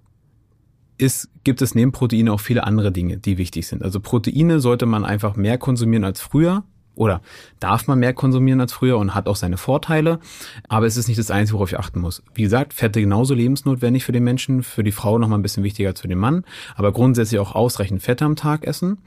ist, 0.98 1.30
gibt 1.44 1.62
es 1.62 1.76
neben 1.76 1.92
Proteine 1.92 2.32
auch 2.32 2.40
viele 2.40 2.64
andere 2.64 2.94
Dinge, 2.94 3.18
die 3.18 3.38
wichtig 3.38 3.68
sind. 3.68 3.84
Also 3.84 4.00
Proteine 4.00 4.62
sollte 4.62 4.86
man 4.86 5.04
einfach 5.04 5.36
mehr 5.36 5.58
konsumieren 5.58 6.06
als 6.06 6.22
früher 6.22 6.64
oder 6.96 7.22
darf 7.60 7.88
man 7.88 8.00
mehr 8.00 8.14
konsumieren 8.14 8.62
als 8.62 8.74
früher 8.74 8.98
und 8.98 9.14
hat 9.14 9.28
auch 9.28 9.36
seine 9.36 9.58
Vorteile. 9.58 10.20
Aber 10.68 10.86
es 10.86 10.98
ist 10.98 11.08
nicht 11.08 11.20
das 11.20 11.32
Einzige, 11.32 11.58
worauf 11.58 11.72
ich 11.72 11.80
achten 11.80 12.00
muss. 12.00 12.24
Wie 12.34 12.44
gesagt, 12.44 12.74
Fette 12.74 13.02
genauso 13.02 13.34
lebensnotwendig 13.34 14.04
für 14.04 14.12
den 14.12 14.24
Menschen, 14.24 14.64
für 14.64 14.84
die 14.84 14.92
Frau 14.92 15.18
noch 15.18 15.28
mal 15.28 15.38
ein 15.38 15.42
bisschen 15.42 15.64
wichtiger 15.64 15.90
als 15.90 16.02
für 16.02 16.08
den 16.08 16.20
Mann. 16.20 16.46
Aber 16.76 16.92
grundsätzlich 16.92 17.40
auch 17.40 17.56
ausreichend 17.56 18.02
Fette 18.02 18.26
am 18.26 18.36
Tag 18.36 18.66
essen. 18.66 18.98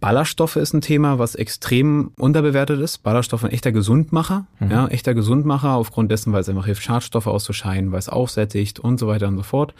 Ballaststoffe 0.00 0.56
ist 0.56 0.72
ein 0.72 0.80
Thema, 0.80 1.18
was 1.18 1.34
extrem 1.34 2.12
unterbewertet 2.16 2.80
ist. 2.80 2.98
Ballaststoffe 2.98 3.44
ein 3.44 3.50
echter 3.50 3.70
Gesundmacher, 3.70 4.46
mhm. 4.58 4.70
ja, 4.70 4.88
echter 4.88 5.14
Gesundmacher 5.14 5.74
aufgrund 5.74 6.10
dessen, 6.10 6.32
weil 6.32 6.40
es 6.40 6.48
einfach 6.48 6.64
hilft, 6.64 6.82
Schadstoffe 6.82 7.26
auszuscheiden, 7.26 7.92
weil 7.92 7.98
es 7.98 8.08
aufsättigt 8.08 8.80
und 8.80 8.98
so 8.98 9.06
weiter 9.06 9.28
und 9.28 9.36
so 9.36 9.42
fort. 9.42 9.74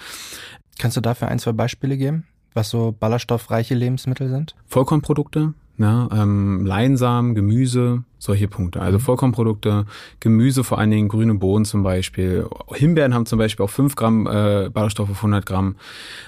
Kannst 0.79 0.97
du 0.99 1.01
dafür 1.01 1.29
ein, 1.29 1.39
zwei 1.39 1.53
Beispiele 1.53 1.97
geben, 1.97 2.27
was 2.53 2.69
so 2.69 2.95
ballaststoffreiche 2.99 3.75
Lebensmittel 3.75 4.29
sind? 4.29 4.55
Vollkornprodukte, 4.67 5.55
ja, 5.81 6.09
ähm, 6.13 6.67
Leinsamen, 6.67 7.35
Gemüse, 7.35 8.05
solche 8.19 8.49
Punkte. 8.49 8.83
Also 8.83 8.99
mhm. 8.99 9.03
Vollkornprodukte, 9.03 9.87
Gemüse, 10.21 10.63
vor 10.63 10.79
allen 10.79 10.91
Dingen 10.91 11.09
grüne 11.09 11.35
Bohnen 11.35 11.65
zum 11.65 11.83
Beispiel. 11.83 12.47
Himbeeren 12.75 13.15
haben 13.15 13.25
zum 13.25 13.39
Beispiel 13.39 13.65
auch 13.65 13.71
5 13.71 13.97
Gramm 13.97 14.27
äh, 14.27 14.69
Ballaststoffe 14.69 15.11
auf 15.11 15.17
100 15.17 15.47
Gramm. 15.47 15.77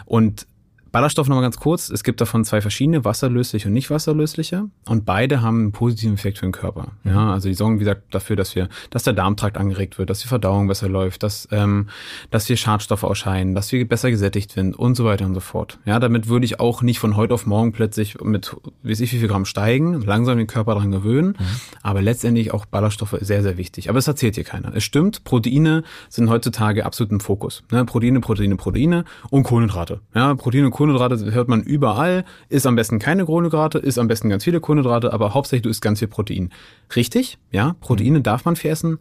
Und 0.06 0.46
Ballaststoff 0.92 1.26
nochmal 1.26 1.42
ganz 1.42 1.56
kurz. 1.56 1.88
Es 1.88 2.04
gibt 2.04 2.20
davon 2.20 2.44
zwei 2.44 2.60
verschiedene, 2.60 3.04
wasserlösliche 3.04 3.68
und 3.68 3.74
nicht 3.74 3.90
wasserlösliche. 3.90 4.68
Und 4.86 5.06
beide 5.06 5.40
haben 5.40 5.58
einen 5.60 5.72
positiven 5.72 6.14
Effekt 6.14 6.38
für 6.38 6.46
den 6.46 6.52
Körper. 6.52 6.92
Ja, 7.04 7.32
also 7.32 7.48
die 7.48 7.54
sorgen, 7.54 7.76
wie 7.76 7.80
gesagt, 7.80 8.14
dafür, 8.14 8.36
dass 8.36 8.54
wir, 8.54 8.68
dass 8.90 9.02
der 9.02 9.14
Darmtrakt 9.14 9.56
angeregt 9.56 9.98
wird, 9.98 10.10
dass 10.10 10.20
die 10.20 10.28
Verdauung 10.28 10.68
besser 10.68 10.90
läuft, 10.90 11.22
dass, 11.22 11.48
ähm, 11.50 11.88
dass 12.30 12.46
wir 12.50 12.58
Schadstoffe 12.58 13.04
ausscheiden, 13.04 13.54
dass 13.54 13.72
wir 13.72 13.88
besser 13.88 14.10
gesättigt 14.10 14.52
sind 14.52 14.78
und 14.78 14.94
so 14.94 15.06
weiter 15.06 15.24
und 15.24 15.34
so 15.34 15.40
fort. 15.40 15.78
Ja, 15.86 15.98
damit 15.98 16.28
würde 16.28 16.44
ich 16.44 16.60
auch 16.60 16.82
nicht 16.82 16.98
von 16.98 17.16
heute 17.16 17.32
auf 17.32 17.46
morgen 17.46 17.72
plötzlich 17.72 18.20
mit, 18.20 18.54
wie 18.82 18.92
ich, 18.92 19.00
wie 19.00 19.18
viel 19.18 19.28
Gramm 19.28 19.46
steigen, 19.46 20.02
langsam 20.02 20.36
den 20.36 20.46
Körper 20.46 20.74
dran 20.74 20.90
gewöhnen. 20.90 21.36
Mhm. 21.38 21.44
Aber 21.82 22.02
letztendlich 22.02 22.52
auch 22.52 22.66
Ballaststoffe 22.66 23.16
sehr, 23.22 23.42
sehr 23.42 23.56
wichtig. 23.56 23.88
Aber 23.88 23.98
es 23.98 24.06
erzählt 24.08 24.34
hier 24.34 24.44
keiner. 24.44 24.76
Es 24.76 24.84
stimmt, 24.84 25.24
Proteine 25.24 25.84
sind 26.10 26.28
heutzutage 26.28 26.84
absolut 26.84 27.12
im 27.12 27.20
Fokus. 27.20 27.62
Ne? 27.70 27.86
Proteine, 27.86 28.20
Proteine, 28.20 28.56
Proteine 28.56 29.04
und 29.30 29.44
Kohlenhydrate. 29.44 30.00
Ja, 30.14 30.34
Proteine 30.34 30.66
und 30.66 30.72
Kohlenhydrate 30.72 30.81
hört 30.88 31.48
man 31.48 31.62
überall. 31.62 32.24
Ist 32.48 32.66
am 32.66 32.76
besten 32.76 32.98
keine 32.98 33.24
Kohlenhydrate, 33.24 33.78
ist 33.78 33.98
am 33.98 34.08
besten 34.08 34.28
ganz 34.28 34.44
viele 34.44 34.60
Kohlenhydrate, 34.60 35.12
aber 35.12 35.34
hauptsächlich 35.34 35.62
du 35.62 35.68
isst 35.68 35.82
ganz 35.82 35.98
viel 35.98 36.08
Protein. 36.08 36.50
Richtig, 36.94 37.38
ja, 37.50 37.76
Proteine 37.80 38.18
mhm. 38.18 38.22
darf 38.22 38.44
man 38.44 38.56
viel 38.56 38.70
essen. 38.70 38.98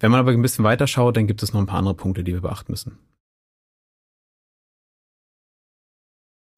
Wenn 0.00 0.10
man 0.10 0.20
aber 0.20 0.30
ein 0.30 0.42
bisschen 0.42 0.64
weiter 0.64 0.86
schaut, 0.86 1.16
dann 1.16 1.26
gibt 1.26 1.42
es 1.42 1.52
noch 1.52 1.60
ein 1.60 1.66
paar 1.66 1.78
andere 1.78 1.94
Punkte, 1.94 2.22
die 2.24 2.32
wir 2.32 2.42
beachten 2.42 2.72
müssen. 2.72 2.98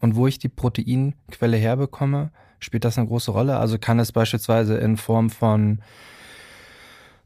Und 0.00 0.16
wo 0.16 0.26
ich 0.26 0.38
die 0.38 0.48
Proteinquelle 0.48 1.56
herbekomme, 1.56 2.32
spielt 2.58 2.84
das 2.84 2.98
eine 2.98 3.06
große 3.06 3.30
Rolle? 3.30 3.58
Also 3.58 3.78
kann 3.78 3.98
es 3.98 4.12
beispielsweise 4.12 4.76
in 4.76 4.96
Form 4.96 5.30
von 5.30 5.80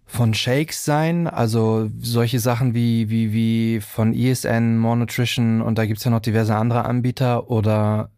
von 0.07 0.35
Shakes 0.35 0.85
sein, 0.85 1.27
also 1.27 1.91
solche 2.01 2.39
Sachen 2.39 2.75
wie, 2.75 3.09
wie, 3.11 3.33
wie 3.33 3.81
von 3.81 4.15
ESN, 4.15 4.79
More 4.79 4.97
Nutrition 4.97 5.61
und 5.61 5.79
da 5.79 5.87
gibt's 5.87 6.05
ja 6.05 6.11
noch 6.11 6.21
diverse 6.21 6.55
andere 6.55 6.85
Anbieter 6.85 7.51
oder 7.51 8.11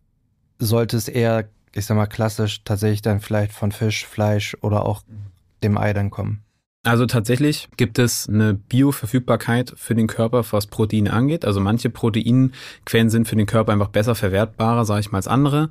sollte 0.58 0.96
es 0.96 1.08
eher, 1.08 1.48
ich 1.74 1.86
sag 1.86 1.96
mal, 1.96 2.06
klassisch 2.06 2.62
tatsächlich 2.64 3.02
dann 3.02 3.20
vielleicht 3.20 3.52
von 3.52 3.72
Fisch, 3.72 4.06
Fleisch 4.06 4.56
oder 4.60 4.84
auch 4.84 5.02
dem 5.62 5.78
Ei 5.78 5.92
dann 5.92 6.10
kommen? 6.10 6.42
Also 6.86 7.06
tatsächlich 7.06 7.68
gibt 7.76 7.98
es 7.98 8.28
eine 8.28 8.54
Bioverfügbarkeit 8.54 9.72
für 9.76 9.96
den 9.96 10.06
Körper, 10.06 10.44
was 10.52 10.68
Proteine 10.68 11.12
angeht. 11.12 11.44
Also 11.44 11.60
manche 11.60 11.90
Proteinquellen 11.90 13.10
sind 13.10 13.26
für 13.26 13.34
den 13.34 13.46
Körper 13.46 13.72
einfach 13.72 13.88
besser 13.88 14.14
verwertbarer, 14.14 14.84
sage 14.84 15.00
ich 15.00 15.10
mal, 15.10 15.18
als 15.18 15.26
andere. 15.26 15.70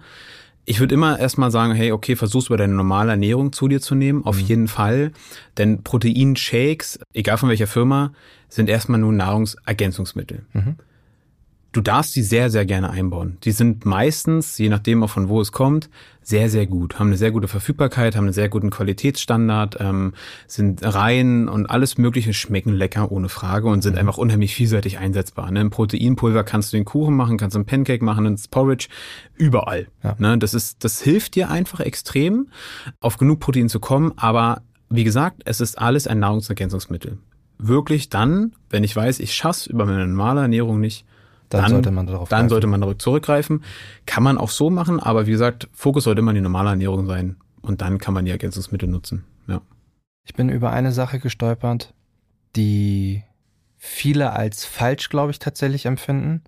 Ich 0.65 0.79
würde 0.79 0.95
immer 0.95 1.19
erstmal 1.19 1.51
sagen, 1.51 1.73
hey, 1.73 1.91
okay, 1.91 2.15
versuch's 2.15 2.47
über 2.47 2.57
deine 2.57 2.73
normale 2.73 3.11
Ernährung 3.11 3.53
zu 3.53 3.67
dir 3.67 3.81
zu 3.81 3.93
nehmen, 3.93 4.25
auf 4.25 4.37
mhm. 4.37 4.45
jeden 4.45 4.67
Fall. 4.67 5.11
Denn 5.57 5.83
Proteinshakes, 5.83 6.99
egal 7.13 7.37
von 7.37 7.49
welcher 7.49 7.67
Firma, 7.67 8.13
sind 8.49 8.69
erstmal 8.69 8.99
nur 8.99 9.13
Nahrungsergänzungsmittel. 9.13 10.45
Mhm. 10.53 10.75
Du 11.75 11.81
darfst 11.81 12.13
sie 12.13 12.23
sehr, 12.23 12.49
sehr 12.49 12.65
gerne 12.65 12.89
einbauen. 12.89 13.37
Die 13.43 13.51
sind 13.51 13.83
meistens, 13.83 14.57
je 14.57 14.69
nachdem 14.69 15.03
auch 15.03 15.09
von 15.09 15.27
wo 15.27 15.41
es 15.41 15.51
kommt, 15.51 15.89
sehr, 16.21 16.49
sehr 16.49 16.67
gut. 16.67 16.99
Haben 16.99 17.07
eine 17.07 17.17
sehr 17.17 17.31
gute 17.31 17.49
Verfügbarkeit, 17.49 18.15
haben 18.15 18.23
einen 18.23 18.31
sehr 18.31 18.47
guten 18.47 18.69
Qualitätsstandard, 18.69 19.75
ähm, 19.81 20.13
sind 20.47 20.85
rein 20.85 21.49
und 21.49 21.65
alles 21.65 21.97
Mögliche 21.97 22.33
schmecken 22.33 22.73
lecker, 22.73 23.11
ohne 23.11 23.27
Frage 23.27 23.67
und 23.67 23.81
sind 23.81 23.95
mhm. 23.95 23.99
einfach 23.99 24.17
unheimlich 24.17 24.55
vielseitig 24.55 24.99
einsetzbar. 24.99 25.51
Ne? 25.51 25.59
Im 25.59 25.69
Proteinpulver 25.69 26.45
kannst 26.45 26.71
du 26.71 26.77
den 26.77 26.85
Kuchen 26.85 27.13
machen, 27.13 27.37
kannst 27.37 27.55
du 27.55 27.59
einen 27.59 27.65
Pancake 27.65 28.05
machen, 28.05 28.25
ins 28.25 28.47
Porridge, 28.47 28.87
überall. 29.35 29.87
Ja. 30.01 30.15
Ne? 30.17 30.37
Das 30.37 30.53
ist, 30.53 30.81
das 30.85 31.01
hilft 31.01 31.35
dir 31.35 31.49
einfach 31.49 31.81
extrem, 31.81 32.47
auf 33.01 33.17
genug 33.17 33.41
Protein 33.41 33.67
zu 33.67 33.81
kommen, 33.81 34.13
aber 34.15 34.61
wie 34.89 35.03
gesagt, 35.03 35.41
es 35.43 35.59
ist 35.59 35.77
alles 35.77 36.07
ein 36.07 36.19
Nahrungsergänzungsmittel. 36.19 37.17
Wirklich 37.57 38.07
dann, 38.07 38.53
wenn 38.69 38.85
ich 38.85 38.95
weiß, 38.95 39.19
ich 39.19 39.33
schaff's 39.33 39.67
über 39.67 39.85
meine 39.85 40.07
normale 40.07 40.39
Ernährung 40.39 40.79
nicht, 40.79 41.05
dann, 41.55 41.63
dann, 41.63 41.71
sollte 41.71 41.91
man 41.91 42.07
darauf 42.07 42.29
Dann 42.29 42.39
greifen. 42.39 42.49
sollte 42.49 42.67
man 42.67 42.81
darauf 42.81 42.97
zurückgreifen. 42.97 43.63
Kann 44.05 44.23
man 44.23 44.37
auch 44.37 44.49
so 44.49 44.69
machen, 44.69 44.99
aber 44.99 45.27
wie 45.27 45.31
gesagt, 45.31 45.69
Fokus 45.73 46.05
sollte 46.05 46.19
immer 46.19 46.33
die 46.33 46.41
normale 46.41 46.69
Ernährung 46.69 47.05
sein. 47.05 47.37
Und 47.61 47.81
dann 47.81 47.97
kann 47.97 48.13
man 48.13 48.25
die 48.25 48.31
Ergänzungsmittel 48.31 48.87
nutzen. 48.87 49.25
Ja. 49.47 49.61
Ich 50.23 50.33
bin 50.33 50.49
über 50.49 50.71
eine 50.71 50.91
Sache 50.91 51.19
gestolpert, 51.19 51.93
die 52.55 53.23
viele 53.77 54.31
als 54.33 54.65
falsch, 54.65 55.09
glaube 55.09 55.31
ich, 55.31 55.39
tatsächlich 55.39 55.85
empfinden. 55.85 56.43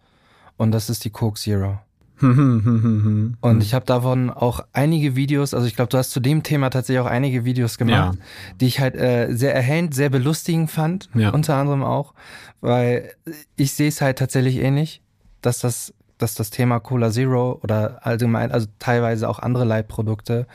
Und 0.58 0.72
das 0.72 0.89
ist 0.89 1.06
die 1.06 1.10
Coke 1.10 1.39
Zero. 1.39 1.80
und 2.21 3.62
ich 3.62 3.73
habe 3.73 3.86
davon 3.86 4.30
auch 4.30 4.62
einige 4.73 5.15
Videos, 5.15 5.53
also 5.53 5.67
ich 5.67 5.75
glaube, 5.75 5.89
du 5.89 5.97
hast 5.97 6.12
zu 6.12 6.19
dem 6.19 6.43
Thema 6.43 6.69
tatsächlich 6.69 7.01
auch 7.01 7.10
einige 7.10 7.45
Videos 7.45 7.77
gemacht, 7.77 8.15
ja. 8.15 8.56
die 8.60 8.67
ich 8.67 8.80
halt 8.80 8.95
äh, 8.95 9.32
sehr 9.32 9.53
erhellend, 9.53 9.93
sehr 9.93 10.10
belustigend 10.10 10.71
fand, 10.71 11.10
ja. 11.13 11.30
unter 11.30 11.56
anderem 11.56 11.84
auch, 11.84 12.13
weil 12.62 13.12
ich 13.56 13.73
sehe 13.73 13.89
es 13.89 14.01
halt 14.01 14.17
tatsächlich 14.17 14.58
ähnlich, 14.58 15.01
dass 15.41 15.60
das, 15.60 15.93
dass 16.17 16.36
das 16.36 16.49
Thema 16.49 16.80
Cola 16.80 17.12
Zero 17.12 17.60
oder 17.63 18.06
allgemein, 18.06 18.51
also 18.51 18.67
teilweise 18.80 19.30
auch 19.30 19.39
andere 19.39 19.65
Leitprodukte 19.65 20.47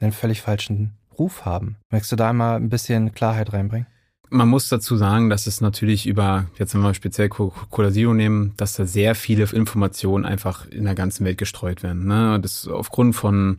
einen 0.00 0.12
völlig 0.12 0.42
falschen 0.42 0.92
Ruf 1.18 1.44
haben. 1.44 1.76
Möchtest 1.90 2.12
du 2.12 2.16
da 2.16 2.30
einmal 2.30 2.56
ein 2.56 2.68
bisschen 2.68 3.12
Klarheit 3.12 3.52
reinbringen? 3.52 3.86
Man 4.30 4.48
muss 4.48 4.68
dazu 4.68 4.96
sagen, 4.96 5.30
dass 5.30 5.46
es 5.46 5.60
natürlich 5.60 6.06
über, 6.06 6.46
jetzt 6.58 6.74
wenn 6.74 6.82
wir 6.82 6.94
speziell 6.94 7.28
Cola 7.28 7.90
Zero 7.90 8.12
nehmen, 8.14 8.52
dass 8.56 8.74
da 8.74 8.84
sehr 8.84 9.14
viele 9.14 9.44
Informationen 9.44 10.24
einfach 10.24 10.66
in 10.68 10.84
der 10.84 10.94
ganzen 10.94 11.24
Welt 11.24 11.38
gestreut 11.38 11.82
werden. 11.82 12.06
Ne? 12.06 12.38
Das 12.40 12.68
aufgrund 12.68 13.16
von 13.16 13.58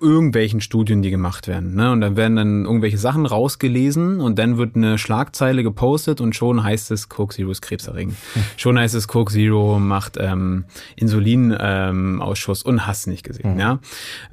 irgendwelchen 0.00 0.60
Studien, 0.60 1.02
die 1.02 1.10
gemacht 1.10 1.48
werden. 1.48 1.74
Ne? 1.74 1.92
Und 1.92 2.00
dann 2.00 2.16
werden 2.16 2.36
dann 2.36 2.64
irgendwelche 2.64 2.98
Sachen 2.98 3.26
rausgelesen 3.26 4.20
und 4.20 4.38
dann 4.38 4.56
wird 4.56 4.76
eine 4.76 4.98
Schlagzeile 4.98 5.62
gepostet 5.62 6.20
und 6.20 6.34
schon 6.34 6.62
heißt 6.62 6.90
es, 6.90 7.08
Coke 7.08 7.34
Zero 7.34 7.50
ist 7.50 7.62
krebserregend. 7.62 8.16
Hm. 8.34 8.42
Schon 8.56 8.78
heißt 8.78 8.94
es, 8.94 9.08
Coke 9.08 9.32
Zero 9.32 9.78
macht 9.78 10.16
ähm, 10.18 10.64
Insulinausschuss 10.96 12.64
ähm, 12.64 12.70
und 12.70 12.86
hast 12.86 13.06
nicht 13.06 13.24
gesehen. 13.24 13.52
Hm. 13.52 13.58
Ja? 13.58 13.78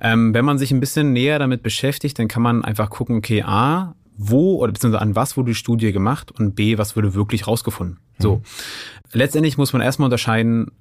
Ähm, 0.01 0.33
wenn 0.33 0.45
man 0.45 0.57
sich 0.57 0.71
ein 0.71 0.79
bisschen 0.79 1.13
näher 1.13 1.39
damit 1.39 1.63
beschäftigt, 1.63 2.17
dann 2.19 2.27
kann 2.27 2.41
man 2.41 2.63
einfach 2.63 2.89
gucken, 2.89 3.17
okay, 3.17 3.43
A, 3.43 3.95
wo 4.17 4.57
oder 4.57 4.71
beziehungsweise 4.71 5.01
an 5.01 5.15
was 5.15 5.37
wurde 5.37 5.51
die 5.51 5.55
Studie 5.55 5.91
gemacht 5.91 6.31
und 6.31 6.55
B, 6.55 6.77
was 6.77 6.95
wurde 6.95 7.13
wirklich 7.13 7.47
rausgefunden. 7.47 7.99
So. 8.19 8.37
Mhm. 8.37 8.41
Letztendlich 9.13 9.57
muss 9.57 9.73
man 9.73 9.81
erstmal 9.81 10.05
unterscheiden, 10.05 10.71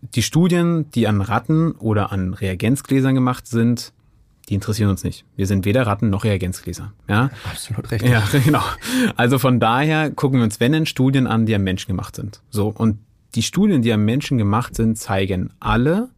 die 0.00 0.22
Studien, 0.22 0.90
die 0.92 1.08
an 1.08 1.20
Ratten 1.20 1.72
oder 1.72 2.12
an 2.12 2.34
Reagenzgläsern 2.34 3.14
gemacht 3.14 3.46
sind, 3.46 3.92
die 4.48 4.54
interessieren 4.54 4.88
uns 4.88 5.04
nicht. 5.04 5.24
Wir 5.36 5.46
sind 5.46 5.64
weder 5.64 5.86
Ratten 5.86 6.08
noch 6.08 6.24
Reagenzgläser. 6.24 6.92
Ja? 7.08 7.30
Absolut 7.44 7.90
richtig. 7.90 8.10
Ja, 8.10 8.22
genau. 8.44 8.62
Also 9.16 9.38
von 9.38 9.60
daher 9.60 10.10
gucken 10.10 10.38
wir 10.38 10.44
uns, 10.44 10.60
wenn 10.60 10.72
denn 10.72 10.86
Studien 10.86 11.26
an, 11.26 11.46
die 11.46 11.54
am 11.54 11.62
Menschen 11.62 11.88
gemacht 11.88 12.16
sind. 12.16 12.40
So. 12.48 12.68
Und 12.68 12.98
die 13.34 13.42
Studien, 13.42 13.82
die 13.82 13.92
am 13.92 14.04
Menschen 14.04 14.38
gemacht 14.38 14.74
sind, 14.74 14.96
zeigen 14.96 15.50
alle, 15.60 16.08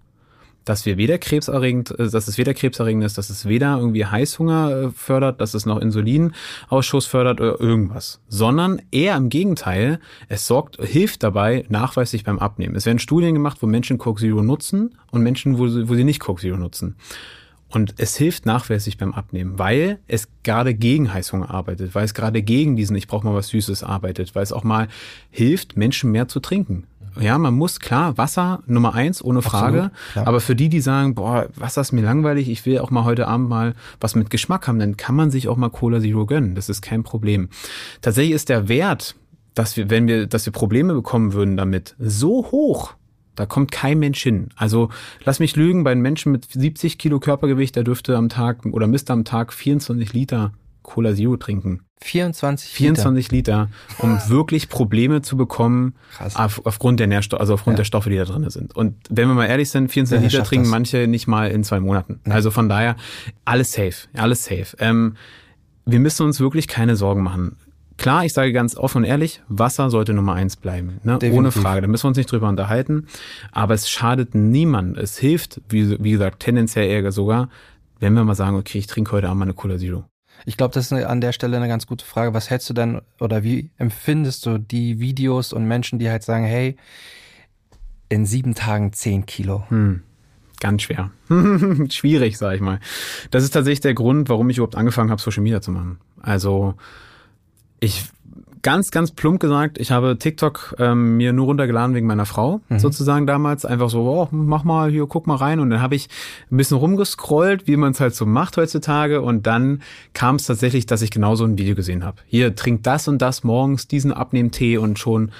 dass 0.64 0.86
wir 0.86 0.96
weder 0.96 1.18
krebserregend, 1.18 1.98
äh, 1.98 2.08
dass 2.08 2.28
es 2.28 2.38
weder 2.38 2.54
krebserregend 2.54 3.04
ist, 3.04 3.18
dass 3.18 3.30
es 3.30 3.46
weder 3.46 3.78
irgendwie 3.78 4.06
Heißhunger 4.06 4.70
äh, 4.70 4.90
fördert, 4.90 5.40
dass 5.40 5.54
es 5.54 5.66
noch 5.66 5.80
Insulinausschuss 5.80 7.06
fördert 7.06 7.40
oder 7.40 7.60
irgendwas, 7.60 8.20
sondern 8.28 8.82
eher 8.90 9.16
im 9.16 9.28
Gegenteil, 9.28 10.00
es 10.28 10.46
sorgt, 10.46 10.76
hilft 10.82 11.22
dabei 11.22 11.64
nachweislich 11.68 12.24
beim 12.24 12.38
Abnehmen. 12.38 12.76
Es 12.76 12.86
werden 12.86 12.98
Studien 12.98 13.34
gemacht, 13.34 13.58
wo 13.60 13.66
Menschen 13.66 13.98
Coke 13.98 14.20
Zero 14.20 14.42
nutzen 14.42 14.96
und 15.10 15.22
Menschen, 15.22 15.58
wo 15.58 15.68
sie, 15.68 15.88
wo 15.88 15.94
sie 15.94 16.04
nicht 16.04 16.20
Coke 16.20 16.40
Zero 16.40 16.56
nutzen. 16.56 16.96
Und 17.70 17.94
es 17.98 18.16
hilft 18.16 18.46
nachweislich 18.46 18.98
beim 18.98 19.12
Abnehmen, 19.12 19.58
weil 19.58 20.00
es 20.08 20.28
gerade 20.42 20.74
gegen 20.74 21.12
Heißhunger 21.12 21.50
arbeitet, 21.50 21.94
weil 21.94 22.04
es 22.04 22.14
gerade 22.14 22.42
gegen 22.42 22.74
diesen 22.74 22.96
Ich 22.96 23.06
brauche 23.06 23.24
mal 23.24 23.34
was 23.34 23.48
Süßes 23.48 23.84
arbeitet, 23.84 24.34
weil 24.34 24.42
es 24.42 24.52
auch 24.52 24.64
mal 24.64 24.88
hilft, 25.30 25.76
Menschen 25.76 26.10
mehr 26.10 26.26
zu 26.26 26.40
trinken. 26.40 26.88
Ja, 27.18 27.38
man 27.38 27.54
muss 27.54 27.80
klar, 27.80 28.16
Wasser 28.18 28.62
Nummer 28.66 28.94
eins, 28.94 29.24
ohne 29.24 29.42
Frage. 29.42 29.84
Absolut, 29.84 30.28
aber 30.28 30.40
für 30.40 30.54
die, 30.54 30.68
die 30.68 30.80
sagen, 30.80 31.14
boah, 31.14 31.48
Wasser 31.56 31.80
ist 31.80 31.92
mir 31.92 32.02
langweilig, 32.02 32.48
ich 32.48 32.64
will 32.66 32.78
auch 32.78 32.90
mal 32.90 33.04
heute 33.04 33.26
Abend 33.26 33.48
mal 33.48 33.74
was 34.00 34.14
mit 34.14 34.30
Geschmack 34.30 34.68
haben, 34.68 34.78
dann 34.78 34.96
kann 34.96 35.14
man 35.14 35.30
sich 35.30 35.48
auch 35.48 35.56
mal 35.56 35.70
Cola 35.70 36.00
Zero 36.00 36.26
gönnen. 36.26 36.54
Das 36.54 36.68
ist 36.68 36.82
kein 36.82 37.02
Problem. 37.02 37.48
Tatsächlich 38.00 38.34
ist 38.34 38.48
der 38.48 38.68
Wert, 38.68 39.16
dass 39.54 39.76
wir, 39.76 39.90
wenn 39.90 40.06
wir, 40.06 40.26
dass 40.26 40.46
wir 40.46 40.52
Probleme 40.52 40.94
bekommen 40.94 41.32
würden 41.32 41.56
damit, 41.56 41.96
so 41.98 42.46
hoch. 42.50 42.94
Da 43.34 43.46
kommt 43.46 43.72
kein 43.72 43.98
Mensch 43.98 44.22
hin. 44.22 44.48
Also 44.56 44.90
lass 45.24 45.40
mich 45.40 45.56
lügen, 45.56 45.82
bei 45.84 45.92
einem 45.92 46.02
Menschen 46.02 46.32
mit 46.32 46.46
70 46.52 46.98
Kilo 46.98 47.20
Körpergewicht, 47.20 47.74
der 47.74 47.84
dürfte 47.84 48.16
am 48.16 48.28
Tag 48.28 48.66
oder 48.66 48.86
müsste 48.86 49.12
am 49.12 49.24
Tag 49.24 49.52
24 49.52 50.12
Liter 50.12 50.52
Cola 50.82 51.14
Zero 51.14 51.36
trinken. 51.36 51.80
24 52.02 52.70
Liter. 52.70 52.78
24 52.78 53.32
Liter, 53.32 53.68
um 53.98 54.18
wirklich 54.28 54.68
Probleme 54.68 55.20
zu 55.22 55.36
bekommen 55.36 55.94
auf, 56.34 56.64
aufgrund 56.64 56.98
der 56.98 57.06
Nährstoffe, 57.06 57.40
also 57.40 57.54
aufgrund 57.54 57.74
ja. 57.74 57.78
der 57.78 57.84
Stoffe, 57.84 58.08
die 58.08 58.16
da 58.16 58.24
drin 58.24 58.48
sind. 58.48 58.74
Und 58.74 58.94
wenn 59.10 59.28
wir 59.28 59.34
mal 59.34 59.46
ehrlich 59.46 59.70
sind, 59.70 59.90
24 59.90 60.32
Liter 60.32 60.44
trinken 60.44 60.64
das? 60.64 60.70
manche 60.70 61.06
nicht 61.06 61.26
mal 61.26 61.50
in 61.50 61.62
zwei 61.62 61.80
Monaten. 61.80 62.20
Ja. 62.26 62.32
Also 62.32 62.50
von 62.50 62.68
daher 62.68 62.96
alles 63.44 63.72
safe, 63.72 64.08
alles 64.14 64.44
safe. 64.44 64.76
Ähm, 64.78 65.16
wir 65.84 66.00
müssen 66.00 66.24
uns 66.24 66.40
wirklich 66.40 66.68
keine 66.68 66.96
Sorgen 66.96 67.22
machen. 67.22 67.56
Klar, 67.98 68.24
ich 68.24 68.32
sage 68.32 68.52
ganz 68.54 68.78
offen 68.78 68.98
und 68.98 69.04
ehrlich, 69.04 69.42
Wasser 69.48 69.90
sollte 69.90 70.14
Nummer 70.14 70.32
eins 70.32 70.56
bleiben. 70.56 71.00
Ne? 71.02 71.18
Ohne 71.32 71.52
Frage. 71.52 71.82
Da 71.82 71.86
müssen 71.86 72.04
wir 72.04 72.08
uns 72.08 72.16
nicht 72.16 72.32
drüber 72.32 72.48
unterhalten. 72.48 73.06
Aber 73.52 73.74
es 73.74 73.90
schadet 73.90 74.34
niemand. 74.34 74.96
Es 74.96 75.18
hilft, 75.18 75.60
wie, 75.68 76.02
wie 76.02 76.12
gesagt, 76.12 76.40
tendenziell 76.40 76.88
eher 76.88 77.12
sogar, 77.12 77.50
wenn 77.98 78.14
wir 78.14 78.24
mal 78.24 78.34
sagen, 78.34 78.56
okay, 78.56 78.78
ich 78.78 78.86
trinke 78.86 79.12
heute 79.12 79.28
Abend 79.28 79.40
mal 79.40 79.44
eine 79.44 79.52
Cola 79.52 79.76
Zero. 79.76 80.04
Ich 80.46 80.56
glaube, 80.56 80.74
das 80.74 80.90
ist 80.90 80.92
an 80.92 81.20
der 81.20 81.32
Stelle 81.32 81.56
eine 81.56 81.68
ganz 81.68 81.86
gute 81.86 82.04
Frage. 82.04 82.34
Was 82.34 82.50
hältst 82.50 82.68
du 82.70 82.74
denn 82.74 83.00
oder 83.18 83.42
wie 83.42 83.70
empfindest 83.78 84.46
du 84.46 84.58
die 84.58 85.00
Videos 85.00 85.52
und 85.52 85.66
Menschen, 85.66 85.98
die 85.98 86.10
halt 86.10 86.22
sagen, 86.22 86.44
hey, 86.44 86.76
in 88.08 88.26
sieben 88.26 88.54
Tagen 88.54 88.92
zehn 88.92 89.26
Kilo? 89.26 89.64
Hm. 89.68 90.02
Ganz 90.60 90.82
schwer. 90.82 91.10
Schwierig, 91.88 92.36
sag 92.36 92.54
ich 92.54 92.60
mal. 92.60 92.80
Das 93.30 93.44
ist 93.44 93.52
tatsächlich 93.52 93.80
der 93.80 93.94
Grund, 93.94 94.28
warum 94.28 94.50
ich 94.50 94.58
überhaupt 94.58 94.76
angefangen 94.76 95.10
habe, 95.10 95.20
Social 95.20 95.42
Media 95.42 95.62
zu 95.62 95.70
machen. 95.70 95.98
Also 96.20 96.74
ich 97.80 98.04
ganz, 98.62 98.90
ganz 98.90 99.10
plump 99.12 99.40
gesagt, 99.40 99.78
ich 99.78 99.90
habe 99.90 100.18
TikTok 100.18 100.76
ähm, 100.78 101.16
mir 101.16 101.32
nur 101.32 101.46
runtergeladen 101.46 101.94
wegen 101.94 102.06
meiner 102.06 102.26
Frau, 102.26 102.60
mhm. 102.68 102.78
sozusagen 102.78 103.26
damals. 103.26 103.64
Einfach 103.64 103.90
so, 103.90 104.02
oh, 104.02 104.28
mach 104.30 104.64
mal 104.64 104.90
hier, 104.90 105.06
guck 105.06 105.26
mal 105.26 105.36
rein. 105.36 105.60
Und 105.60 105.70
dann 105.70 105.82
habe 105.82 105.94
ich 105.94 106.08
ein 106.50 106.56
bisschen 106.56 106.76
rumgescrollt, 106.76 107.66
wie 107.66 107.76
man 107.76 107.92
es 107.92 108.00
halt 108.00 108.14
so 108.14 108.26
macht 108.26 108.56
heutzutage. 108.56 109.22
Und 109.22 109.46
dann 109.46 109.82
kam 110.12 110.36
es 110.36 110.46
tatsächlich, 110.46 110.86
dass 110.86 111.02
ich 111.02 111.10
genau 111.10 111.34
so 111.34 111.44
ein 111.44 111.58
Video 111.58 111.74
gesehen 111.74 112.04
habe. 112.04 112.18
Hier, 112.26 112.54
trink 112.54 112.82
das 112.82 113.08
und 113.08 113.18
das 113.22 113.44
morgens, 113.44 113.88
diesen 113.88 114.12
Abnehmtee 114.12 114.78
und 114.78 114.98
schon 114.98 115.30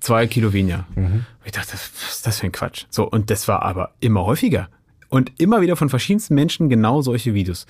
zwei 0.00 0.26
Kilo 0.26 0.52
weniger. 0.52 0.86
Mhm. 0.94 1.24
Ich 1.44 1.52
dachte, 1.52 1.72
was 1.72 2.12
ist 2.12 2.26
das 2.26 2.40
für 2.40 2.46
ein 2.46 2.52
Quatsch? 2.52 2.86
So, 2.90 3.08
und 3.08 3.30
das 3.30 3.48
war 3.48 3.62
aber 3.62 3.92
immer 4.00 4.24
häufiger. 4.24 4.68
Und 5.12 5.38
immer 5.38 5.60
wieder 5.60 5.76
von 5.76 5.90
verschiedensten 5.90 6.34
Menschen 6.34 6.70
genau 6.70 7.02
solche 7.02 7.34
Videos. 7.34 7.66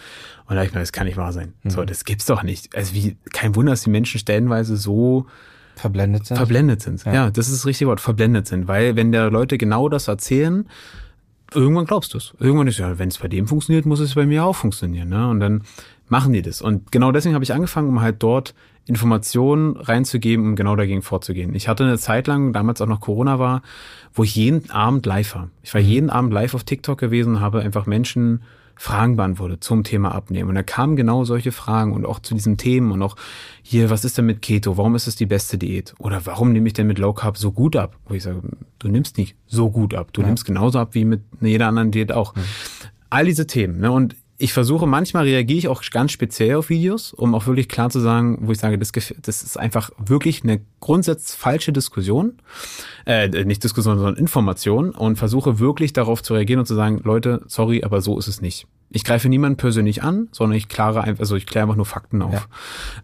Und 0.46 0.54
da 0.54 0.62
ich 0.62 0.72
mir, 0.72 0.78
das 0.78 0.92
kann 0.92 1.08
nicht 1.08 1.16
wahr 1.16 1.32
sein. 1.32 1.54
Mhm. 1.64 1.70
So, 1.70 1.84
das 1.84 2.04
gibt's 2.04 2.24
doch 2.26 2.44
nicht. 2.44 2.76
Also 2.76 2.94
wie, 2.94 3.16
kein 3.32 3.56
Wunder, 3.56 3.72
dass 3.72 3.82
die 3.82 3.90
Menschen 3.90 4.20
stellenweise 4.20 4.76
so 4.76 5.26
verblendet 5.74 6.24
sind. 6.24 6.36
Verblendet 6.36 6.82
sind. 6.82 7.04
Ja. 7.04 7.12
ja, 7.12 7.30
das 7.32 7.48
ist 7.48 7.56
das 7.56 7.66
richtige 7.66 7.88
Wort, 7.88 8.00
verblendet 8.00 8.46
sind. 8.46 8.68
Weil 8.68 8.94
wenn 8.94 9.10
der 9.10 9.28
Leute 9.28 9.58
genau 9.58 9.88
das 9.88 10.06
erzählen, 10.06 10.68
irgendwann 11.52 11.86
glaubst 11.86 12.14
du 12.14 12.18
es. 12.18 12.32
Irgendwann 12.38 12.68
ist 12.68 12.78
ja, 12.78 13.00
wenn 13.00 13.08
es 13.08 13.18
bei 13.18 13.26
dem 13.26 13.48
funktioniert, 13.48 13.86
muss 13.86 13.98
es 13.98 14.14
bei 14.14 14.24
mir 14.24 14.44
auch 14.44 14.54
funktionieren. 14.54 15.08
Ne? 15.08 15.28
Und 15.28 15.40
dann 15.40 15.64
machen 16.08 16.32
die 16.32 16.42
das. 16.42 16.62
Und 16.62 16.92
genau 16.92 17.10
deswegen 17.10 17.34
habe 17.34 17.42
ich 17.42 17.52
angefangen, 17.52 17.88
um 17.88 18.00
halt 18.02 18.22
dort 18.22 18.54
Informationen 18.86 19.76
reinzugeben, 19.76 20.48
um 20.48 20.56
genau 20.56 20.74
dagegen 20.76 21.02
vorzugehen. 21.02 21.54
Ich 21.54 21.68
hatte 21.68 21.84
eine 21.84 21.98
Zeit 21.98 22.26
lang, 22.26 22.52
damals 22.52 22.80
auch 22.80 22.86
noch 22.86 23.00
Corona 23.00 23.38
war, 23.38 23.62
wo 24.12 24.24
ich 24.24 24.34
jeden 24.34 24.70
Abend 24.70 25.06
live 25.06 25.34
war. 25.34 25.50
Ich 25.62 25.72
war 25.72 25.80
mhm. 25.80 25.86
jeden 25.86 26.10
Abend 26.10 26.32
live 26.32 26.54
auf 26.54 26.64
TikTok 26.64 26.98
gewesen, 26.98 27.40
habe 27.40 27.60
einfach 27.60 27.86
Menschen 27.86 28.42
Fragen 28.74 29.16
beantwortet 29.16 29.62
zum 29.62 29.84
Thema 29.84 30.12
Abnehmen. 30.12 30.48
Und 30.48 30.54
da 30.56 30.62
kamen 30.62 30.96
genau 30.96 31.24
solche 31.24 31.52
Fragen 31.52 31.92
und 31.92 32.04
auch 32.04 32.18
zu 32.18 32.34
diesen 32.34 32.56
Themen 32.56 32.90
und 32.90 33.02
auch 33.02 33.16
hier, 33.62 33.90
was 33.90 34.04
ist 34.04 34.18
denn 34.18 34.26
mit 34.26 34.42
Keto? 34.42 34.76
Warum 34.76 34.96
ist 34.96 35.06
es 35.06 35.14
die 35.14 35.26
beste 35.26 35.58
Diät? 35.58 35.94
Oder 35.98 36.26
warum 36.26 36.52
nehme 36.52 36.66
ich 36.66 36.72
denn 36.72 36.86
mit 36.88 36.98
Low 36.98 37.12
Carb 37.12 37.36
so 37.36 37.52
gut 37.52 37.76
ab? 37.76 37.96
Wo 38.06 38.14
ich 38.14 38.24
sage, 38.24 38.42
du 38.80 38.88
nimmst 38.88 39.18
nicht 39.18 39.36
so 39.46 39.70
gut 39.70 39.94
ab. 39.94 40.08
Du 40.12 40.22
ja. 40.22 40.26
nimmst 40.26 40.44
genauso 40.44 40.80
ab 40.80 40.94
wie 40.94 41.04
mit 41.04 41.20
jeder 41.40 41.68
anderen 41.68 41.92
Diät 41.92 42.10
auch. 42.10 42.34
Mhm. 42.34 42.40
All 43.10 43.26
diese 43.26 43.46
Themen. 43.46 43.78
Ne? 43.78 43.92
Und 43.92 44.16
ich 44.42 44.52
versuche, 44.52 44.86
manchmal 44.86 45.22
reagiere 45.22 45.58
ich 45.58 45.68
auch 45.68 45.82
ganz 45.92 46.10
speziell 46.10 46.56
auf 46.56 46.68
Videos, 46.68 47.12
um 47.12 47.32
auch 47.36 47.46
wirklich 47.46 47.68
klar 47.68 47.90
zu 47.90 48.00
sagen, 48.00 48.38
wo 48.40 48.50
ich 48.50 48.58
sage, 48.58 48.76
das, 48.76 48.90
das 48.90 49.42
ist 49.44 49.56
einfach 49.56 49.90
wirklich 50.04 50.42
eine 50.42 50.60
grundsätzlich 50.80 51.38
falsche 51.38 51.72
Diskussion, 51.72 52.38
äh, 53.06 53.28
nicht 53.44 53.62
Diskussion, 53.62 53.98
sondern 53.98 54.16
Information 54.16 54.90
und 54.90 55.14
versuche 55.14 55.60
wirklich 55.60 55.92
darauf 55.92 56.24
zu 56.24 56.34
reagieren 56.34 56.58
und 56.58 56.66
zu 56.66 56.74
sagen, 56.74 57.00
Leute, 57.04 57.42
sorry, 57.46 57.84
aber 57.84 58.00
so 58.00 58.18
ist 58.18 58.26
es 58.26 58.42
nicht. 58.42 58.66
Ich 58.90 59.04
greife 59.04 59.28
niemanden 59.28 59.58
persönlich 59.58 60.02
an, 60.02 60.26
sondern 60.32 60.56
ich 60.56 60.68
klare 60.68 61.02
einfach, 61.02 61.20
also 61.20 61.36
ich 61.36 61.46
kläre 61.46 61.62
einfach 61.62 61.76
nur 61.76 61.86
Fakten 61.86 62.20
auf. 62.20 62.32
Ja. 62.32 62.44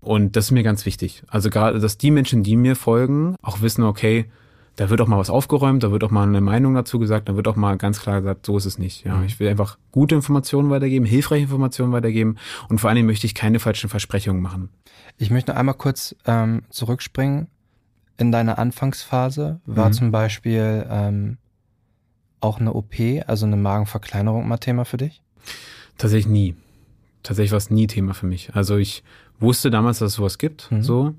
Und 0.00 0.34
das 0.34 0.46
ist 0.46 0.50
mir 0.50 0.64
ganz 0.64 0.86
wichtig. 0.86 1.22
Also 1.28 1.50
gerade, 1.50 1.78
dass 1.78 1.98
die 1.98 2.10
Menschen, 2.10 2.42
die 2.42 2.56
mir 2.56 2.74
folgen, 2.74 3.36
auch 3.42 3.62
wissen, 3.62 3.84
okay, 3.84 4.26
da 4.78 4.90
wird 4.90 5.00
auch 5.00 5.08
mal 5.08 5.18
was 5.18 5.28
aufgeräumt, 5.28 5.82
da 5.82 5.90
wird 5.90 6.04
auch 6.04 6.12
mal 6.12 6.22
eine 6.22 6.40
Meinung 6.40 6.72
dazu 6.72 7.00
gesagt, 7.00 7.28
da 7.28 7.34
wird 7.34 7.48
auch 7.48 7.56
mal 7.56 7.76
ganz 7.76 8.00
klar 8.00 8.20
gesagt, 8.20 8.46
so 8.46 8.56
ist 8.56 8.64
es 8.64 8.78
nicht. 8.78 9.04
Ja, 9.04 9.16
mhm. 9.16 9.24
ich 9.24 9.40
will 9.40 9.48
einfach 9.48 9.76
gute 9.90 10.14
Informationen 10.14 10.70
weitergeben, 10.70 11.04
hilfreiche 11.04 11.42
Informationen 11.42 11.92
weitergeben 11.92 12.36
und 12.68 12.80
vor 12.80 12.88
allem 12.88 13.04
möchte 13.04 13.26
ich 13.26 13.34
keine 13.34 13.58
falschen 13.58 13.90
Versprechungen 13.90 14.40
machen. 14.40 14.68
Ich 15.16 15.30
möchte 15.30 15.56
einmal 15.56 15.74
kurz 15.74 16.14
ähm, 16.26 16.62
zurückspringen. 16.70 17.48
In 18.18 18.30
deiner 18.30 18.60
Anfangsphase 18.60 19.60
war 19.66 19.88
mhm. 19.88 19.92
zum 19.94 20.10
Beispiel 20.12 20.86
ähm, 20.88 21.38
auch 22.40 22.60
eine 22.60 22.72
OP, 22.72 22.94
also 23.26 23.46
eine 23.46 23.56
Magenverkleinerung 23.56 24.46
mal 24.46 24.58
Thema 24.58 24.84
für 24.84 24.96
dich? 24.96 25.22
Tatsächlich 25.96 26.32
nie. 26.32 26.54
Tatsächlich 27.24 27.50
war 27.50 27.58
es 27.58 27.70
nie 27.70 27.88
Thema 27.88 28.14
für 28.14 28.26
mich. 28.26 28.54
Also 28.54 28.76
ich 28.76 29.02
wusste 29.40 29.70
damals, 29.70 29.98
dass 29.98 30.12
es 30.12 30.14
sowas 30.14 30.38
gibt, 30.38 30.70
mhm. 30.70 30.82
so. 30.82 31.14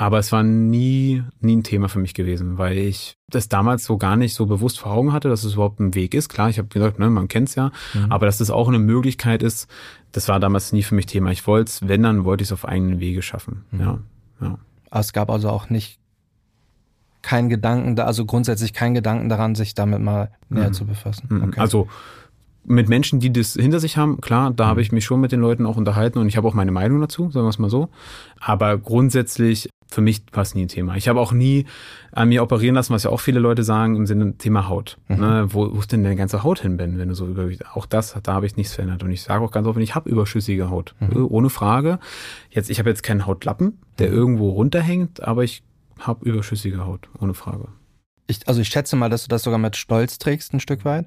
Aber 0.00 0.18
es 0.18 0.32
war 0.32 0.42
nie, 0.42 1.22
nie 1.40 1.56
ein 1.56 1.62
Thema 1.62 1.90
für 1.90 1.98
mich 1.98 2.14
gewesen, 2.14 2.56
weil 2.56 2.78
ich 2.78 3.18
das 3.28 3.50
damals 3.50 3.84
so 3.84 3.98
gar 3.98 4.16
nicht 4.16 4.32
so 4.32 4.46
bewusst 4.46 4.78
vor 4.78 4.92
Augen 4.92 5.12
hatte, 5.12 5.28
dass 5.28 5.44
es 5.44 5.52
überhaupt 5.52 5.78
ein 5.78 5.94
Weg 5.94 6.14
ist. 6.14 6.30
Klar, 6.30 6.48
ich 6.48 6.56
habe 6.56 6.68
gesagt, 6.68 6.98
ne, 6.98 7.10
man 7.10 7.28
kennt's 7.28 7.54
ja, 7.54 7.70
mhm. 7.92 8.10
aber 8.10 8.24
dass 8.24 8.38
das 8.38 8.48
auch 8.48 8.68
eine 8.68 8.78
Möglichkeit 8.78 9.42
ist, 9.42 9.68
das 10.12 10.26
war 10.26 10.40
damals 10.40 10.72
nie 10.72 10.82
für 10.82 10.94
mich 10.94 11.04
Thema. 11.04 11.32
Ich 11.32 11.46
wollte 11.46 11.68
es, 11.68 11.86
wenn, 11.86 12.02
dann 12.02 12.24
wollte 12.24 12.40
ich 12.40 12.48
es 12.48 12.52
auf 12.52 12.66
eigenen 12.66 12.98
Wege 12.98 13.20
schaffen. 13.20 13.66
Mhm. 13.72 13.80
Ja, 13.80 13.98
ja. 14.40 14.58
es 14.90 15.12
gab 15.12 15.28
also 15.28 15.50
auch 15.50 15.68
nicht 15.68 15.98
kein 17.20 17.50
Gedanken, 17.50 17.94
da, 17.94 18.06
also 18.06 18.24
grundsätzlich 18.24 18.72
kein 18.72 18.94
Gedanken 18.94 19.28
daran, 19.28 19.54
sich 19.54 19.74
damit 19.74 20.00
mal 20.00 20.30
näher 20.48 20.68
mhm. 20.68 20.72
zu 20.72 20.86
befassen. 20.86 21.26
Mhm. 21.28 21.44
Okay. 21.44 21.60
Also 21.60 21.88
mit 22.64 22.88
Menschen, 22.88 23.20
die 23.20 23.32
das 23.32 23.54
hinter 23.54 23.80
sich 23.80 23.96
haben, 23.96 24.20
klar, 24.20 24.50
da 24.50 24.66
habe 24.66 24.80
mhm. 24.80 24.82
ich 24.82 24.92
mich 24.92 25.04
schon 25.04 25.20
mit 25.20 25.32
den 25.32 25.40
Leuten 25.40 25.66
auch 25.66 25.76
unterhalten 25.76 26.18
und 26.18 26.28
ich 26.28 26.36
habe 26.36 26.46
auch 26.46 26.54
meine 26.54 26.72
Meinung 26.72 27.00
dazu, 27.00 27.30
sagen 27.30 27.46
wir 27.46 27.50
es 27.50 27.58
mal 27.58 27.70
so. 27.70 27.88
Aber 28.38 28.78
grundsätzlich, 28.78 29.68
für 29.88 30.00
mich 30.02 30.22
war 30.32 30.42
es 30.42 30.54
nie 30.54 30.62
ein 30.62 30.68
Thema. 30.68 30.96
Ich 30.96 31.08
habe 31.08 31.20
auch 31.20 31.32
nie 31.32 31.66
an 32.12 32.28
mir 32.28 32.42
operieren 32.42 32.74
lassen, 32.74 32.92
was 32.92 33.02
ja 33.02 33.10
auch 33.10 33.20
viele 33.20 33.40
Leute 33.40 33.64
sagen, 33.64 33.96
im 33.96 34.06
Sinne 34.06 34.36
Thema 34.36 34.68
Haut. 34.68 34.98
Mhm. 35.08 35.16
Ne, 35.16 35.46
wo, 35.48 35.74
wo 35.74 35.80
ist 35.80 35.90
denn 35.90 36.04
deine 36.04 36.16
ganze 36.16 36.42
Haut 36.42 36.60
hin, 36.60 36.76
Ben, 36.76 36.98
wenn 36.98 37.08
du 37.08 37.14
so 37.14 37.26
übergewicht 37.26 37.64
Auch 37.74 37.86
das, 37.86 38.16
da 38.22 38.34
habe 38.34 38.46
ich 38.46 38.56
nichts 38.56 38.74
verändert. 38.74 39.02
Und 39.02 39.10
ich 39.10 39.22
sage 39.22 39.44
auch 39.44 39.50
ganz 39.50 39.66
offen, 39.66 39.82
ich 39.82 39.94
habe 39.94 40.08
überschüssige 40.08 40.70
Haut. 40.70 40.94
Mhm. 41.00 41.26
Ohne 41.28 41.50
Frage. 41.50 41.98
Jetzt, 42.50 42.70
ich 42.70 42.78
habe 42.78 42.90
jetzt 42.90 43.02
keinen 43.02 43.26
Hautlappen, 43.26 43.78
der 43.98 44.10
mhm. 44.10 44.16
irgendwo 44.16 44.50
runterhängt, 44.50 45.22
aber 45.22 45.44
ich 45.44 45.62
habe 45.98 46.24
überschüssige 46.24 46.86
Haut, 46.86 47.08
ohne 47.18 47.34
Frage. 47.34 47.68
Ich, 48.26 48.46
also 48.46 48.60
ich 48.60 48.68
schätze 48.68 48.94
mal, 48.94 49.10
dass 49.10 49.24
du 49.24 49.28
das 49.28 49.42
sogar 49.42 49.58
mit 49.58 49.76
Stolz 49.76 50.18
trägst, 50.18 50.54
ein 50.54 50.60
Stück 50.60 50.84
weit. 50.84 51.06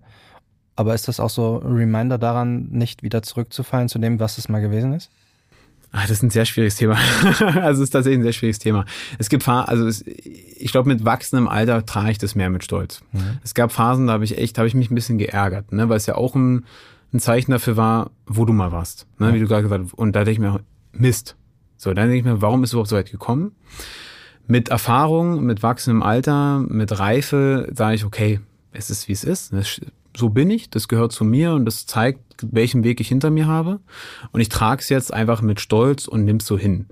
Aber 0.75 0.93
ist 0.93 1.07
das 1.07 1.19
auch 1.19 1.29
so 1.29 1.62
ein 1.63 1.73
Reminder 1.73 2.17
daran, 2.17 2.67
nicht 2.71 3.03
wieder 3.03 3.21
zurückzufallen 3.21 3.89
zu 3.89 3.99
dem, 3.99 4.19
was 4.19 4.38
es 4.38 4.49
mal 4.49 4.62
gewesen 4.62 4.93
ist? 4.93 5.12
Ah, 5.91 6.01
das 6.01 6.12
ist 6.12 6.23
ein 6.23 6.31
sehr 6.31 6.45
schwieriges 6.45 6.75
Thema. 6.75 6.97
also 7.62 7.83
es 7.83 7.89
ist 7.89 7.91
tatsächlich 7.91 8.19
ein 8.19 8.23
sehr 8.23 8.33
schwieriges 8.33 8.57
Thema. 8.57 8.86
Es 9.19 9.29
gibt 9.29 9.47
also 9.47 9.86
es, 9.86 10.03
ich 10.07 10.71
glaube, 10.71 10.89
mit 10.89 11.05
wachsendem 11.05 11.47
Alter 11.47 11.86
trage 11.86 12.09
ich 12.09 12.17
das 12.17 12.33
mehr 12.33 12.49
mit 12.49 12.63
Stolz. 12.63 13.01
Mhm. 13.12 13.38
Es 13.43 13.53
gab 13.53 13.71
Phasen, 13.71 14.07
da 14.07 14.13
habe 14.13 14.23
ich 14.23 14.39
echt, 14.39 14.57
habe 14.57 14.67
ich 14.67 14.73
mich 14.73 14.89
ein 14.89 14.95
bisschen 14.95 15.19
geärgert, 15.19 15.71
ne, 15.71 15.89
weil 15.89 15.97
es 15.97 16.07
ja 16.07 16.15
auch 16.15 16.33
ein, 16.33 16.65
ein 17.13 17.19
Zeichen 17.19 17.51
dafür 17.51 17.77
war, 17.77 18.09
wo 18.25 18.43
du 18.45 18.53
mal 18.53 18.71
warst, 18.71 19.05
ne, 19.19 19.27
ja. 19.27 19.33
wie 19.36 19.39
du 19.39 19.47
gerade 19.47 19.62
gesagt 19.62 19.83
hast. 19.83 19.93
Und 19.93 20.15
da 20.15 20.23
denke 20.23 20.31
ich 20.31 20.39
mir, 20.39 20.62
Mist. 20.93 21.36
So, 21.77 21.93
dann 21.93 22.09
denke 22.09 22.17
ich 22.17 22.25
mir, 22.25 22.41
warum 22.41 22.63
ist 22.63 22.69
es 22.69 22.73
überhaupt 22.73 22.89
so 22.89 22.95
weit 22.95 23.12
gekommen? 23.12 23.51
Mit 24.47 24.69
Erfahrung, 24.69 25.43
mit 25.43 25.62
wachsendem 25.62 26.01
Alter, 26.01 26.59
mit 26.59 26.97
Reife 26.97 27.69
sage 27.71 27.95
ich, 27.95 28.05
okay, 28.05 28.39
es 28.71 28.89
ist 28.89 29.07
wie 29.07 29.13
es 29.13 29.23
ist. 29.23 29.53
Es 29.53 29.79
so 30.15 30.30
bin 30.30 30.49
ich, 30.49 30.69
das 30.69 30.88
gehört 30.88 31.12
zu 31.12 31.23
mir 31.23 31.54
und 31.54 31.65
das 31.65 31.86
zeigt, 31.86 32.19
welchen 32.41 32.84
Weg 32.84 32.99
ich 32.99 33.08
hinter 33.08 33.30
mir 33.30 33.47
habe. 33.47 33.80
Und 34.32 34.41
ich 34.41 34.49
trage 34.49 34.82
es 34.82 34.89
jetzt 34.89 35.13
einfach 35.13 35.41
mit 35.41 35.60
Stolz 35.60 36.08
und 36.08 36.26
nimm's 36.26 36.45
so 36.45 36.58
hin. 36.58 36.88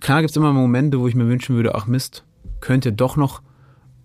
Klar 0.00 0.22
gibt's 0.22 0.36
immer 0.36 0.52
Momente, 0.52 1.00
wo 1.00 1.08
ich 1.08 1.14
mir 1.14 1.28
wünschen 1.28 1.54
würde, 1.56 1.74
ach 1.74 1.86
Mist, 1.86 2.24
könnte 2.60 2.92
doch 2.92 3.16
noch 3.16 3.42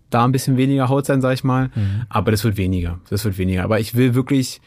da 0.09 0.25
ein 0.25 0.31
bisschen 0.31 0.57
weniger 0.57 0.89
Haut 0.89 1.05
sein, 1.05 1.21
sag 1.21 1.33
ich 1.33 1.43
mal. 1.43 1.69
Mhm. 1.75 2.03
Aber 2.09 2.31
das 2.31 2.43
wird 2.43 2.57
weniger. 2.57 2.99
Das 3.09 3.25
wird 3.25 3.37
weniger. 3.37 3.63
Aber 3.63 3.79
ich 3.79 3.95
will 3.95 4.15
wirklich 4.15 4.61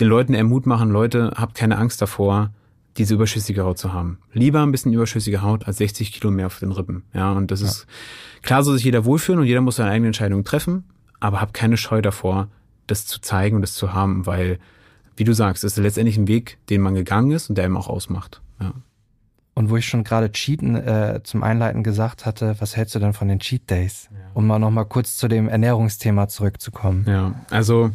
den 0.00 0.08
Leuten 0.08 0.34
Ermut 0.34 0.66
machen, 0.66 0.90
Leute, 0.90 1.32
habt 1.36 1.54
keine 1.54 1.78
Angst 1.78 2.02
davor, 2.02 2.50
diese 2.96 3.14
überschüssige 3.14 3.64
Haut 3.64 3.78
zu 3.78 3.92
haben. 3.92 4.18
Lieber 4.32 4.62
ein 4.62 4.72
bisschen 4.72 4.92
überschüssige 4.92 5.42
Haut 5.42 5.66
als 5.66 5.78
60 5.78 6.12
Kilo 6.12 6.30
mehr 6.30 6.46
auf 6.46 6.58
den 6.58 6.72
Rippen. 6.72 7.04
Ja, 7.12 7.32
und 7.32 7.50
das 7.50 7.60
ja. 7.60 7.66
ist 7.66 7.86
klar, 8.42 8.62
soll 8.62 8.76
sich 8.76 8.84
jeder 8.84 9.04
wohlfühlen 9.04 9.40
und 9.40 9.46
jeder 9.46 9.60
muss 9.60 9.76
seine 9.76 9.90
eigene 9.90 10.08
Entscheidung 10.08 10.44
treffen, 10.44 10.84
aber 11.20 11.40
habt 11.40 11.54
keine 11.54 11.76
Scheu 11.76 12.02
davor, 12.02 12.48
das 12.86 13.06
zu 13.06 13.20
zeigen 13.20 13.56
und 13.56 13.62
das 13.62 13.74
zu 13.74 13.92
haben, 13.92 14.26
weil, 14.26 14.58
wie 15.16 15.24
du 15.24 15.32
sagst, 15.32 15.64
es 15.64 15.76
ist 15.76 15.82
letztendlich 15.82 16.16
ein 16.16 16.28
Weg, 16.28 16.58
den 16.70 16.80
man 16.80 16.94
gegangen 16.94 17.30
ist 17.30 17.48
und 17.48 17.56
der 17.56 17.66
ihm 17.66 17.76
auch 17.76 17.88
ausmacht. 17.88 18.40
Ja. 18.60 18.72
Und 19.56 19.70
wo 19.70 19.76
ich 19.76 19.86
schon 19.86 20.02
gerade 20.02 20.32
Cheaten 20.32 20.74
äh, 20.74 21.20
zum 21.22 21.44
Einleiten 21.44 21.84
gesagt 21.84 22.26
hatte, 22.26 22.56
was 22.58 22.76
hältst 22.76 22.94
du 22.96 22.98
denn 22.98 23.12
von 23.12 23.28
den 23.28 23.38
Cheat 23.38 23.70
Days? 23.70 24.08
Ja. 24.10 24.18
Um 24.34 24.48
mal 24.48 24.58
nochmal 24.58 24.84
kurz 24.86 25.16
zu 25.16 25.28
dem 25.28 25.48
Ernährungsthema 25.48 26.26
zurückzukommen. 26.26 27.04
Ja, 27.08 27.34
also 27.50 27.92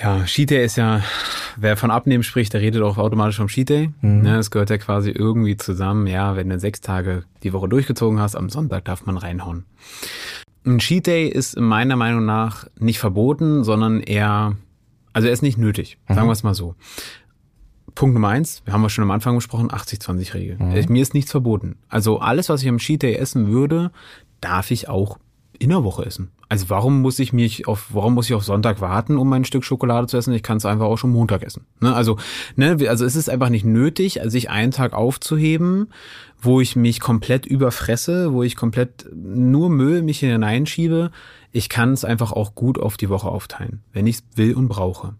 Ja, 0.00 0.24
Cheat 0.24 0.50
Day 0.50 0.64
ist 0.64 0.76
ja, 0.76 1.02
wer 1.56 1.76
von 1.76 1.90
Abnehmen 1.90 2.22
spricht, 2.22 2.52
der 2.52 2.60
redet 2.60 2.82
auch 2.82 2.98
automatisch 2.98 3.36
vom 3.38 3.48
Cheat 3.48 3.68
Day. 3.70 3.90
Mhm. 4.02 4.22
Ne, 4.22 4.36
es 4.36 4.50
gehört 4.50 4.70
ja 4.70 4.78
quasi 4.78 5.10
irgendwie 5.10 5.56
zusammen. 5.56 6.06
Ja, 6.06 6.36
wenn 6.36 6.50
du 6.50 6.58
sechs 6.60 6.80
Tage 6.82 7.24
die 7.42 7.52
Woche 7.52 7.68
durchgezogen 7.68 8.20
hast, 8.20 8.36
am 8.36 8.50
Sonntag 8.50 8.84
darf 8.84 9.06
man 9.06 9.16
reinhauen. 9.16 9.64
Ein 10.66 10.78
Cheat 10.78 11.06
Day 11.06 11.28
ist 11.28 11.58
meiner 11.58 11.96
Meinung 11.96 12.24
nach 12.24 12.66
nicht 12.78 12.98
verboten, 12.98 13.62
sondern 13.62 14.00
eher, 14.00 14.56
also 15.12 15.28
er 15.28 15.32
ist 15.32 15.42
nicht 15.42 15.58
nötig. 15.58 15.98
Sagen 16.08 16.22
mhm. 16.22 16.26
wir 16.26 16.32
es 16.32 16.42
mal 16.42 16.54
so. 16.54 16.74
Punkt 17.94 18.14
Nummer 18.14 18.28
eins, 18.28 18.62
wir 18.64 18.74
haben 18.74 18.82
ja 18.82 18.90
schon 18.90 19.04
am 19.04 19.10
Anfang 19.12 19.36
besprochen, 19.36 19.70
80-20-Regel. 19.70 20.58
Mhm. 20.58 20.92
Mir 20.92 21.02
ist 21.02 21.14
nichts 21.14 21.30
verboten. 21.30 21.76
Also 21.88 22.18
alles, 22.18 22.48
was 22.48 22.62
ich 22.62 22.68
am 22.68 22.78
Cheat 22.78 23.02
Day 23.02 23.14
essen 23.14 23.46
würde, 23.46 23.92
darf 24.40 24.70
ich 24.70 24.88
auch 24.88 25.18
in 25.58 25.70
der 25.70 25.84
Woche 25.84 26.04
essen. 26.04 26.30
Also 26.48 26.70
warum 26.70 27.02
muss 27.02 27.18
ich 27.18 27.32
mich 27.32 27.66
auf, 27.66 27.88
warum 27.90 28.14
muss 28.14 28.26
ich 28.26 28.34
auf 28.34 28.44
Sonntag 28.44 28.80
warten, 28.80 29.16
um 29.16 29.28
mein 29.28 29.44
Stück 29.44 29.64
Schokolade 29.64 30.06
zu 30.06 30.16
essen? 30.16 30.32
Ich 30.32 30.44
kann 30.44 30.58
es 30.58 30.66
einfach 30.66 30.86
auch 30.86 30.96
schon 30.96 31.10
Montag 31.10 31.42
essen. 31.42 31.66
Ne? 31.80 31.92
Also, 31.92 32.18
ne, 32.54 32.76
also 32.88 33.04
es 33.04 33.16
ist 33.16 33.28
einfach 33.28 33.48
nicht 33.48 33.64
nötig, 33.64 34.20
sich 34.26 34.48
einen 34.48 34.70
Tag 34.70 34.92
aufzuheben, 34.92 35.88
wo 36.40 36.60
ich 36.60 36.76
mich 36.76 37.00
komplett 37.00 37.46
überfresse, 37.46 38.32
wo 38.32 38.44
ich 38.44 38.54
komplett 38.54 39.06
nur 39.12 39.70
Müll 39.70 40.02
mich 40.02 40.20
hineinschiebe. 40.20 41.10
Ich 41.50 41.68
kann 41.68 41.92
es 41.92 42.04
einfach 42.04 42.32
auch 42.32 42.54
gut 42.54 42.78
auf 42.78 42.96
die 42.96 43.08
Woche 43.08 43.28
aufteilen, 43.28 43.82
wenn 43.92 44.06
ich 44.06 44.16
es 44.16 44.24
will 44.36 44.54
und 44.54 44.68
brauche. 44.68 45.14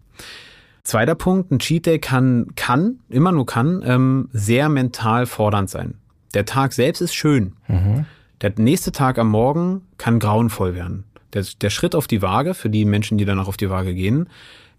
Zweiter 0.83 1.15
Punkt, 1.15 1.51
ein 1.51 1.59
Cheat 1.59 1.85
Day 1.85 1.99
kann, 1.99 2.47
kann, 2.55 2.99
immer 3.09 3.33
nur 3.33 3.45
kann, 3.45 3.83
ähm, 3.85 4.29
sehr 4.31 4.69
mental 4.69 5.25
fordernd 5.25 5.69
sein. 5.69 5.95
Der 6.33 6.45
Tag 6.45 6.71
selbst 6.71 7.01
ist 7.01 7.13
schön. 7.13 7.53
Mhm. 7.67 8.05
Der 8.41 8.53
nächste 8.57 8.93
Tag 8.93 9.17
am 9.17 9.29
Morgen 9.29 9.81
kann 9.97 10.19
grauenvoll 10.19 10.75
werden. 10.75 11.03
Der, 11.33 11.45
der 11.61 11.69
Schritt 11.69 11.95
auf 11.95 12.07
die 12.07 12.21
Waage, 12.21 12.53
für 12.53 12.69
die 12.69 12.85
Menschen, 12.85 13.17
die 13.17 13.25
danach 13.25 13.47
auf 13.47 13.57
die 13.57 13.69
Waage 13.69 13.93
gehen, 13.93 14.29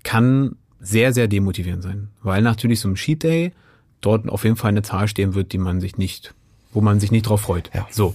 kann 0.02 0.56
sehr, 0.80 1.12
sehr 1.12 1.28
demotivierend 1.28 1.82
sein. 1.82 2.08
Weil 2.22 2.42
natürlich 2.42 2.80
so 2.80 2.88
ein 2.88 2.94
Cheat 2.94 3.22
Day 3.22 3.52
dort 4.00 4.28
auf 4.28 4.44
jeden 4.44 4.56
Fall 4.56 4.70
eine 4.70 4.82
Zahl 4.82 5.08
stehen 5.08 5.34
wird, 5.34 5.52
die 5.52 5.58
man 5.58 5.80
sich 5.80 5.98
nicht, 5.98 6.34
wo 6.72 6.80
man 6.80 7.00
sich 7.00 7.10
nicht 7.10 7.28
drauf 7.28 7.42
freut. 7.42 7.70
Ja. 7.74 7.86
So. 7.90 8.14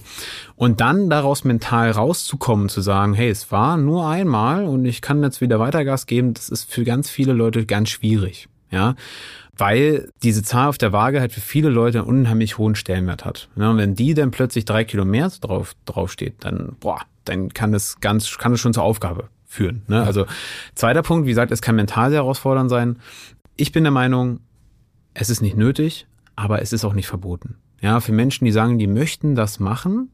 Und 0.56 0.80
dann 0.80 1.10
daraus 1.10 1.44
mental 1.44 1.90
rauszukommen, 1.90 2.68
zu 2.68 2.80
sagen, 2.80 3.14
hey, 3.14 3.28
es 3.28 3.52
war 3.52 3.76
nur 3.76 4.08
einmal 4.08 4.64
und 4.64 4.84
ich 4.86 5.02
kann 5.02 5.22
jetzt 5.22 5.40
wieder 5.40 5.60
weiter 5.60 5.84
Gas 5.84 6.06
geben, 6.06 6.34
das 6.34 6.48
ist 6.48 6.70
für 6.70 6.84
ganz 6.84 7.10
viele 7.10 7.32
Leute 7.32 7.66
ganz 7.66 7.90
schwierig. 7.90 8.48
Ja 8.70 8.96
weil 9.56 10.08
diese 10.22 10.42
Zahl 10.42 10.68
auf 10.68 10.78
der 10.78 10.92
Waage 10.92 11.20
halt 11.20 11.32
für 11.32 11.40
viele 11.40 11.68
Leute 11.68 11.98
einen 11.98 12.08
unheimlich 12.08 12.58
hohen 12.58 12.74
Stellenwert 12.74 13.24
hat. 13.24 13.48
Und 13.54 13.76
wenn 13.76 13.94
die 13.94 14.14
dann 14.14 14.30
plötzlich 14.30 14.64
drei 14.64 14.84
Kilo 14.84 15.04
mehr 15.04 15.30
drauf, 15.40 15.74
drauf 15.84 16.10
steht, 16.10 16.44
dann, 16.44 16.76
boah, 16.80 17.00
dann 17.24 17.50
kann 17.50 17.74
es 17.74 18.00
ganz, 18.00 18.38
kann 18.38 18.52
es 18.52 18.60
schon 18.60 18.74
zur 18.74 18.82
Aufgabe 18.82 19.28
führen. 19.46 19.82
Ne? 19.86 20.02
Also 20.02 20.26
zweiter 20.74 21.02
Punkt, 21.02 21.26
wie 21.26 21.30
gesagt, 21.30 21.52
es 21.52 21.62
kann 21.62 21.76
mental 21.76 22.10
sehr 22.10 22.20
herausfordernd 22.20 22.70
sein. 22.70 22.98
Ich 23.56 23.72
bin 23.72 23.84
der 23.84 23.92
Meinung, 23.92 24.40
es 25.14 25.30
ist 25.30 25.40
nicht 25.40 25.56
nötig, 25.56 26.06
aber 26.36 26.60
es 26.60 26.72
ist 26.72 26.84
auch 26.84 26.94
nicht 26.94 27.06
verboten. 27.06 27.56
Ja, 27.80 28.00
für 28.00 28.12
Menschen, 28.12 28.44
die 28.44 28.52
sagen, 28.52 28.78
die 28.78 28.86
möchten 28.86 29.34
das 29.34 29.60
machen, 29.60 30.10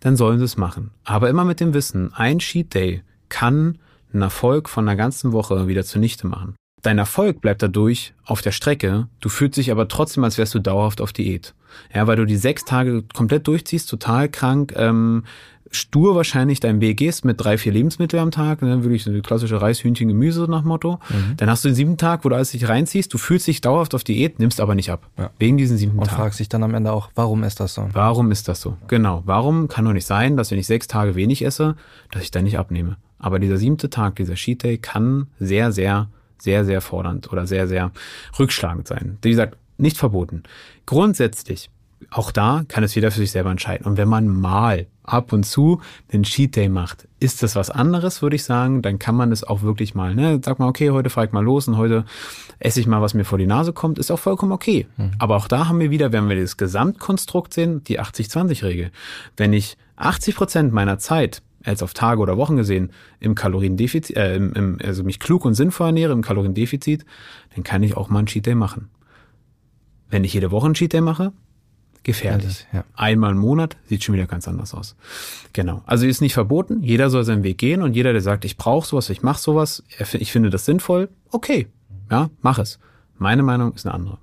dann 0.00 0.16
sollen 0.16 0.38
sie 0.38 0.44
es 0.44 0.56
machen. 0.56 0.90
Aber 1.04 1.30
immer 1.30 1.44
mit 1.44 1.60
dem 1.60 1.74
Wissen, 1.74 2.12
ein 2.14 2.40
Cheat 2.40 2.74
Day 2.74 3.02
kann 3.28 3.78
einen 4.12 4.22
Erfolg 4.22 4.68
von 4.68 4.88
einer 4.88 4.96
ganzen 4.96 5.32
Woche 5.32 5.68
wieder 5.68 5.84
zunichte 5.84 6.26
machen. 6.26 6.54
Dein 6.84 6.98
Erfolg 6.98 7.40
bleibt 7.40 7.62
dadurch 7.62 8.12
auf 8.26 8.42
der 8.42 8.52
Strecke, 8.52 9.08
du 9.20 9.30
fühlst 9.30 9.56
dich 9.56 9.70
aber 9.70 9.88
trotzdem, 9.88 10.22
als 10.22 10.36
wärst 10.36 10.54
du 10.54 10.58
dauerhaft 10.58 11.00
auf 11.00 11.14
Diät. 11.14 11.54
Ja, 11.94 12.06
weil 12.06 12.16
du 12.16 12.26
die 12.26 12.36
sechs 12.36 12.66
Tage 12.66 13.02
komplett 13.14 13.48
durchziehst, 13.48 13.88
total 13.88 14.28
krank, 14.28 14.74
ähm, 14.76 15.24
stur 15.70 16.14
wahrscheinlich 16.14 16.60
dein 16.60 16.82
Weg 16.82 16.98
gehst 16.98 17.24
mit 17.24 17.42
drei, 17.42 17.56
vier 17.56 17.72
Lebensmitteln 17.72 18.22
am 18.22 18.30
Tag, 18.30 18.60
ne, 18.60 18.84
wirklich 18.84 19.02
so 19.02 19.10
eine 19.10 19.22
klassische 19.22 19.62
Reis, 19.62 19.82
Hühnchen, 19.82 20.08
Gemüse 20.08 20.42
nach 20.42 20.62
Motto. 20.62 21.00
Mhm. 21.08 21.38
Dann 21.38 21.48
hast 21.48 21.64
du 21.64 21.70
den 21.70 21.74
siebten 21.74 21.96
Tag, 21.96 22.22
wo 22.22 22.28
du 22.28 22.34
alles 22.34 22.50
dich 22.50 22.68
reinziehst, 22.68 23.12
du 23.14 23.16
fühlst 23.16 23.46
dich 23.46 23.62
dauerhaft 23.62 23.94
auf 23.94 24.04
Diät, 24.04 24.38
nimmst 24.38 24.60
aber 24.60 24.74
nicht 24.74 24.90
ab. 24.90 25.08
Ja. 25.16 25.30
Wegen 25.38 25.56
diesen 25.56 25.78
siebten 25.78 25.98
Und 25.98 26.04
Tag. 26.04 26.18
Und 26.18 26.22
fragst 26.22 26.38
dich 26.38 26.50
dann 26.50 26.62
am 26.62 26.74
Ende 26.74 26.92
auch, 26.92 27.08
warum 27.14 27.44
ist 27.44 27.60
das 27.60 27.72
so? 27.72 27.88
Warum 27.94 28.30
ist 28.30 28.46
das 28.46 28.60
so? 28.60 28.76
Genau. 28.88 29.22
Warum 29.24 29.68
kann 29.68 29.86
doch 29.86 29.94
nicht 29.94 30.06
sein, 30.06 30.36
dass 30.36 30.50
wenn 30.50 30.58
ich 30.58 30.66
sechs 30.66 30.86
Tage 30.86 31.14
wenig 31.14 31.42
esse, 31.42 31.76
dass 32.10 32.22
ich 32.22 32.30
dann 32.30 32.44
nicht 32.44 32.58
abnehme? 32.58 32.98
Aber 33.18 33.38
dieser 33.38 33.56
siebte 33.56 33.88
Tag, 33.88 34.16
dieser 34.16 34.36
Sheet 34.36 34.64
Day 34.64 34.76
kann 34.76 35.28
sehr, 35.40 35.72
sehr 35.72 36.08
sehr, 36.38 36.64
sehr 36.64 36.80
fordernd 36.80 37.32
oder 37.32 37.46
sehr, 37.46 37.68
sehr 37.68 37.90
rückschlagend 38.38 38.88
sein. 38.88 39.18
Wie 39.22 39.30
gesagt, 39.30 39.56
nicht 39.76 39.96
verboten. 39.96 40.42
Grundsätzlich, 40.86 41.70
auch 42.10 42.30
da 42.30 42.64
kann 42.68 42.84
es 42.84 42.94
jeder 42.94 43.10
für 43.10 43.20
sich 43.20 43.30
selber 43.30 43.50
entscheiden. 43.50 43.86
Und 43.86 43.96
wenn 43.96 44.08
man 44.08 44.28
mal 44.28 44.86
ab 45.02 45.32
und 45.32 45.44
zu 45.44 45.80
den 46.12 46.22
Cheat 46.22 46.56
Day 46.56 46.68
macht, 46.68 47.08
ist 47.20 47.42
das 47.42 47.56
was 47.56 47.70
anderes, 47.70 48.22
würde 48.22 48.36
ich 48.36 48.44
sagen. 48.44 48.82
Dann 48.82 48.98
kann 48.98 49.14
man 49.14 49.32
es 49.32 49.44
auch 49.44 49.62
wirklich 49.62 49.94
mal, 49.94 50.14
ne, 50.14 50.40
sag 50.44 50.58
mal, 50.58 50.68
okay, 50.68 50.90
heute 50.90 51.10
fahre 51.10 51.26
ich 51.26 51.32
mal 51.32 51.44
los 51.44 51.68
und 51.68 51.76
heute 51.76 52.04
esse 52.58 52.80
ich 52.80 52.86
mal, 52.86 53.02
was 53.02 53.14
mir 53.14 53.24
vor 53.24 53.38
die 53.38 53.46
Nase 53.46 53.72
kommt, 53.72 53.98
ist 53.98 54.10
auch 54.10 54.18
vollkommen 54.18 54.52
okay. 54.52 54.86
Mhm. 54.96 55.12
Aber 55.18 55.36
auch 55.36 55.48
da 55.48 55.68
haben 55.68 55.80
wir 55.80 55.90
wieder, 55.90 56.12
wenn 56.12 56.28
wir 56.28 56.40
das 56.40 56.56
Gesamtkonstrukt 56.56 57.52
sehen, 57.52 57.84
die 57.84 58.00
80-20-Regel. 58.00 58.90
Wenn 59.36 59.52
ich 59.52 59.76
80 59.96 60.36
Prozent 60.36 60.72
meiner 60.72 60.98
Zeit 60.98 61.42
als 61.64 61.82
auf 61.82 61.94
Tage 61.94 62.20
oder 62.20 62.36
Wochen 62.36 62.56
gesehen, 62.56 62.90
im 63.20 63.34
Kaloriendefizit, 63.34 64.16
äh, 64.16 64.36
im, 64.36 64.52
im, 64.52 64.78
also 64.82 65.02
mich 65.02 65.18
klug 65.18 65.44
und 65.44 65.54
sinnvoll 65.54 65.88
ernähre 65.88 66.12
im 66.12 66.22
Kaloriendefizit, 66.22 67.04
dann 67.54 67.64
kann 67.64 67.82
ich 67.82 67.96
auch 67.96 68.08
mal 68.08 68.18
einen 68.18 68.26
Cheat 68.26 68.46
Day 68.46 68.54
machen. 68.54 68.90
Wenn 70.10 70.24
ich 70.24 70.34
jede 70.34 70.50
Woche 70.50 70.66
einen 70.66 70.74
Cheat 70.74 70.92
Day 70.92 71.00
mache, 71.00 71.32
gefährlich. 72.04 72.66
Ja, 72.72 72.80
ja. 72.80 72.84
Einmal 72.94 73.32
im 73.32 73.38
Monat 73.38 73.76
sieht 73.86 74.04
schon 74.04 74.14
wieder 74.14 74.26
ganz 74.26 74.46
anders 74.46 74.74
aus. 74.74 74.94
Genau. 75.52 75.82
Also 75.86 76.06
ist 76.06 76.20
nicht 76.20 76.34
verboten. 76.34 76.82
Jeder 76.82 77.10
soll 77.10 77.24
seinen 77.24 77.42
Weg 77.42 77.58
gehen 77.58 77.82
und 77.82 77.96
jeder, 77.96 78.12
der 78.12 78.20
sagt, 78.20 78.44
ich 78.44 78.56
brauche 78.56 78.86
sowas, 78.86 79.10
ich 79.10 79.22
mache 79.22 79.40
sowas, 79.40 79.82
ich 80.12 80.30
finde 80.30 80.50
das 80.50 80.66
sinnvoll, 80.66 81.08
okay, 81.30 81.66
ja, 82.10 82.30
mach 82.42 82.58
es. 82.58 82.78
Meine 83.16 83.42
Meinung 83.42 83.72
ist 83.72 83.86
eine 83.86 83.94
andere. 83.94 84.18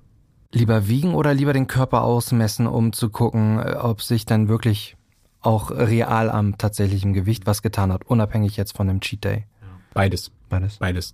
Lieber 0.54 0.88
wiegen 0.88 1.16
oder 1.16 1.34
lieber 1.34 1.54
den 1.54 1.68
Körper 1.68 2.04
ausmessen, 2.04 2.68
um 2.68 2.94
zu 2.94 3.10
gucken, 3.10 3.60
äh, 3.60 3.76
ob 3.80 4.02
sich 4.02 4.26
dann 4.26 4.48
wirklich 4.48 4.98
auch 5.42 5.72
real 5.72 6.30
am 6.30 6.58
tatsächlichen 6.58 7.14
Gewicht 7.14 7.46
was 7.46 7.62
getan 7.62 7.92
hat, 7.92 8.06
unabhängig 8.06 8.58
jetzt 8.58 8.76
von 8.76 8.88
dem 8.88 9.02
Cheat 9.02 9.24
Day. 9.24 9.46
Beides. 9.94 10.32
Beides. 10.50 10.78
Beides. 10.78 11.14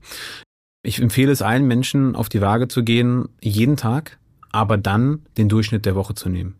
Ich 0.83 1.01
empfehle 1.01 1.31
es 1.31 1.41
allen 1.41 1.65
Menschen, 1.67 2.15
auf 2.15 2.29
die 2.29 2.41
Waage 2.41 2.67
zu 2.67 2.83
gehen, 2.83 3.29
jeden 3.41 3.77
Tag, 3.77 4.17
aber 4.51 4.77
dann 4.77 5.21
den 5.37 5.49
Durchschnitt 5.49 5.85
der 5.85 5.95
Woche 5.95 6.13
zu 6.13 6.29
nehmen. 6.29 6.55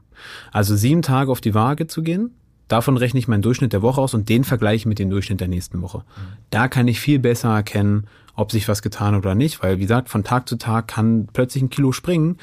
Also 0.51 0.75
sieben 0.75 1.01
Tage 1.01 1.31
auf 1.31 1.41
die 1.41 1.53
Waage 1.53 1.87
zu 1.87 2.01
gehen, 2.01 2.31
davon 2.67 2.97
rechne 2.97 3.19
ich 3.19 3.27
meinen 3.27 3.41
Durchschnitt 3.41 3.73
der 3.73 3.81
Woche 3.81 4.01
aus 4.01 4.13
und 4.13 4.29
den 4.29 4.43
vergleiche 4.43 4.89
mit 4.89 4.99
dem 4.99 5.09
Durchschnitt 5.09 5.39
der 5.39 5.47
nächsten 5.47 5.81
Woche. 5.81 6.03
Da 6.49 6.67
kann 6.67 6.87
ich 6.87 6.99
viel 6.99 7.19
besser 7.19 7.53
erkennen, 7.53 8.07
ob 8.35 8.51
sich 8.51 8.67
was 8.67 8.81
getan 8.81 9.15
hat 9.15 9.23
oder 9.23 9.35
nicht, 9.35 9.61
weil 9.63 9.77
wie 9.77 9.83
gesagt, 9.83 10.09
von 10.09 10.23
Tag 10.23 10.49
zu 10.49 10.57
Tag 10.57 10.87
kann 10.87 11.27
plötzlich 11.31 11.63
ein 11.63 11.69
Kilo 11.69 11.91
springen, 11.91 12.37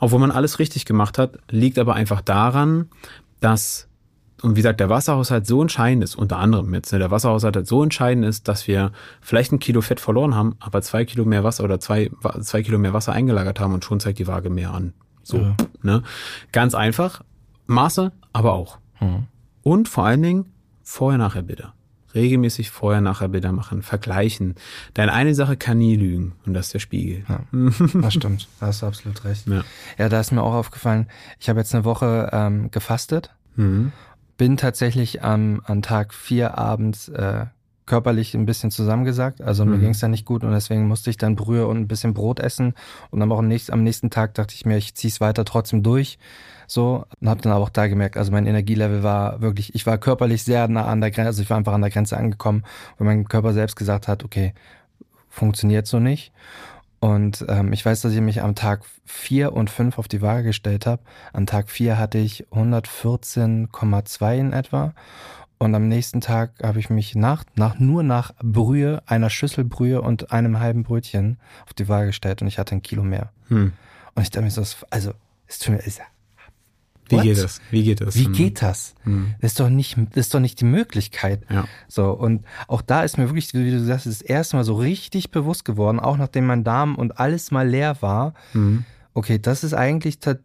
obwohl 0.00 0.20
man 0.20 0.30
alles 0.30 0.58
richtig 0.58 0.84
gemacht 0.84 1.18
hat, 1.18 1.38
liegt 1.50 1.78
aber 1.78 1.94
einfach 1.94 2.20
daran, 2.20 2.88
dass 3.40 3.87
und 4.40 4.52
wie 4.52 4.60
gesagt, 4.60 4.78
der 4.78 4.88
Wasserhaushalt 4.88 5.46
so 5.46 5.60
entscheidend 5.60 6.04
ist, 6.04 6.14
unter 6.14 6.38
anderem 6.38 6.72
jetzt, 6.74 6.92
ne, 6.92 6.98
der 6.98 7.10
Wasserhaushalt 7.10 7.56
halt 7.56 7.66
so 7.66 7.82
entscheidend 7.82 8.24
ist, 8.24 8.46
dass 8.46 8.68
wir 8.68 8.92
vielleicht 9.20 9.52
ein 9.52 9.58
Kilo 9.58 9.80
Fett 9.80 9.98
verloren 9.98 10.34
haben, 10.34 10.56
aber 10.60 10.80
zwei 10.82 11.04
Kilo 11.04 11.24
mehr 11.24 11.42
Wasser 11.42 11.64
oder 11.64 11.80
zwei, 11.80 12.10
zwei 12.42 12.62
Kilo 12.62 12.78
mehr 12.78 12.92
Wasser 12.92 13.12
eingelagert 13.12 13.58
haben 13.58 13.74
und 13.74 13.84
schon 13.84 13.98
zeigt 13.98 14.18
die 14.18 14.28
Waage 14.28 14.50
mehr 14.50 14.72
an. 14.72 14.92
So, 15.24 15.38
ja. 15.38 15.56
ne? 15.82 16.02
Ganz 16.52 16.74
einfach. 16.74 17.22
Maße, 17.66 18.12
aber 18.32 18.52
auch. 18.52 18.78
Mhm. 19.00 19.26
Und 19.62 19.88
vor 19.88 20.06
allen 20.06 20.22
Dingen 20.22 20.46
vorher-nachher 20.82 21.42
Bilder. 21.42 21.74
Regelmäßig 22.14 22.70
vorher-nachher 22.70 23.28
Bilder 23.28 23.52
machen, 23.52 23.82
vergleichen. 23.82 24.54
Denn 24.96 25.10
eine 25.10 25.34
Sache 25.34 25.56
kann 25.56 25.78
nie 25.78 25.96
lügen 25.96 26.32
und 26.46 26.54
das 26.54 26.66
ist 26.66 26.74
der 26.74 26.78
Spiegel. 26.78 27.24
Ja, 27.28 27.40
das 28.00 28.14
stimmt. 28.14 28.48
Da 28.60 28.66
hast 28.66 28.82
du 28.82 28.86
absolut 28.86 29.24
recht. 29.24 29.48
Ja, 29.48 29.64
ja 29.98 30.08
da 30.08 30.20
ist 30.20 30.30
mir 30.30 30.42
auch 30.42 30.54
aufgefallen, 30.54 31.08
ich 31.40 31.48
habe 31.48 31.58
jetzt 31.58 31.74
eine 31.74 31.84
Woche 31.84 32.30
ähm, 32.32 32.70
gefastet. 32.70 33.34
Mhm 33.56 33.92
bin 34.38 34.56
tatsächlich 34.56 35.22
am, 35.22 35.60
an 35.64 35.82
Tag 35.82 36.14
vier 36.14 36.56
abends 36.56 37.08
äh, 37.08 37.46
körperlich 37.84 38.34
ein 38.34 38.46
bisschen 38.46 38.70
zusammengesagt. 38.70 39.42
Also 39.42 39.64
mhm. 39.64 39.72
mir 39.72 39.78
ging 39.78 39.90
es 39.90 39.98
dann 39.98 40.12
nicht 40.12 40.24
gut 40.24 40.44
und 40.44 40.52
deswegen 40.52 40.86
musste 40.86 41.10
ich 41.10 41.16
dann 41.16 41.36
Brühe 41.36 41.66
und 41.66 41.76
ein 41.76 41.88
bisschen 41.88 42.14
Brot 42.14 42.38
essen. 42.38 42.74
Und 43.10 43.20
dann 43.20 43.32
auch 43.32 43.38
am 43.38 43.48
nächsten, 43.48 43.72
am 43.72 43.82
nächsten 43.82 44.10
Tag 44.10 44.34
dachte 44.34 44.54
ich 44.54 44.64
mir, 44.64 44.76
ich 44.76 44.94
zieh's 44.94 45.20
weiter 45.20 45.44
trotzdem 45.44 45.82
durch. 45.82 46.18
So, 46.66 47.04
und 47.20 47.28
habe 47.28 47.40
dann 47.40 47.52
aber 47.52 47.64
auch 47.64 47.70
da 47.70 47.88
gemerkt, 47.88 48.16
also 48.18 48.30
mein 48.30 48.46
Energielevel 48.46 49.02
war 49.02 49.40
wirklich, 49.40 49.74
ich 49.74 49.86
war 49.86 49.96
körperlich 49.96 50.44
sehr 50.44 50.68
nah 50.68 50.84
an 50.84 51.00
der 51.00 51.10
Grenze, 51.10 51.28
also 51.28 51.42
ich 51.42 51.48
war 51.48 51.56
einfach 51.56 51.72
an 51.72 51.80
der 51.80 51.90
Grenze 51.90 52.16
angekommen, 52.18 52.62
weil 52.98 53.06
mein 53.06 53.26
Körper 53.26 53.54
selbst 53.54 53.74
gesagt 53.74 54.06
hat, 54.06 54.22
okay, 54.22 54.52
funktioniert 55.30 55.86
so 55.86 55.98
nicht. 55.98 56.30
Und 57.00 57.44
ähm, 57.48 57.72
ich 57.72 57.84
weiß, 57.84 58.00
dass 58.00 58.12
ich 58.12 58.20
mich 58.20 58.42
am 58.42 58.54
Tag 58.54 58.82
vier 59.04 59.52
und 59.52 59.70
fünf 59.70 59.98
auf 59.98 60.08
die 60.08 60.20
Waage 60.20 60.44
gestellt 60.44 60.86
habe. 60.86 61.02
Am 61.32 61.46
Tag 61.46 61.70
vier 61.70 61.96
hatte 61.96 62.18
ich 62.18 62.46
114,2 62.48 64.38
in 64.38 64.52
etwa. 64.52 64.94
Und 65.58 65.74
am 65.74 65.88
nächsten 65.88 66.20
Tag 66.20 66.52
habe 66.62 66.78
ich 66.78 66.88
mich 66.88 67.14
nach, 67.14 67.44
nach, 67.56 67.78
nur 67.78 68.02
nach 68.02 68.32
Brühe, 68.42 69.02
einer 69.06 69.28
Schüssel 69.28 69.64
Brühe 69.64 70.00
und 70.00 70.30
einem 70.32 70.60
halben 70.60 70.84
Brötchen 70.84 71.38
auf 71.66 71.74
die 71.74 71.88
Waage 71.88 72.08
gestellt 72.08 72.42
und 72.42 72.48
ich 72.48 72.58
hatte 72.58 72.76
ein 72.76 72.82
Kilo 72.82 73.02
mehr. 73.02 73.32
Hm. 73.48 73.72
Und 74.14 74.22
ich 74.22 74.30
dachte 74.30 74.44
mir 74.44 74.50
so, 74.50 74.62
also, 74.90 75.12
es 75.48 75.58
tut 75.58 75.74
mir, 75.74 75.82
Wie 77.08 77.16
What? 77.16 77.24
geht 77.24 77.38
das? 77.38 77.60
Wie 77.70 77.82
geht 77.84 78.00
das? 78.00 78.16
Wie 78.16 78.24
hm. 78.26 78.32
geht 78.32 78.62
das? 78.62 78.94
Hm. 79.04 79.34
Das 79.40 79.52
ist 79.52 79.60
doch 79.60 79.68
nicht, 79.68 79.96
das 79.96 80.26
ist 80.26 80.34
doch 80.34 80.40
nicht 80.40 80.60
die 80.60 80.64
Möglichkeit. 80.64 81.44
Ja. 81.50 81.66
So. 81.88 82.10
Und 82.10 82.44
auch 82.66 82.82
da 82.82 83.02
ist 83.02 83.18
mir 83.18 83.28
wirklich, 83.28 83.52
wie 83.54 83.70
du 83.70 83.82
sagst, 83.82 84.06
das 84.06 84.20
erste 84.20 84.56
Mal 84.56 84.64
so 84.64 84.74
richtig 84.74 85.30
bewusst 85.30 85.64
geworden, 85.64 86.00
auch 86.00 86.16
nachdem 86.16 86.46
mein 86.46 86.64
Darm 86.64 86.96
und 86.96 87.18
alles 87.18 87.50
mal 87.50 87.68
leer 87.68 88.00
war. 88.00 88.34
Hm. 88.52 88.84
Okay, 89.14 89.38
das 89.38 89.64
ist 89.64 89.74
eigentlich 89.74 90.18
der, 90.20 90.38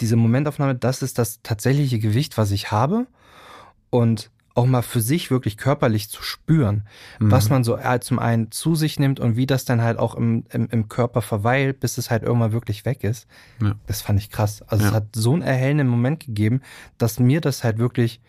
diese 0.00 0.16
Momentaufnahme, 0.16 0.74
das 0.74 1.02
ist 1.02 1.18
das 1.18 1.40
tatsächliche 1.42 1.98
Gewicht, 1.98 2.38
was 2.38 2.50
ich 2.50 2.70
habe. 2.70 3.06
Und 3.90 4.30
auch 4.54 4.66
mal 4.66 4.82
für 4.82 5.00
sich 5.00 5.30
wirklich 5.30 5.56
körperlich 5.56 6.08
zu 6.10 6.22
spüren, 6.22 6.82
mhm. 7.18 7.30
was 7.30 7.50
man 7.50 7.64
so 7.64 7.76
äh, 7.76 8.00
zum 8.00 8.18
einen 8.18 8.50
zu 8.50 8.74
sich 8.74 8.98
nimmt 8.98 9.20
und 9.20 9.36
wie 9.36 9.46
das 9.46 9.64
dann 9.64 9.82
halt 9.82 9.98
auch 9.98 10.14
im, 10.14 10.44
im, 10.50 10.68
im 10.70 10.88
Körper 10.88 11.22
verweilt, 11.22 11.80
bis 11.80 11.98
es 11.98 12.10
halt 12.10 12.22
irgendwann 12.22 12.52
wirklich 12.52 12.84
weg 12.84 13.04
ist. 13.04 13.26
Ja. 13.62 13.74
Das 13.86 14.02
fand 14.02 14.18
ich 14.18 14.30
krass. 14.30 14.62
Also 14.62 14.84
ja. 14.84 14.90
es 14.90 14.94
hat 14.94 15.06
so 15.14 15.32
einen 15.32 15.42
erhellenden 15.42 15.88
Moment 15.88 16.20
gegeben, 16.26 16.62
dass 16.98 17.20
mir 17.20 17.40
das 17.40 17.62
halt 17.62 17.78
wirklich 17.78 18.20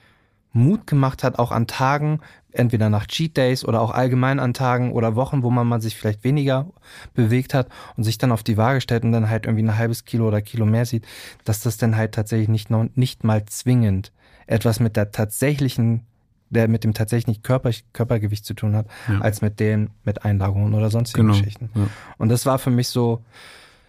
Mut 0.53 0.86
gemacht 0.86 1.24
hat, 1.24 1.39
auch 1.39 1.51
an 1.51 1.65
Tagen, 1.65 2.19
entweder 2.51 2.89
nach 2.89 3.07
Cheat 3.07 3.38
Days 3.38 3.63
oder 3.63 3.82
auch 3.82 3.91
allgemein 3.91 4.39
an 4.39 4.53
Tagen 4.53 4.91
oder 4.91 5.15
Wochen, 5.15 5.43
wo 5.43 5.49
man, 5.49 5.65
man 5.65 5.80
sich 5.80 5.95
vielleicht 5.95 6.24
weniger 6.26 6.67
bewegt 7.13 7.53
hat 7.53 7.69
und 7.95 8.03
sich 8.03 8.17
dann 8.17 8.34
auf 8.34 8.43
die 8.43 8.57
Waage 8.57 8.82
stellt 8.82 9.03
und 9.03 9.13
dann 9.13 9.30
halt 9.30 9.45
irgendwie 9.45 9.63
ein 9.63 9.78
halbes 9.78 10.03
Kilo 10.03 10.28
oder 10.28 10.41
Kilo 10.41 10.65
mehr 10.65 10.86
sieht, 10.86 11.05
dass 11.45 11.61
das 11.61 11.78
dann 11.78 11.95
halt 11.95 12.13
tatsächlich 12.13 12.49
nicht, 12.49 12.69
noch, 12.69 12.86
nicht 12.95 13.24
mal 13.24 13.45
zwingend 13.45 14.11
etwas 14.45 14.82
mit 14.82 14.97
der 14.97 15.11
tatsächlichen 15.11 16.05
der 16.52 16.68
mit 16.68 16.84
dem 16.84 16.93
tatsächlichen 16.93 17.41
Körper, 17.41 17.72
Körpergewicht 17.93 18.45
zu 18.45 18.54
tun 18.54 18.76
hat, 18.76 18.86
ja. 19.08 19.20
als 19.20 19.41
mit 19.41 19.60
den 19.60 19.89
mit 20.04 20.24
Einlagerungen 20.24 20.74
oder 20.74 20.91
sonstigen 20.91 21.28
genau. 21.28 21.38
Geschichten. 21.38 21.70
Ja. 21.74 21.88
Und 22.18 22.30
das 22.30 22.45
war 22.45 22.60
für 22.60 22.70
mich 22.70 22.89
so, 22.89 23.24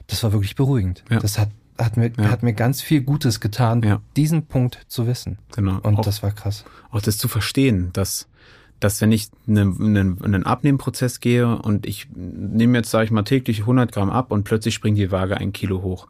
das 0.06 0.22
war 0.22 0.32
wirklich 0.32 0.56
beruhigend. 0.56 1.04
Ja. 1.10 1.18
Das 1.18 1.38
hat 1.38 1.50
hat 1.78 1.96
mir, 1.96 2.12
hat 2.18 2.42
mir 2.42 2.52
ganz 2.52 2.82
viel 2.82 3.00
Gutes 3.00 3.40
getan, 3.40 4.00
diesen 4.14 4.46
Punkt 4.46 4.78
zu 4.88 5.06
wissen. 5.06 5.38
Genau. 5.54 5.80
Und 5.82 5.98
auch, 5.98 6.04
das 6.04 6.22
war 6.22 6.30
krass. 6.30 6.64
Auch 6.90 7.00
das 7.00 7.18
zu 7.18 7.28
verstehen, 7.28 7.90
dass 7.92 8.28
dass 8.82 9.00
wenn 9.00 9.12
ich 9.12 9.28
einen, 9.46 9.80
einen, 9.80 10.24
einen 10.24 10.44
Abnehmprozess 10.44 11.20
gehe 11.20 11.46
und 11.46 11.86
ich 11.86 12.08
nehme 12.14 12.78
jetzt, 12.78 12.90
sage 12.90 13.04
ich 13.04 13.10
mal, 13.12 13.22
täglich 13.22 13.60
100 13.60 13.92
Gramm 13.92 14.10
ab 14.10 14.32
und 14.32 14.42
plötzlich 14.42 14.74
springt 14.74 14.98
die 14.98 15.12
Waage 15.12 15.36
ein 15.36 15.52
Kilo 15.52 15.82
hoch, 15.82 16.08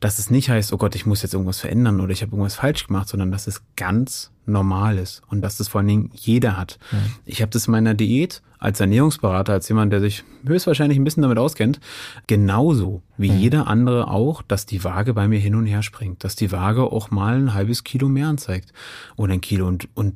dass 0.00 0.18
es 0.18 0.30
nicht 0.30 0.48
heißt, 0.48 0.72
oh 0.72 0.78
Gott, 0.78 0.94
ich 0.94 1.04
muss 1.04 1.22
jetzt 1.22 1.34
irgendwas 1.34 1.60
verändern 1.60 2.00
oder 2.00 2.12
ich 2.12 2.22
habe 2.22 2.32
irgendwas 2.32 2.54
falsch 2.54 2.86
gemacht, 2.86 3.08
sondern 3.08 3.32
dass 3.32 3.46
es 3.46 3.62
ganz 3.76 4.30
normal 4.46 4.98
ist 4.98 5.22
und 5.28 5.40
dass 5.40 5.56
das 5.56 5.68
vor 5.68 5.80
allen 5.80 5.88
Dingen 5.88 6.10
jeder 6.14 6.56
hat. 6.56 6.78
Ja. 6.92 6.98
Ich 7.24 7.42
habe 7.42 7.50
das 7.50 7.66
in 7.66 7.72
meiner 7.72 7.94
Diät 7.94 8.42
als 8.58 8.80
Ernährungsberater, 8.80 9.52
als 9.52 9.68
jemand, 9.68 9.92
der 9.92 10.00
sich 10.00 10.24
höchstwahrscheinlich 10.46 10.98
ein 10.98 11.04
bisschen 11.04 11.22
damit 11.22 11.38
auskennt, 11.38 11.80
genauso 12.26 13.02
wie 13.16 13.30
mhm. 13.30 13.38
jeder 13.38 13.66
andere 13.66 14.08
auch, 14.08 14.42
dass 14.42 14.66
die 14.66 14.82
Waage 14.82 15.14
bei 15.14 15.28
mir 15.28 15.38
hin 15.38 15.54
und 15.54 15.66
her 15.66 15.82
springt, 15.82 16.24
dass 16.24 16.36
die 16.36 16.52
Waage 16.52 16.84
auch 16.84 17.10
mal 17.10 17.36
ein 17.36 17.54
halbes 17.54 17.84
Kilo 17.84 18.08
mehr 18.08 18.28
anzeigt 18.28 18.72
oder 19.16 19.34
ein 19.34 19.40
Kilo 19.40 19.66
und, 19.66 19.88
und 19.94 20.14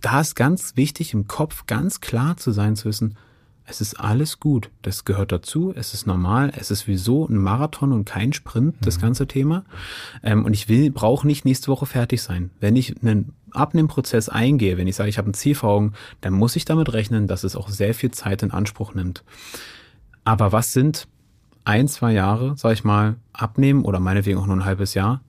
da 0.00 0.20
ist 0.20 0.36
ganz 0.36 0.76
wichtig, 0.76 1.12
im 1.12 1.26
Kopf 1.26 1.66
ganz 1.66 2.00
klar 2.00 2.36
zu 2.36 2.52
sein, 2.52 2.76
zu 2.76 2.86
wissen, 2.86 3.16
es 3.68 3.82
ist 3.82 4.00
alles 4.00 4.40
gut. 4.40 4.70
Das 4.80 5.04
gehört 5.04 5.30
dazu. 5.30 5.74
Es 5.76 5.92
ist 5.92 6.06
normal. 6.06 6.50
Es 6.56 6.70
ist 6.70 6.88
wieso 6.88 7.28
ein 7.28 7.36
Marathon 7.36 7.92
und 7.92 8.06
kein 8.06 8.32
Sprint, 8.32 8.76
das 8.80 8.96
mhm. 8.96 9.02
ganze 9.02 9.26
Thema. 9.26 9.64
Ähm, 10.22 10.46
und 10.46 10.54
ich 10.54 10.68
will, 10.68 10.90
brauche 10.90 11.26
nicht 11.26 11.44
nächste 11.44 11.68
Woche 11.68 11.84
fertig 11.84 12.22
sein. 12.22 12.50
Wenn 12.60 12.76
ich 12.76 12.94
einen 13.02 13.34
Abnehmprozess 13.50 14.30
eingehe, 14.30 14.78
wenn 14.78 14.88
ich 14.88 14.96
sage, 14.96 15.10
ich 15.10 15.18
habe 15.18 15.30
ein 15.30 15.34
Ziel 15.34 15.54
vor 15.54 15.70
Augen, 15.70 15.92
dann 16.22 16.32
muss 16.32 16.56
ich 16.56 16.64
damit 16.64 16.92
rechnen, 16.94 17.26
dass 17.26 17.44
es 17.44 17.56
auch 17.56 17.68
sehr 17.68 17.92
viel 17.92 18.10
Zeit 18.10 18.42
in 18.42 18.52
Anspruch 18.52 18.94
nimmt. 18.94 19.22
Aber 20.24 20.50
was 20.50 20.72
sind 20.72 21.06
ein, 21.64 21.88
zwei 21.88 22.12
Jahre, 22.12 22.54
sag 22.56 22.72
ich 22.72 22.84
mal, 22.84 23.16
abnehmen 23.34 23.84
oder 23.84 24.00
meinetwegen 24.00 24.38
auch 24.38 24.46
nur 24.46 24.56
ein 24.56 24.64
halbes 24.64 24.94
Jahr? 24.94 25.20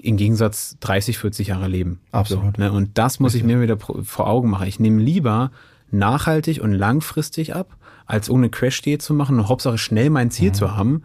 im 0.00 0.16
Gegensatz 0.16 0.76
30, 0.78 1.18
40 1.18 1.48
Jahre 1.48 1.66
leben. 1.66 1.98
Absolut. 2.12 2.56
So, 2.56 2.62
ne? 2.62 2.70
Und 2.70 2.98
das 2.98 3.18
muss 3.18 3.34
ich 3.34 3.42
mir 3.42 3.60
wieder 3.60 3.76
vor 3.78 4.28
Augen 4.28 4.48
machen. 4.48 4.68
Ich 4.68 4.78
nehme 4.78 5.02
lieber 5.02 5.50
nachhaltig 5.90 6.60
und 6.60 6.72
langfristig 6.72 7.54
ab, 7.54 7.76
als 8.08 8.28
ohne 8.28 8.50
Crash-Diät 8.50 9.02
zu 9.02 9.14
machen 9.14 9.38
und 9.38 9.48
Hauptsache 9.48 9.78
schnell 9.78 10.10
mein 10.10 10.32
Ziel 10.32 10.48
mhm. 10.48 10.54
zu 10.54 10.76
haben. 10.76 11.02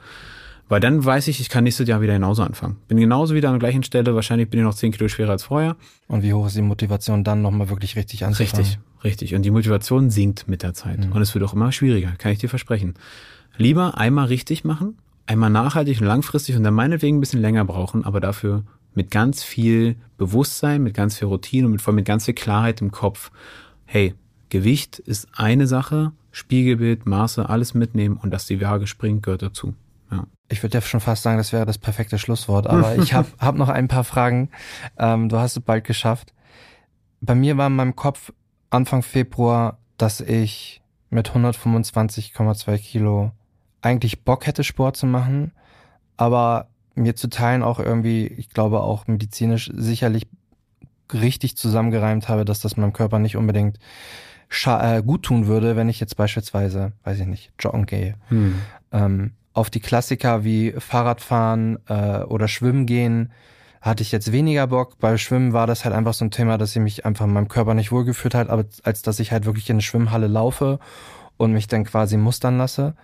Weil 0.69 0.79
dann 0.79 1.03
weiß 1.03 1.27
ich, 1.27 1.41
ich 1.41 1.49
kann 1.49 1.65
nächstes 1.65 1.87
Jahr 1.87 2.01
wieder 2.01 2.13
genauso 2.13 2.41
anfangen. 2.41 2.77
Bin 2.87 2.97
genauso 2.97 3.35
wieder 3.35 3.49
an 3.49 3.55
der 3.55 3.59
gleichen 3.59 3.83
Stelle, 3.83 4.15
wahrscheinlich 4.15 4.49
bin 4.49 4.61
ich 4.61 4.63
noch 4.63 4.73
10 4.73 4.93
Kilo 4.93 5.09
schwerer 5.09 5.31
als 5.31 5.43
vorher. 5.43 5.75
Und 6.07 6.23
wie 6.23 6.33
hoch 6.33 6.47
ist 6.47 6.55
die 6.55 6.61
Motivation 6.61 7.23
dann 7.23 7.41
nochmal 7.41 7.69
wirklich 7.69 7.97
richtig 7.97 8.25
anzufangen? 8.25 8.65
Richtig, 8.65 8.79
richtig. 9.03 9.35
Und 9.35 9.43
die 9.43 9.51
Motivation 9.51 10.09
sinkt 10.09 10.47
mit 10.47 10.63
der 10.63 10.73
Zeit. 10.73 11.05
Mhm. 11.05 11.11
Und 11.11 11.21
es 11.21 11.33
wird 11.35 11.43
auch 11.43 11.53
immer 11.53 11.71
schwieriger, 11.73 12.13
kann 12.17 12.31
ich 12.31 12.39
dir 12.39 12.49
versprechen. 12.49 12.93
Lieber 13.57 13.97
einmal 13.97 14.27
richtig 14.27 14.63
machen, 14.63 14.97
einmal 15.25 15.49
nachhaltig 15.49 15.99
und 15.99 16.07
langfristig 16.07 16.55
und 16.55 16.63
dann 16.63 16.73
meinetwegen 16.73 17.17
ein 17.17 17.19
bisschen 17.19 17.41
länger 17.41 17.65
brauchen, 17.65 18.05
aber 18.05 18.19
dafür 18.19 18.63
mit 18.95 19.11
ganz 19.11 19.43
viel 19.43 19.97
Bewusstsein, 20.17 20.81
mit 20.81 20.93
ganz 20.93 21.19
viel 21.19 21.27
Routine 21.27 21.67
und 21.67 21.73
mit, 21.73 21.85
mit 21.87 22.05
ganz 22.05 22.25
viel 22.25 22.33
Klarheit 22.33 22.81
im 22.81 22.91
Kopf. 22.91 23.31
Hey, 23.85 24.15
Gewicht 24.53 24.99
ist 24.99 25.27
eine 25.33 25.65
Sache, 25.65 26.11
Spiegelbild, 26.29 27.07
Maße, 27.07 27.49
alles 27.49 27.73
mitnehmen 27.73 28.17
und 28.17 28.29
dass 28.29 28.45
die 28.45 28.61
Waage 28.61 28.85
springt, 28.85 29.23
gehört 29.23 29.41
dazu. 29.41 29.73
Ja. 30.11 30.27
Ich 30.47 30.61
würde 30.61 30.77
ja 30.77 30.81
schon 30.83 30.99
fast 30.99 31.23
sagen, 31.23 31.39
das 31.39 31.53
wäre 31.53 31.65
das 31.65 31.79
perfekte 31.79 32.19
Schlusswort, 32.19 32.67
aber 32.67 32.95
ich 32.97 33.15
habe 33.15 33.27
hab 33.39 33.55
noch 33.55 33.69
ein 33.69 33.87
paar 33.87 34.03
Fragen. 34.03 34.51
Ähm, 34.99 35.27
du 35.27 35.37
hast 35.39 35.57
es 35.57 35.63
bald 35.63 35.85
geschafft. 35.85 36.35
Bei 37.19 37.33
mir 37.33 37.57
war 37.57 37.65
in 37.65 37.75
meinem 37.75 37.95
Kopf 37.95 38.31
Anfang 38.69 39.01
Februar, 39.01 39.79
dass 39.97 40.21
ich 40.21 40.83
mit 41.09 41.31
125,2 41.31 42.77
Kilo 42.77 43.31
eigentlich 43.81 44.23
Bock 44.23 44.45
hätte, 44.45 44.63
Sport 44.63 44.97
zu 44.97 45.07
machen, 45.07 45.51
aber 46.15 46.67
mir 46.93 47.15
zu 47.15 47.27
teilen 47.27 47.63
auch 47.63 47.79
irgendwie, 47.79 48.27
ich 48.27 48.49
glaube 48.49 48.81
auch 48.81 49.07
medizinisch 49.07 49.71
sicherlich 49.73 50.27
richtig 51.11 51.57
zusammengereimt 51.57 52.29
habe, 52.29 52.45
dass 52.45 52.59
das 52.59 52.77
meinem 52.77 52.93
Körper 52.93 53.17
nicht 53.17 53.35
unbedingt 53.35 53.79
äh, 54.65 55.01
gut 55.03 55.23
tun 55.23 55.47
würde, 55.47 55.75
wenn 55.75 55.89
ich 55.89 55.99
jetzt 55.99 56.15
beispielsweise, 56.17 56.91
weiß 57.03 57.19
ich 57.19 57.27
nicht, 57.27 57.51
joggen 57.59 57.85
gehe. 57.85 58.15
Hm. 58.29 58.55
Ähm, 58.91 59.31
auf 59.53 59.69
die 59.69 59.79
Klassiker 59.79 60.43
wie 60.43 60.73
Fahrradfahren 60.77 61.77
äh, 61.87 62.19
oder 62.23 62.47
Schwimmen 62.47 62.85
gehen 62.85 63.31
hatte 63.81 64.01
ich 64.01 64.13
jetzt 64.13 64.31
weniger 64.31 64.67
Bock. 64.67 64.97
Bei 64.99 65.17
Schwimmen 65.17 65.51
war 65.51 65.67
das 65.67 65.83
halt 65.83 65.93
einfach 65.93 66.13
so 66.13 66.23
ein 66.23 66.31
Thema, 66.31 66.57
dass 66.57 66.73
ich 66.73 66.81
mich 66.81 67.05
einfach 67.05 67.25
in 67.25 67.33
meinem 67.33 67.49
Körper 67.49 67.73
nicht 67.73 67.91
wohlgefühlt 67.91 68.33
hat, 68.33 68.49
aber 68.49 68.63
als 68.83 69.01
dass 69.01 69.19
ich 69.19 69.33
halt 69.33 69.45
wirklich 69.45 69.69
in 69.69 69.75
eine 69.75 69.81
Schwimmhalle 69.81 70.27
laufe 70.27 70.79
und 71.35 71.51
mich 71.51 71.67
dann 71.67 71.83
quasi 71.83 72.15
mustern 72.15 72.57
lasse. 72.57 72.95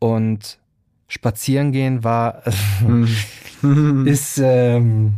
Und 0.00 0.58
spazieren 1.06 1.72
gehen 1.72 2.04
war 2.04 2.42
hm. 2.80 3.08
ist 4.06 4.40
ähm, 4.42 5.14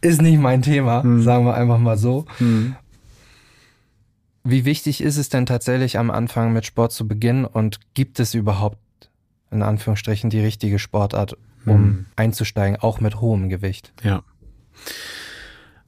ist 0.00 0.20
nicht 0.20 0.38
mein 0.38 0.62
Thema, 0.62 1.02
hm. 1.02 1.22
sagen 1.22 1.44
wir 1.44 1.54
einfach 1.54 1.78
mal 1.78 1.96
so. 1.96 2.24
Hm. 2.38 2.74
Wie 4.48 4.64
wichtig 4.64 5.00
ist 5.00 5.16
es 5.16 5.28
denn 5.28 5.44
tatsächlich 5.44 5.98
am 5.98 6.10
Anfang 6.10 6.52
mit 6.52 6.66
Sport 6.66 6.92
zu 6.92 7.08
beginnen 7.08 7.44
und 7.44 7.80
gibt 7.94 8.20
es 8.20 8.32
überhaupt 8.32 8.78
in 9.50 9.62
Anführungsstrichen 9.62 10.30
die 10.30 10.40
richtige 10.40 10.78
Sportart, 10.78 11.36
um 11.64 11.74
hm. 11.74 12.06
einzusteigen, 12.14 12.78
auch 12.80 13.00
mit 13.00 13.20
hohem 13.20 13.48
Gewicht? 13.48 13.92
Ja. 14.04 14.22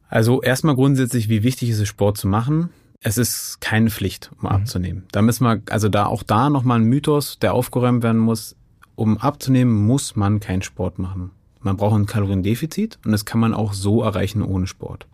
Also 0.09 0.43
erstmal 0.43 0.75
grundsätzlich, 0.75 1.29
wie 1.29 1.45
wichtig 1.45 1.71
ist 1.71 1.79
es, 1.79 1.87
Sport 1.87 2.19
zu 2.19 2.27
machen? 2.27 2.71
Es 3.01 3.17
ist 3.17 3.61
keine 3.61 3.91
Pflicht, 3.91 4.31
um 4.33 4.49
mhm. 4.49 4.57
abzunehmen. 4.57 5.07
Da 5.13 5.23
müssen 5.23 5.45
wir, 5.45 5.63
also 5.71 5.89
da 5.89 6.07
auch 6.07 6.25
da 6.25 6.51
nochmal 6.51 6.81
ein 6.81 6.85
Mythos, 6.85 7.39
der 7.39 7.55
aufgeräumt 7.55 8.03
werden 8.03 8.21
muss. 8.21 8.57
Um 8.97 9.19
abzunehmen, 9.19 9.87
muss 9.87 10.17
man 10.17 10.41
keinen 10.41 10.63
Sport 10.63 10.99
machen. 10.99 11.31
Man 11.61 11.77
braucht 11.77 11.95
ein 11.95 12.07
Kaloriendefizit 12.07 12.99
und 13.05 13.13
das 13.13 13.25
kann 13.25 13.39
man 13.39 13.55
auch 13.55 13.73
so 13.73 14.03
erreichen 14.03 14.43
ohne 14.43 14.67
Sport. 14.67 15.07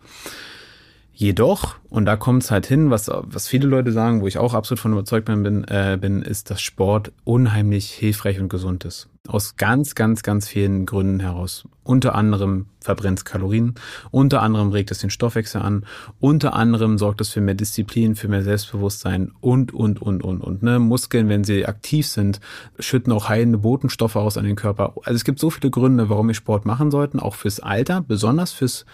Jedoch, 1.17 1.75
und 1.89 2.03
da 2.03 2.17
kommt 2.17 2.43
es 2.43 2.51
halt 2.51 2.65
hin, 2.65 2.89
was, 2.89 3.09
was 3.09 3.47
viele 3.47 3.69
Leute 3.69 3.93
sagen, 3.93 4.19
wo 4.19 4.27
ich 4.27 4.37
auch 4.37 4.53
absolut 4.53 4.81
von 4.81 4.91
überzeugt 4.91 5.27
bin, 5.27 5.63
äh, 5.63 5.97
bin, 5.99 6.21
ist, 6.21 6.49
dass 6.49 6.61
Sport 6.61 7.13
unheimlich 7.23 7.89
hilfreich 7.89 8.37
und 8.41 8.49
gesund 8.49 8.83
ist. 8.83 9.07
Aus 9.25 9.55
ganz, 9.55 9.95
ganz, 9.95 10.23
ganz 10.23 10.49
vielen 10.49 10.85
Gründen 10.85 11.21
heraus. 11.21 11.69
Unter 11.83 12.15
anderem 12.15 12.65
verbrennt 12.81 13.19
es 13.19 13.25
Kalorien, 13.25 13.75
unter 14.11 14.41
anderem 14.41 14.71
regt 14.71 14.91
es 14.91 14.97
den 14.97 15.09
Stoffwechsel 15.09 15.61
an, 15.61 15.85
unter 16.19 16.53
anderem 16.53 16.97
sorgt 16.97 17.21
es 17.21 17.29
für 17.29 17.39
mehr 17.39 17.55
Disziplin, 17.55 18.15
für 18.17 18.27
mehr 18.27 18.43
Selbstbewusstsein 18.43 19.31
und, 19.39 19.73
und, 19.73 20.01
und, 20.01 20.21
und, 20.21 20.41
und. 20.41 20.63
Ne? 20.63 20.79
Muskeln, 20.79 21.29
wenn 21.29 21.45
sie 21.45 21.65
aktiv 21.65 22.09
sind, 22.09 22.41
schütten 22.77 23.13
auch 23.13 23.29
heilende 23.29 23.59
Botenstoffe 23.59 24.17
aus 24.17 24.37
an 24.37 24.43
den 24.43 24.57
Körper. 24.57 24.93
Also 25.05 25.15
es 25.15 25.23
gibt 25.23 25.39
so 25.39 25.49
viele 25.49 25.71
Gründe, 25.71 26.09
warum 26.09 26.27
wir 26.27 26.35
Sport 26.35 26.65
machen 26.65 26.91
sollten, 26.91 27.21
auch 27.21 27.35
fürs 27.35 27.61
Alter, 27.61 28.01
besonders 28.01 28.51
fürs 28.51 28.85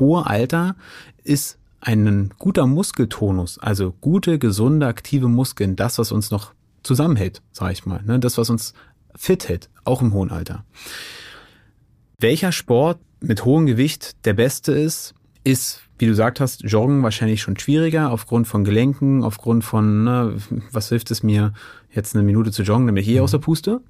hohe 0.00 0.26
Alter 0.26 0.74
ist 1.22 1.58
ein 1.80 2.32
guter 2.38 2.66
Muskeltonus, 2.66 3.58
also 3.58 3.92
gute, 4.00 4.38
gesunde, 4.38 4.86
aktive 4.86 5.28
Muskeln, 5.28 5.76
das, 5.76 5.98
was 5.98 6.12
uns 6.12 6.30
noch 6.30 6.52
zusammenhält, 6.82 7.42
sage 7.52 7.72
ich 7.72 7.86
mal, 7.86 8.02
ne? 8.04 8.18
das, 8.18 8.38
was 8.38 8.50
uns 8.50 8.74
fit 9.14 9.48
hält, 9.48 9.70
auch 9.84 10.02
im 10.02 10.12
hohen 10.12 10.30
Alter. 10.30 10.64
Welcher 12.18 12.52
Sport 12.52 12.98
mit 13.20 13.44
hohem 13.44 13.66
Gewicht 13.66 14.24
der 14.24 14.34
beste 14.34 14.72
ist, 14.72 15.14
ist, 15.44 15.82
wie 15.98 16.06
du 16.06 16.12
gesagt 16.12 16.40
hast, 16.40 16.62
Joggen 16.64 17.02
wahrscheinlich 17.02 17.40
schon 17.40 17.58
schwieriger 17.58 18.10
aufgrund 18.10 18.46
von 18.48 18.64
Gelenken, 18.64 19.22
aufgrund 19.22 19.64
von, 19.64 20.04
ne, 20.04 20.36
was 20.72 20.88
hilft 20.88 21.10
es 21.10 21.22
mir, 21.22 21.52
jetzt 21.90 22.14
eine 22.14 22.24
Minute 22.24 22.52
zu 22.52 22.62
joggen, 22.62 22.86
nämlich 22.86 23.08
eh 23.08 23.20
aus 23.20 23.30
der 23.30 23.38
Puste. 23.38 23.80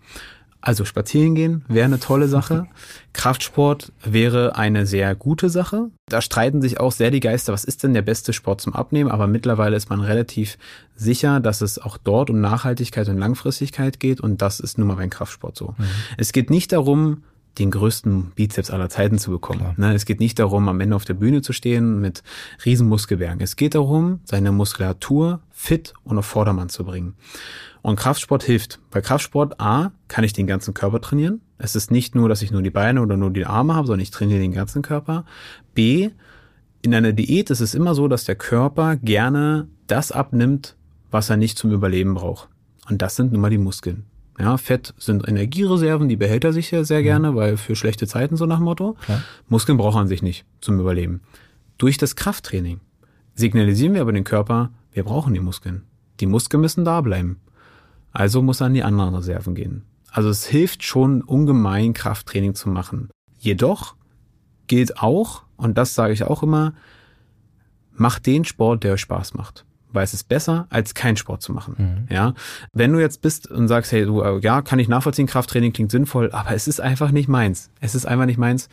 Also 0.66 0.84
spazieren 0.84 1.36
gehen 1.36 1.64
wäre 1.68 1.84
eine 1.84 2.00
tolle 2.00 2.26
Sache. 2.26 2.66
Kraftsport 3.12 3.92
wäre 4.02 4.56
eine 4.56 4.84
sehr 4.84 5.14
gute 5.14 5.48
Sache. 5.48 5.92
Da 6.08 6.20
streiten 6.20 6.60
sich 6.60 6.80
auch 6.80 6.90
sehr 6.90 7.12
die 7.12 7.20
Geister, 7.20 7.52
was 7.52 7.62
ist 7.62 7.84
denn 7.84 7.94
der 7.94 8.02
beste 8.02 8.32
Sport 8.32 8.62
zum 8.62 8.74
Abnehmen? 8.74 9.08
Aber 9.08 9.28
mittlerweile 9.28 9.76
ist 9.76 9.90
man 9.90 10.00
relativ 10.00 10.58
sicher, 10.96 11.38
dass 11.38 11.60
es 11.60 11.78
auch 11.78 11.98
dort 11.98 12.30
um 12.30 12.40
Nachhaltigkeit 12.40 13.08
und 13.08 13.16
Langfristigkeit 13.16 14.00
geht 14.00 14.20
und 14.20 14.42
das 14.42 14.58
ist 14.58 14.76
nun 14.76 14.88
mal 14.88 14.96
beim 14.96 15.08
Kraftsport 15.08 15.56
so. 15.56 15.76
Mhm. 15.78 15.84
Es 16.16 16.32
geht 16.32 16.50
nicht 16.50 16.72
darum, 16.72 17.22
den 17.58 17.70
größten 17.70 18.32
Bizeps 18.34 18.70
aller 18.70 18.88
Zeiten 18.88 19.18
zu 19.18 19.30
bekommen. 19.30 19.74
Ne, 19.76 19.94
es 19.94 20.04
geht 20.04 20.20
nicht 20.20 20.38
darum, 20.38 20.68
am 20.68 20.80
Ende 20.80 20.96
auf 20.96 21.04
der 21.04 21.14
Bühne 21.14 21.42
zu 21.42 21.52
stehen 21.52 22.00
mit 22.00 22.22
riesen 22.64 22.88
Muskelbergen. 22.88 23.40
Es 23.40 23.56
geht 23.56 23.74
darum, 23.74 24.20
seine 24.24 24.52
Muskulatur 24.52 25.40
fit 25.50 25.94
und 26.04 26.18
auf 26.18 26.26
Vordermann 26.26 26.68
zu 26.68 26.84
bringen. 26.84 27.14
Und 27.82 27.96
Kraftsport 27.96 28.42
hilft. 28.42 28.80
Bei 28.90 29.00
Kraftsport 29.00 29.60
A 29.60 29.92
kann 30.08 30.24
ich 30.24 30.32
den 30.32 30.46
ganzen 30.46 30.74
Körper 30.74 31.00
trainieren. 31.00 31.40
Es 31.58 31.76
ist 31.76 31.90
nicht 31.90 32.14
nur, 32.14 32.28
dass 32.28 32.42
ich 32.42 32.50
nur 32.50 32.62
die 32.62 32.70
Beine 32.70 33.00
oder 33.00 33.16
nur 33.16 33.30
die 33.30 33.46
Arme 33.46 33.74
habe, 33.74 33.86
sondern 33.86 34.02
ich 34.02 34.10
trainiere 34.10 34.40
den 34.40 34.52
ganzen 34.52 34.82
Körper. 34.82 35.24
B, 35.74 36.10
in 36.82 36.94
einer 36.94 37.12
Diät 37.12 37.50
ist 37.50 37.60
es 37.60 37.74
immer 37.74 37.94
so, 37.94 38.08
dass 38.08 38.24
der 38.24 38.36
Körper 38.36 38.96
gerne 38.96 39.68
das 39.86 40.12
abnimmt, 40.12 40.76
was 41.10 41.30
er 41.30 41.36
nicht 41.36 41.58
zum 41.58 41.72
Überleben 41.72 42.14
braucht. 42.14 42.48
Und 42.88 43.02
das 43.02 43.16
sind 43.16 43.32
nun 43.32 43.40
mal 43.40 43.50
die 43.50 43.58
Muskeln. 43.58 44.04
Ja, 44.38 44.58
Fett 44.58 44.92
sind 44.98 45.26
Energiereserven, 45.26 46.08
die 46.08 46.16
behält 46.16 46.44
er 46.44 46.52
sich 46.52 46.70
ja 46.70 46.84
sehr 46.84 47.00
mhm. 47.00 47.04
gerne, 47.04 47.34
weil 47.34 47.56
für 47.56 47.74
schlechte 47.74 48.06
Zeiten 48.06 48.36
so 48.36 48.46
nach 48.46 48.60
Motto. 48.60 48.96
Klar. 49.04 49.22
Muskeln 49.48 49.78
braucht 49.78 49.94
man 49.94 50.08
sich 50.08 50.22
nicht 50.22 50.44
zum 50.60 50.78
Überleben. 50.78 51.22
Durch 51.78 51.96
das 51.98 52.16
Krafttraining 52.16 52.80
signalisieren 53.34 53.94
wir 53.94 54.02
aber 54.02 54.12
den 54.12 54.24
Körper, 54.24 54.70
wir 54.92 55.04
brauchen 55.04 55.34
die 55.34 55.40
Muskeln. 55.40 55.82
Die 56.20 56.26
Muskeln 56.26 56.60
müssen 56.60 56.84
da 56.84 57.00
bleiben. 57.00 57.40
Also 58.12 58.42
muss 58.42 58.60
er 58.60 58.66
an 58.66 58.74
die 58.74 58.82
anderen 58.82 59.14
Reserven 59.14 59.54
gehen. 59.54 59.84
Also 60.10 60.30
es 60.30 60.46
hilft 60.46 60.82
schon 60.82 61.22
ungemein, 61.22 61.92
Krafttraining 61.92 62.54
zu 62.54 62.70
machen. 62.70 63.10
Jedoch 63.38 63.94
gilt 64.66 64.98
auch, 64.98 65.42
und 65.56 65.76
das 65.76 65.94
sage 65.94 66.14
ich 66.14 66.24
auch 66.24 66.42
immer, 66.42 66.72
macht 67.92 68.26
den 68.26 68.44
Sport, 68.44 68.84
der 68.84 68.94
euch 68.94 69.00
Spaß 69.00 69.34
macht 69.34 69.65
weil 69.96 70.04
es 70.04 70.14
ist 70.14 70.28
besser, 70.28 70.66
als 70.70 70.94
keinen 70.94 71.16
Sport 71.16 71.42
zu 71.42 71.52
machen. 71.52 71.74
Mhm. 72.08 72.14
Ja, 72.14 72.34
wenn 72.72 72.92
du 72.92 73.00
jetzt 73.00 73.22
bist 73.22 73.50
und 73.50 73.66
sagst, 73.66 73.90
hey, 73.90 74.04
du, 74.04 74.22
äh, 74.22 74.38
ja, 74.38 74.62
kann 74.62 74.78
ich 74.78 74.88
nachvollziehen, 74.88 75.26
Krafttraining 75.26 75.72
klingt 75.72 75.90
sinnvoll, 75.90 76.30
aber 76.30 76.52
es 76.52 76.68
ist 76.68 76.80
einfach 76.80 77.10
nicht 77.10 77.28
meins. 77.28 77.70
Es 77.80 77.96
ist 77.96 78.06
einfach 78.06 78.26
nicht 78.26 78.38
meins. 78.38 78.68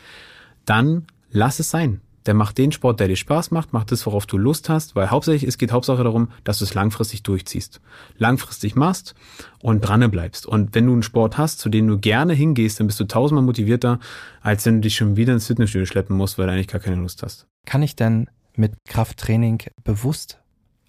Dann 0.64 1.06
lass 1.30 1.58
es 1.58 1.70
sein. 1.70 2.00
Der 2.26 2.34
macht 2.34 2.56
den 2.56 2.72
Sport, 2.72 3.00
der 3.00 3.08
dir 3.08 3.16
Spaß 3.16 3.50
macht, 3.50 3.74
macht 3.74 3.92
das, 3.92 4.06
worauf 4.06 4.24
du 4.24 4.38
Lust 4.38 4.70
hast, 4.70 4.96
weil 4.96 5.10
hauptsächlich, 5.10 5.46
es 5.46 5.58
geht 5.58 5.72
Hauptsache 5.72 6.04
darum, 6.04 6.28
dass 6.42 6.58
du 6.58 6.64
es 6.64 6.72
langfristig 6.72 7.22
durchziehst. 7.22 7.82
Langfristig 8.16 8.76
machst 8.76 9.14
und 9.60 9.80
dranne 9.80 10.08
bleibst. 10.08 10.46
Und 10.46 10.74
wenn 10.74 10.86
du 10.86 10.92
einen 10.92 11.02
Sport 11.02 11.36
hast, 11.36 11.58
zu 11.58 11.68
dem 11.68 11.86
du 11.86 11.98
gerne 11.98 12.32
hingehst, 12.32 12.80
dann 12.80 12.86
bist 12.86 12.98
du 12.98 13.04
tausendmal 13.04 13.44
motivierter, 13.44 13.98
als 14.40 14.64
wenn 14.64 14.76
du 14.76 14.80
dich 14.82 14.96
schon 14.96 15.16
wieder 15.16 15.34
ins 15.34 15.46
Fitnessstudio 15.46 15.84
schleppen 15.84 16.16
musst, 16.16 16.38
weil 16.38 16.46
du 16.46 16.52
eigentlich 16.52 16.68
gar 16.68 16.80
keine 16.80 16.96
Lust 16.96 17.22
hast. 17.22 17.46
Kann 17.66 17.82
ich 17.82 17.94
denn 17.94 18.30
mit 18.56 18.72
Krafttraining 18.88 19.62
bewusst 19.82 20.40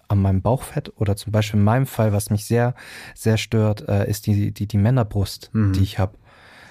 an 0.08 0.20
meinem 0.20 0.42
Bauchfett 0.42 0.92
oder 0.96 1.16
zum 1.16 1.32
Beispiel 1.32 1.58
in 1.58 1.64
meinem 1.64 1.86
Fall, 1.86 2.12
was 2.12 2.30
mich 2.30 2.44
sehr, 2.44 2.74
sehr 3.14 3.36
stört, 3.36 3.88
äh, 3.88 4.08
ist 4.08 4.26
die, 4.26 4.52
die, 4.52 4.66
die 4.66 4.78
Männerbrust, 4.78 5.50
mhm. 5.52 5.72
die 5.72 5.82
ich 5.82 5.98
habe. 5.98 6.16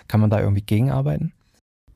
Kann 0.08 0.22
man 0.22 0.30
da 0.30 0.40
irgendwie 0.40 0.62
gegenarbeiten? 0.62 1.34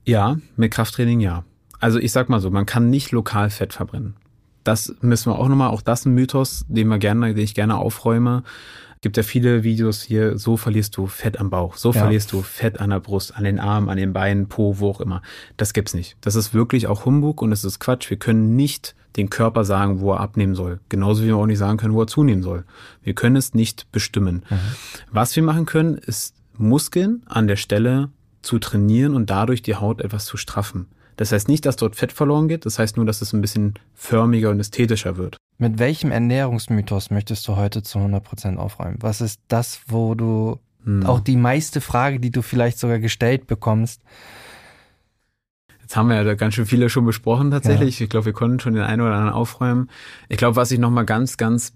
Ja, 0.06 0.38
mit 0.56 0.72
Krafttraining 0.72 1.20
ja. 1.20 1.44
Also 1.80 2.00
ich 2.00 2.12
sag 2.12 2.30
mal 2.30 2.40
so, 2.40 2.50
man 2.50 2.66
kann 2.66 2.90
nicht 2.90 3.12
lokal 3.12 3.50
Fett 3.50 3.74
verbrennen. 3.74 4.16
Das 4.64 4.94
müssen 5.02 5.32
wir 5.32 5.40
auch 5.40 5.48
nochmal, 5.48 5.70
auch 5.70 5.82
das 5.82 6.06
ein 6.06 6.14
Mythos, 6.14 6.66
den 6.68 6.88
wir 6.88 6.98
gerne, 6.98 7.34
den 7.34 7.44
ich 7.44 7.56
gerne 7.56 7.78
aufräume 7.78 8.44
gibt 9.02 9.18
ja 9.18 9.24
viele 9.24 9.64
Videos 9.64 10.02
hier, 10.02 10.38
so 10.38 10.58
verlierst 10.58 10.98
du 10.98 11.08
Fett 11.08 11.40
am 11.40 11.50
Bauch, 11.50 11.78
so 11.78 11.92
ja. 11.92 12.02
verlierst 12.02 12.32
du 12.32 12.42
Fett 12.42 12.80
an 12.80 12.90
der 12.90 13.00
Brust, 13.00 13.36
an 13.36 13.44
den 13.44 13.60
Armen, 13.60 13.90
an 13.90 13.98
den 13.98 14.14
Beinen, 14.14 14.48
Po, 14.48 14.80
wo 14.80 14.90
auch 14.90 15.02
immer. 15.02 15.22
Das 15.58 15.74
gibt's 15.74 15.94
nicht. 15.94 16.18
Das 16.22 16.36
ist 16.36 16.54
wirklich 16.54 16.88
auch 16.88 17.06
Humbug 17.06 17.42
und 17.42 17.52
es 17.52 17.64
ist 17.64 17.80
Quatsch. 17.80 18.10
Wir 18.10 18.18
können 18.18 18.56
nicht 18.56 18.96
den 19.18 19.30
Körper 19.30 19.64
sagen, 19.64 20.02
wo 20.02 20.14
er 20.14 20.20
abnehmen 20.20 20.56
soll. 20.56 20.80
Genauso 20.90 21.24
wie 21.24 21.28
wir 21.28 21.38
auch 21.38 21.46
nicht 21.46 21.58
sagen 21.58 21.78
können, 21.78 21.94
wo 21.94 22.02
er 22.02 22.08
zunehmen 22.08 22.44
soll. 22.44 22.64
Wir 23.02 23.14
können 23.14 23.36
es 23.36 23.54
nicht 23.54 23.92
bestimmen. 23.92 24.44
Mhm. 24.50 24.58
Was 25.12 25.36
wir 25.36 25.44
machen 25.44 25.66
können, 25.66 25.96
ist 25.98 26.36
Muskeln 26.58 27.24
an 27.26 27.48
der 27.48 27.56
Stelle 27.56 28.10
zu 28.42 28.60
trainieren 28.60 29.16
und 29.16 29.30
dadurch 29.30 29.62
die 29.62 29.76
Haut 29.76 30.02
etwas 30.02 30.26
zu 30.26 30.38
straffen. 30.38 30.88
Das 31.18 31.34
heißt 31.34 31.50
nicht, 31.50 31.66
dass 31.66 31.76
dort 31.76 31.98
Fett 31.98 32.14
verloren 32.14 32.48
geht, 32.48 32.66
das 32.66 32.80
heißt 32.80 32.96
nur, 32.96 33.06
dass 33.06 33.22
es 33.22 33.34
ein 33.34 33.42
bisschen 33.42 33.74
förmiger 33.94 34.52
und 34.52 34.60
ästhetischer 34.60 35.18
wird. 35.18 35.36
Mit 35.58 35.78
welchem 35.78 36.12
Ernährungsmythos 36.12 37.12
möchtest 37.12 37.46
du 37.48 37.58
heute 37.58 37.84
zu 37.84 38.00
100% 38.00 38.56
aufräumen? 38.56 38.98
Was 39.02 39.20
ist 39.20 39.42
das, 39.50 39.82
wo 39.88 40.16
du 40.16 40.60
hm. 40.86 41.06
auch 41.06 41.20
die 41.20 41.36
meiste 41.36 41.82
Frage, 41.82 42.22
die 42.22 42.32
du 42.32 42.42
vielleicht 42.42 42.80
sogar 42.80 43.00
gestellt 43.00 43.48
bekommst? 43.48 44.02
Jetzt 45.90 45.98
haben 45.98 46.10
wir 46.10 46.18
ja 46.18 46.24
da 46.24 46.36
ganz 46.36 46.54
schön 46.54 46.68
viele 46.68 46.88
schon 46.88 47.04
besprochen 47.04 47.50
tatsächlich. 47.50 48.00
Ja. 48.00 48.04
Ich 48.04 48.12
glaube, 48.12 48.28
wir 48.28 48.34
konnten 48.34 48.60
schon 48.60 48.76
den 48.76 48.84
einen 48.84 49.02
oder 49.02 49.16
anderen 49.16 49.34
aufräumen. 49.34 49.90
Ich 50.28 50.38
glaube, 50.38 50.56
was 50.56 50.70
ich 50.70 50.78
nochmal 50.78 51.04
ganz, 51.04 51.36
ganz 51.36 51.74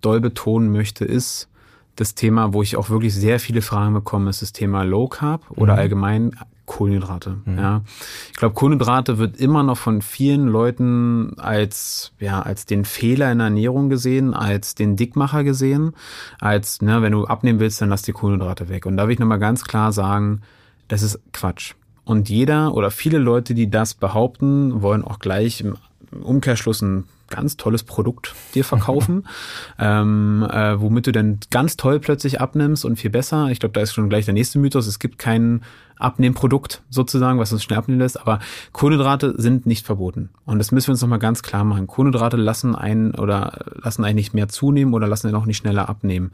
doll 0.00 0.20
betonen 0.20 0.70
möchte, 0.70 1.04
ist, 1.04 1.48
das 1.96 2.14
Thema, 2.14 2.52
wo 2.52 2.62
ich 2.62 2.76
auch 2.76 2.90
wirklich 2.90 3.12
sehr 3.12 3.40
viele 3.40 3.62
Fragen 3.62 3.92
bekomme, 3.92 4.30
ist 4.30 4.40
das 4.40 4.52
Thema 4.52 4.84
Low 4.84 5.08
Carb 5.08 5.50
oder 5.50 5.72
mhm. 5.72 5.78
allgemein 5.80 6.36
Kohlenhydrate. 6.66 7.38
Mhm. 7.44 7.58
Ja, 7.58 7.82
ich 8.30 8.36
glaube, 8.36 8.54
Kohlenhydrate 8.54 9.18
wird 9.18 9.36
immer 9.36 9.64
noch 9.64 9.78
von 9.78 10.00
vielen 10.00 10.46
Leuten 10.46 11.36
als 11.36 12.12
ja 12.20 12.42
als 12.42 12.66
den 12.66 12.84
Fehler 12.84 13.32
in 13.32 13.38
der 13.38 13.48
Ernährung 13.48 13.88
gesehen, 13.88 14.32
als 14.32 14.76
den 14.76 14.94
Dickmacher 14.94 15.42
gesehen, 15.42 15.90
als 16.38 16.82
ne, 16.82 17.02
wenn 17.02 17.10
du 17.10 17.24
abnehmen 17.24 17.58
willst, 17.58 17.80
dann 17.80 17.88
lass 17.88 18.02
die 18.02 18.12
Kohlenhydrate 18.12 18.68
weg. 18.68 18.86
Und 18.86 18.96
da 18.96 19.08
will 19.08 19.14
ich 19.14 19.18
nochmal 19.18 19.40
ganz 19.40 19.64
klar 19.64 19.90
sagen, 19.90 20.42
das 20.86 21.02
ist 21.02 21.18
Quatsch. 21.32 21.74
Und 22.06 22.28
jeder 22.28 22.72
oder 22.74 22.92
viele 22.92 23.18
Leute, 23.18 23.52
die 23.52 23.68
das 23.68 23.94
behaupten, 23.94 24.80
wollen 24.80 25.02
auch 25.02 25.18
gleich 25.18 25.60
im 25.60 25.76
Umkehrschluss 26.22 26.80
ein 26.80 27.04
ganz 27.30 27.56
tolles 27.56 27.82
Produkt 27.82 28.32
dir 28.54 28.62
verkaufen, 28.62 29.26
ähm, 29.80 30.46
äh, 30.48 30.80
womit 30.80 31.08
du 31.08 31.12
dann 31.12 31.40
ganz 31.50 31.76
toll 31.76 31.98
plötzlich 31.98 32.40
abnimmst 32.40 32.84
und 32.84 32.94
viel 32.94 33.10
besser. 33.10 33.48
Ich 33.50 33.58
glaube, 33.58 33.72
da 33.72 33.80
ist 33.80 33.92
schon 33.92 34.08
gleich 34.08 34.24
der 34.24 34.34
nächste 34.34 34.60
Mythos. 34.60 34.86
Es 34.86 35.00
gibt 35.00 35.18
kein 35.18 35.62
Abnehmprodukt 35.98 36.82
sozusagen, 36.90 37.40
was 37.40 37.52
uns 37.52 37.64
schnell 37.64 37.80
abnehmen 37.80 37.98
lässt, 38.00 38.20
aber 38.20 38.38
Kohlenhydrate 38.70 39.34
sind 39.36 39.66
nicht 39.66 39.84
verboten. 39.84 40.30
Und 40.44 40.60
das 40.60 40.70
müssen 40.70 40.86
wir 40.86 40.92
uns 40.92 41.00
nochmal 41.00 41.18
ganz 41.18 41.42
klar 41.42 41.64
machen. 41.64 41.88
Kohlenhydrate 41.88 42.36
lassen 42.36 42.76
einen 42.76 43.16
oder 43.16 43.64
lassen 43.82 44.04
einen 44.04 44.14
nicht 44.14 44.32
mehr 44.32 44.48
zunehmen 44.48 44.94
oder 44.94 45.08
lassen 45.08 45.26
einen 45.26 45.36
auch 45.36 45.46
nicht 45.46 45.56
schneller 45.56 45.88
abnehmen. 45.88 46.30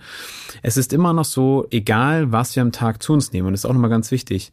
Es 0.61 0.77
ist 0.77 0.93
immer 0.93 1.15
noch 1.15 1.25
so, 1.25 1.67
egal 1.71 2.31
was 2.31 2.55
wir 2.57 2.63
am 2.63 2.73
Tag 2.73 3.03
zu 3.03 3.15
uns 3.15 3.33
nehmen, 3.33 3.47
und 3.47 3.53
das 3.55 3.61
ist 3.61 3.65
auch 3.65 3.73
nochmal 3.73 3.89
ganz 3.89 4.11
wichtig, 4.11 4.53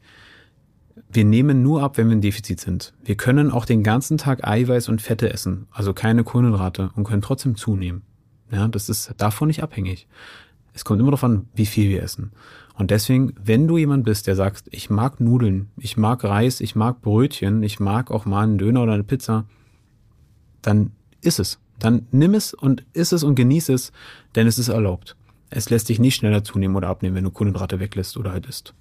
wir 1.12 1.26
nehmen 1.26 1.64
nur 1.64 1.82
ab, 1.82 1.98
wenn 1.98 2.08
wir 2.08 2.14
im 2.14 2.22
Defizit 2.22 2.60
sind. 2.60 2.94
Wir 3.04 3.16
können 3.16 3.52
auch 3.52 3.66
den 3.66 3.84
ganzen 3.84 4.18
Tag 4.18 4.48
Eiweiß 4.48 4.90
und 4.90 5.02
Fette 5.02 5.34
essen, 5.34 5.68
also 5.72 5.94
keine 5.94 6.24
Kohlenhydrate 6.24 6.92
und 6.96 7.04
können 7.04 7.22
trotzdem 7.22 7.56
zunehmen. 7.56 8.04
Ja, 8.52 8.68
das 8.68 8.90
ist 8.90 9.14
davon 9.18 9.48
nicht 9.48 9.64
abhängig. 9.64 10.08
Es 10.74 10.86
kommt 10.86 11.00
immer 11.00 11.10
darauf 11.10 11.24
an, 11.24 11.48
wie 11.54 11.66
viel 11.66 11.90
wir 11.90 12.04
essen. 12.04 12.32
Und 12.76 12.92
deswegen, 12.92 13.34
wenn 13.44 13.68
du 13.68 13.78
jemand 13.78 14.06
bist, 14.06 14.28
der 14.28 14.36
sagt, 14.36 14.66
ich 14.72 14.90
mag 14.90 15.20
Nudeln, 15.20 15.70
ich 15.78 15.98
mag 15.98 16.24
Reis, 16.24 16.62
ich 16.62 16.76
mag 16.76 17.02
Brötchen, 17.02 17.64
ich 17.64 17.80
mag 17.80 18.12
auch 18.12 18.26
mal 18.26 18.44
einen 18.44 18.58
Döner 18.58 18.84
oder 18.84 18.94
eine 18.94 19.04
Pizza, 19.04 19.46
dann 20.62 20.92
ist 21.22 21.40
es. 21.40 21.60
Dann 21.80 22.08
nimm 22.12 22.34
es 22.34 22.54
und 22.54 22.86
iss 22.94 23.12
es 23.12 23.24
und 23.24 23.36
genieß 23.36 23.70
es, 23.70 23.92
denn 24.36 24.48
es 24.48 24.58
ist 24.60 24.70
erlaubt. 24.70 25.16
Es 25.50 25.70
lässt 25.70 25.90
dich 25.90 26.00
nicht 26.00 26.16
schneller 26.16 26.44
zunehmen 26.44 26.76
oder 26.76 26.88
abnehmen, 26.88 27.16
wenn 27.16 27.24
du 27.24 27.32
Kohlenhydrate 27.32 27.80
weglässt 27.80 28.16
oder 28.18 28.32
halt 28.32 28.46
isst. 28.46 28.74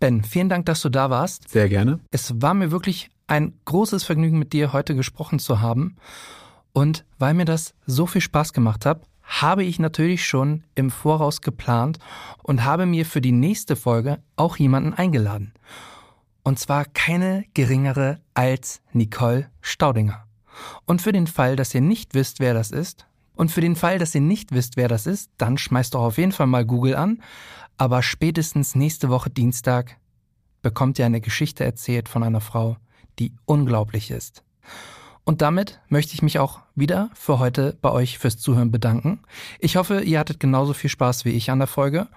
Ben, 0.00 0.24
vielen 0.24 0.48
Dank, 0.48 0.64
dass 0.64 0.80
du 0.80 0.88
da 0.88 1.10
warst. 1.10 1.50
Sehr 1.50 1.68
gerne. 1.68 2.00
Es 2.10 2.40
war 2.40 2.54
mir 2.54 2.70
wirklich 2.70 3.10
ein 3.26 3.52
großes 3.66 4.02
Vergnügen, 4.02 4.38
mit 4.38 4.54
dir 4.54 4.72
heute 4.72 4.96
gesprochen 4.96 5.38
zu 5.38 5.60
haben. 5.60 5.96
Und 6.72 7.04
weil 7.18 7.34
mir 7.34 7.44
das 7.44 7.74
so 7.86 8.06
viel 8.06 8.22
Spaß 8.22 8.54
gemacht 8.54 8.86
hat, 8.86 9.02
habe 9.22 9.62
ich 9.62 9.78
natürlich 9.78 10.26
schon 10.26 10.64
im 10.74 10.90
Voraus 10.90 11.42
geplant 11.42 11.98
und 12.42 12.64
habe 12.64 12.86
mir 12.86 13.04
für 13.04 13.20
die 13.20 13.30
nächste 13.30 13.76
Folge 13.76 14.22
auch 14.36 14.56
jemanden 14.56 14.94
eingeladen. 14.94 15.52
Und 16.42 16.58
zwar 16.58 16.86
keine 16.86 17.44
geringere 17.52 18.20
als 18.32 18.80
Nicole 18.94 19.50
Staudinger. 19.60 20.24
Und 20.86 21.02
für 21.02 21.12
den 21.12 21.26
Fall, 21.26 21.56
dass 21.56 21.74
ihr 21.74 21.82
nicht 21.82 22.14
wisst, 22.14 22.40
wer 22.40 22.54
das 22.54 22.70
ist, 22.70 23.06
und 23.36 23.50
für 23.50 23.62
den 23.62 23.76
Fall, 23.76 23.98
dass 23.98 24.14
ihr 24.14 24.20
nicht 24.20 24.52
wisst, 24.52 24.76
wer 24.76 24.88
das 24.88 25.06
ist, 25.06 25.30
dann 25.38 25.56
schmeißt 25.56 25.94
doch 25.94 26.02
auf 26.02 26.18
jeden 26.18 26.32
Fall 26.32 26.46
mal 26.46 26.66
Google 26.66 26.94
an 26.94 27.22
aber 27.80 28.02
spätestens 28.02 28.74
nächste 28.74 29.08
Woche 29.08 29.30
Dienstag 29.30 29.96
bekommt 30.60 30.98
ihr 30.98 31.06
eine 31.06 31.22
Geschichte 31.22 31.64
erzählt 31.64 32.10
von 32.10 32.22
einer 32.22 32.42
Frau, 32.42 32.76
die 33.18 33.32
unglaublich 33.46 34.10
ist. 34.10 34.44
Und 35.24 35.40
damit 35.40 35.80
möchte 35.88 36.12
ich 36.12 36.20
mich 36.20 36.38
auch 36.38 36.60
wieder 36.74 37.08
für 37.14 37.38
heute 37.38 37.78
bei 37.80 37.90
euch 37.90 38.18
fürs 38.18 38.36
Zuhören 38.36 38.70
bedanken. 38.70 39.20
Ich 39.60 39.76
hoffe, 39.76 40.02
ihr 40.02 40.18
hattet 40.18 40.40
genauso 40.40 40.74
viel 40.74 40.90
Spaß 40.90 41.24
wie 41.24 41.30
ich 41.30 41.50
an 41.50 41.58
der 41.58 41.68
Folge 41.68 42.08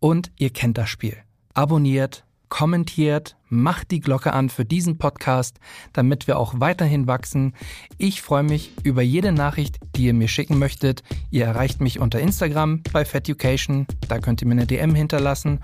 und 0.00 0.32
ihr 0.36 0.50
kennt 0.50 0.78
das 0.78 0.88
Spiel. 0.88 1.16
Abonniert, 1.54 2.24
kommentiert, 2.48 3.36
macht 3.48 3.90
die 3.90 4.00
Glocke 4.00 4.32
an 4.32 4.48
für 4.48 4.64
diesen 4.64 4.98
Podcast, 4.98 5.58
damit 5.92 6.26
wir 6.26 6.38
auch 6.38 6.54
weiterhin 6.58 7.06
wachsen. 7.06 7.54
Ich 7.96 8.22
freue 8.22 8.42
mich 8.42 8.72
über 8.82 9.02
jede 9.02 9.32
Nachricht, 9.32 9.78
die 9.96 10.04
ihr 10.04 10.14
mir 10.14 10.28
schicken 10.28 10.58
möchtet. 10.58 11.02
Ihr 11.30 11.44
erreicht 11.44 11.80
mich 11.80 12.00
unter 12.00 12.20
Instagram 12.20 12.82
bei 12.92 13.04
Feducation, 13.04 13.86
da 14.08 14.18
könnt 14.18 14.42
ihr 14.42 14.48
mir 14.48 14.52
eine 14.52 14.66
DM 14.66 14.94
hinterlassen. 14.94 15.60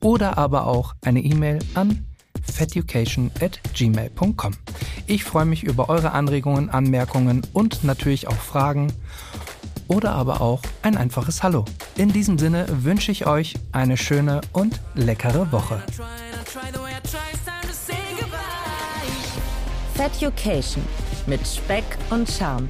oder 0.00 0.38
aber 0.38 0.68
auch 0.68 0.94
eine 1.02 1.20
E-Mail 1.20 1.58
an 1.74 2.06
feducation@gmail.com. 2.42 4.52
Ich 5.06 5.24
freue 5.24 5.44
mich 5.44 5.64
über 5.64 5.88
eure 5.88 6.12
Anregungen, 6.12 6.70
Anmerkungen 6.70 7.42
und 7.52 7.82
natürlich 7.84 8.28
auch 8.28 8.36
Fragen 8.36 8.92
oder 9.88 10.12
aber 10.12 10.40
auch 10.40 10.62
ein 10.82 10.96
einfaches 10.96 11.42
Hallo. 11.42 11.64
In 11.96 12.12
diesem 12.12 12.38
Sinne 12.38 12.66
wünsche 12.68 13.10
ich 13.10 13.26
euch 13.26 13.54
eine 13.72 13.96
schöne 13.96 14.40
und 14.52 14.80
leckere 14.94 15.50
Woche. 15.50 15.82
Feducation 19.94 20.84
mit 21.26 21.46
Speck 21.46 21.84
und 22.10 22.30
Charme. 22.30 22.68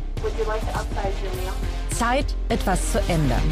Zeit, 1.90 2.34
etwas 2.48 2.92
zu 2.92 2.98
ändern. 3.08 3.42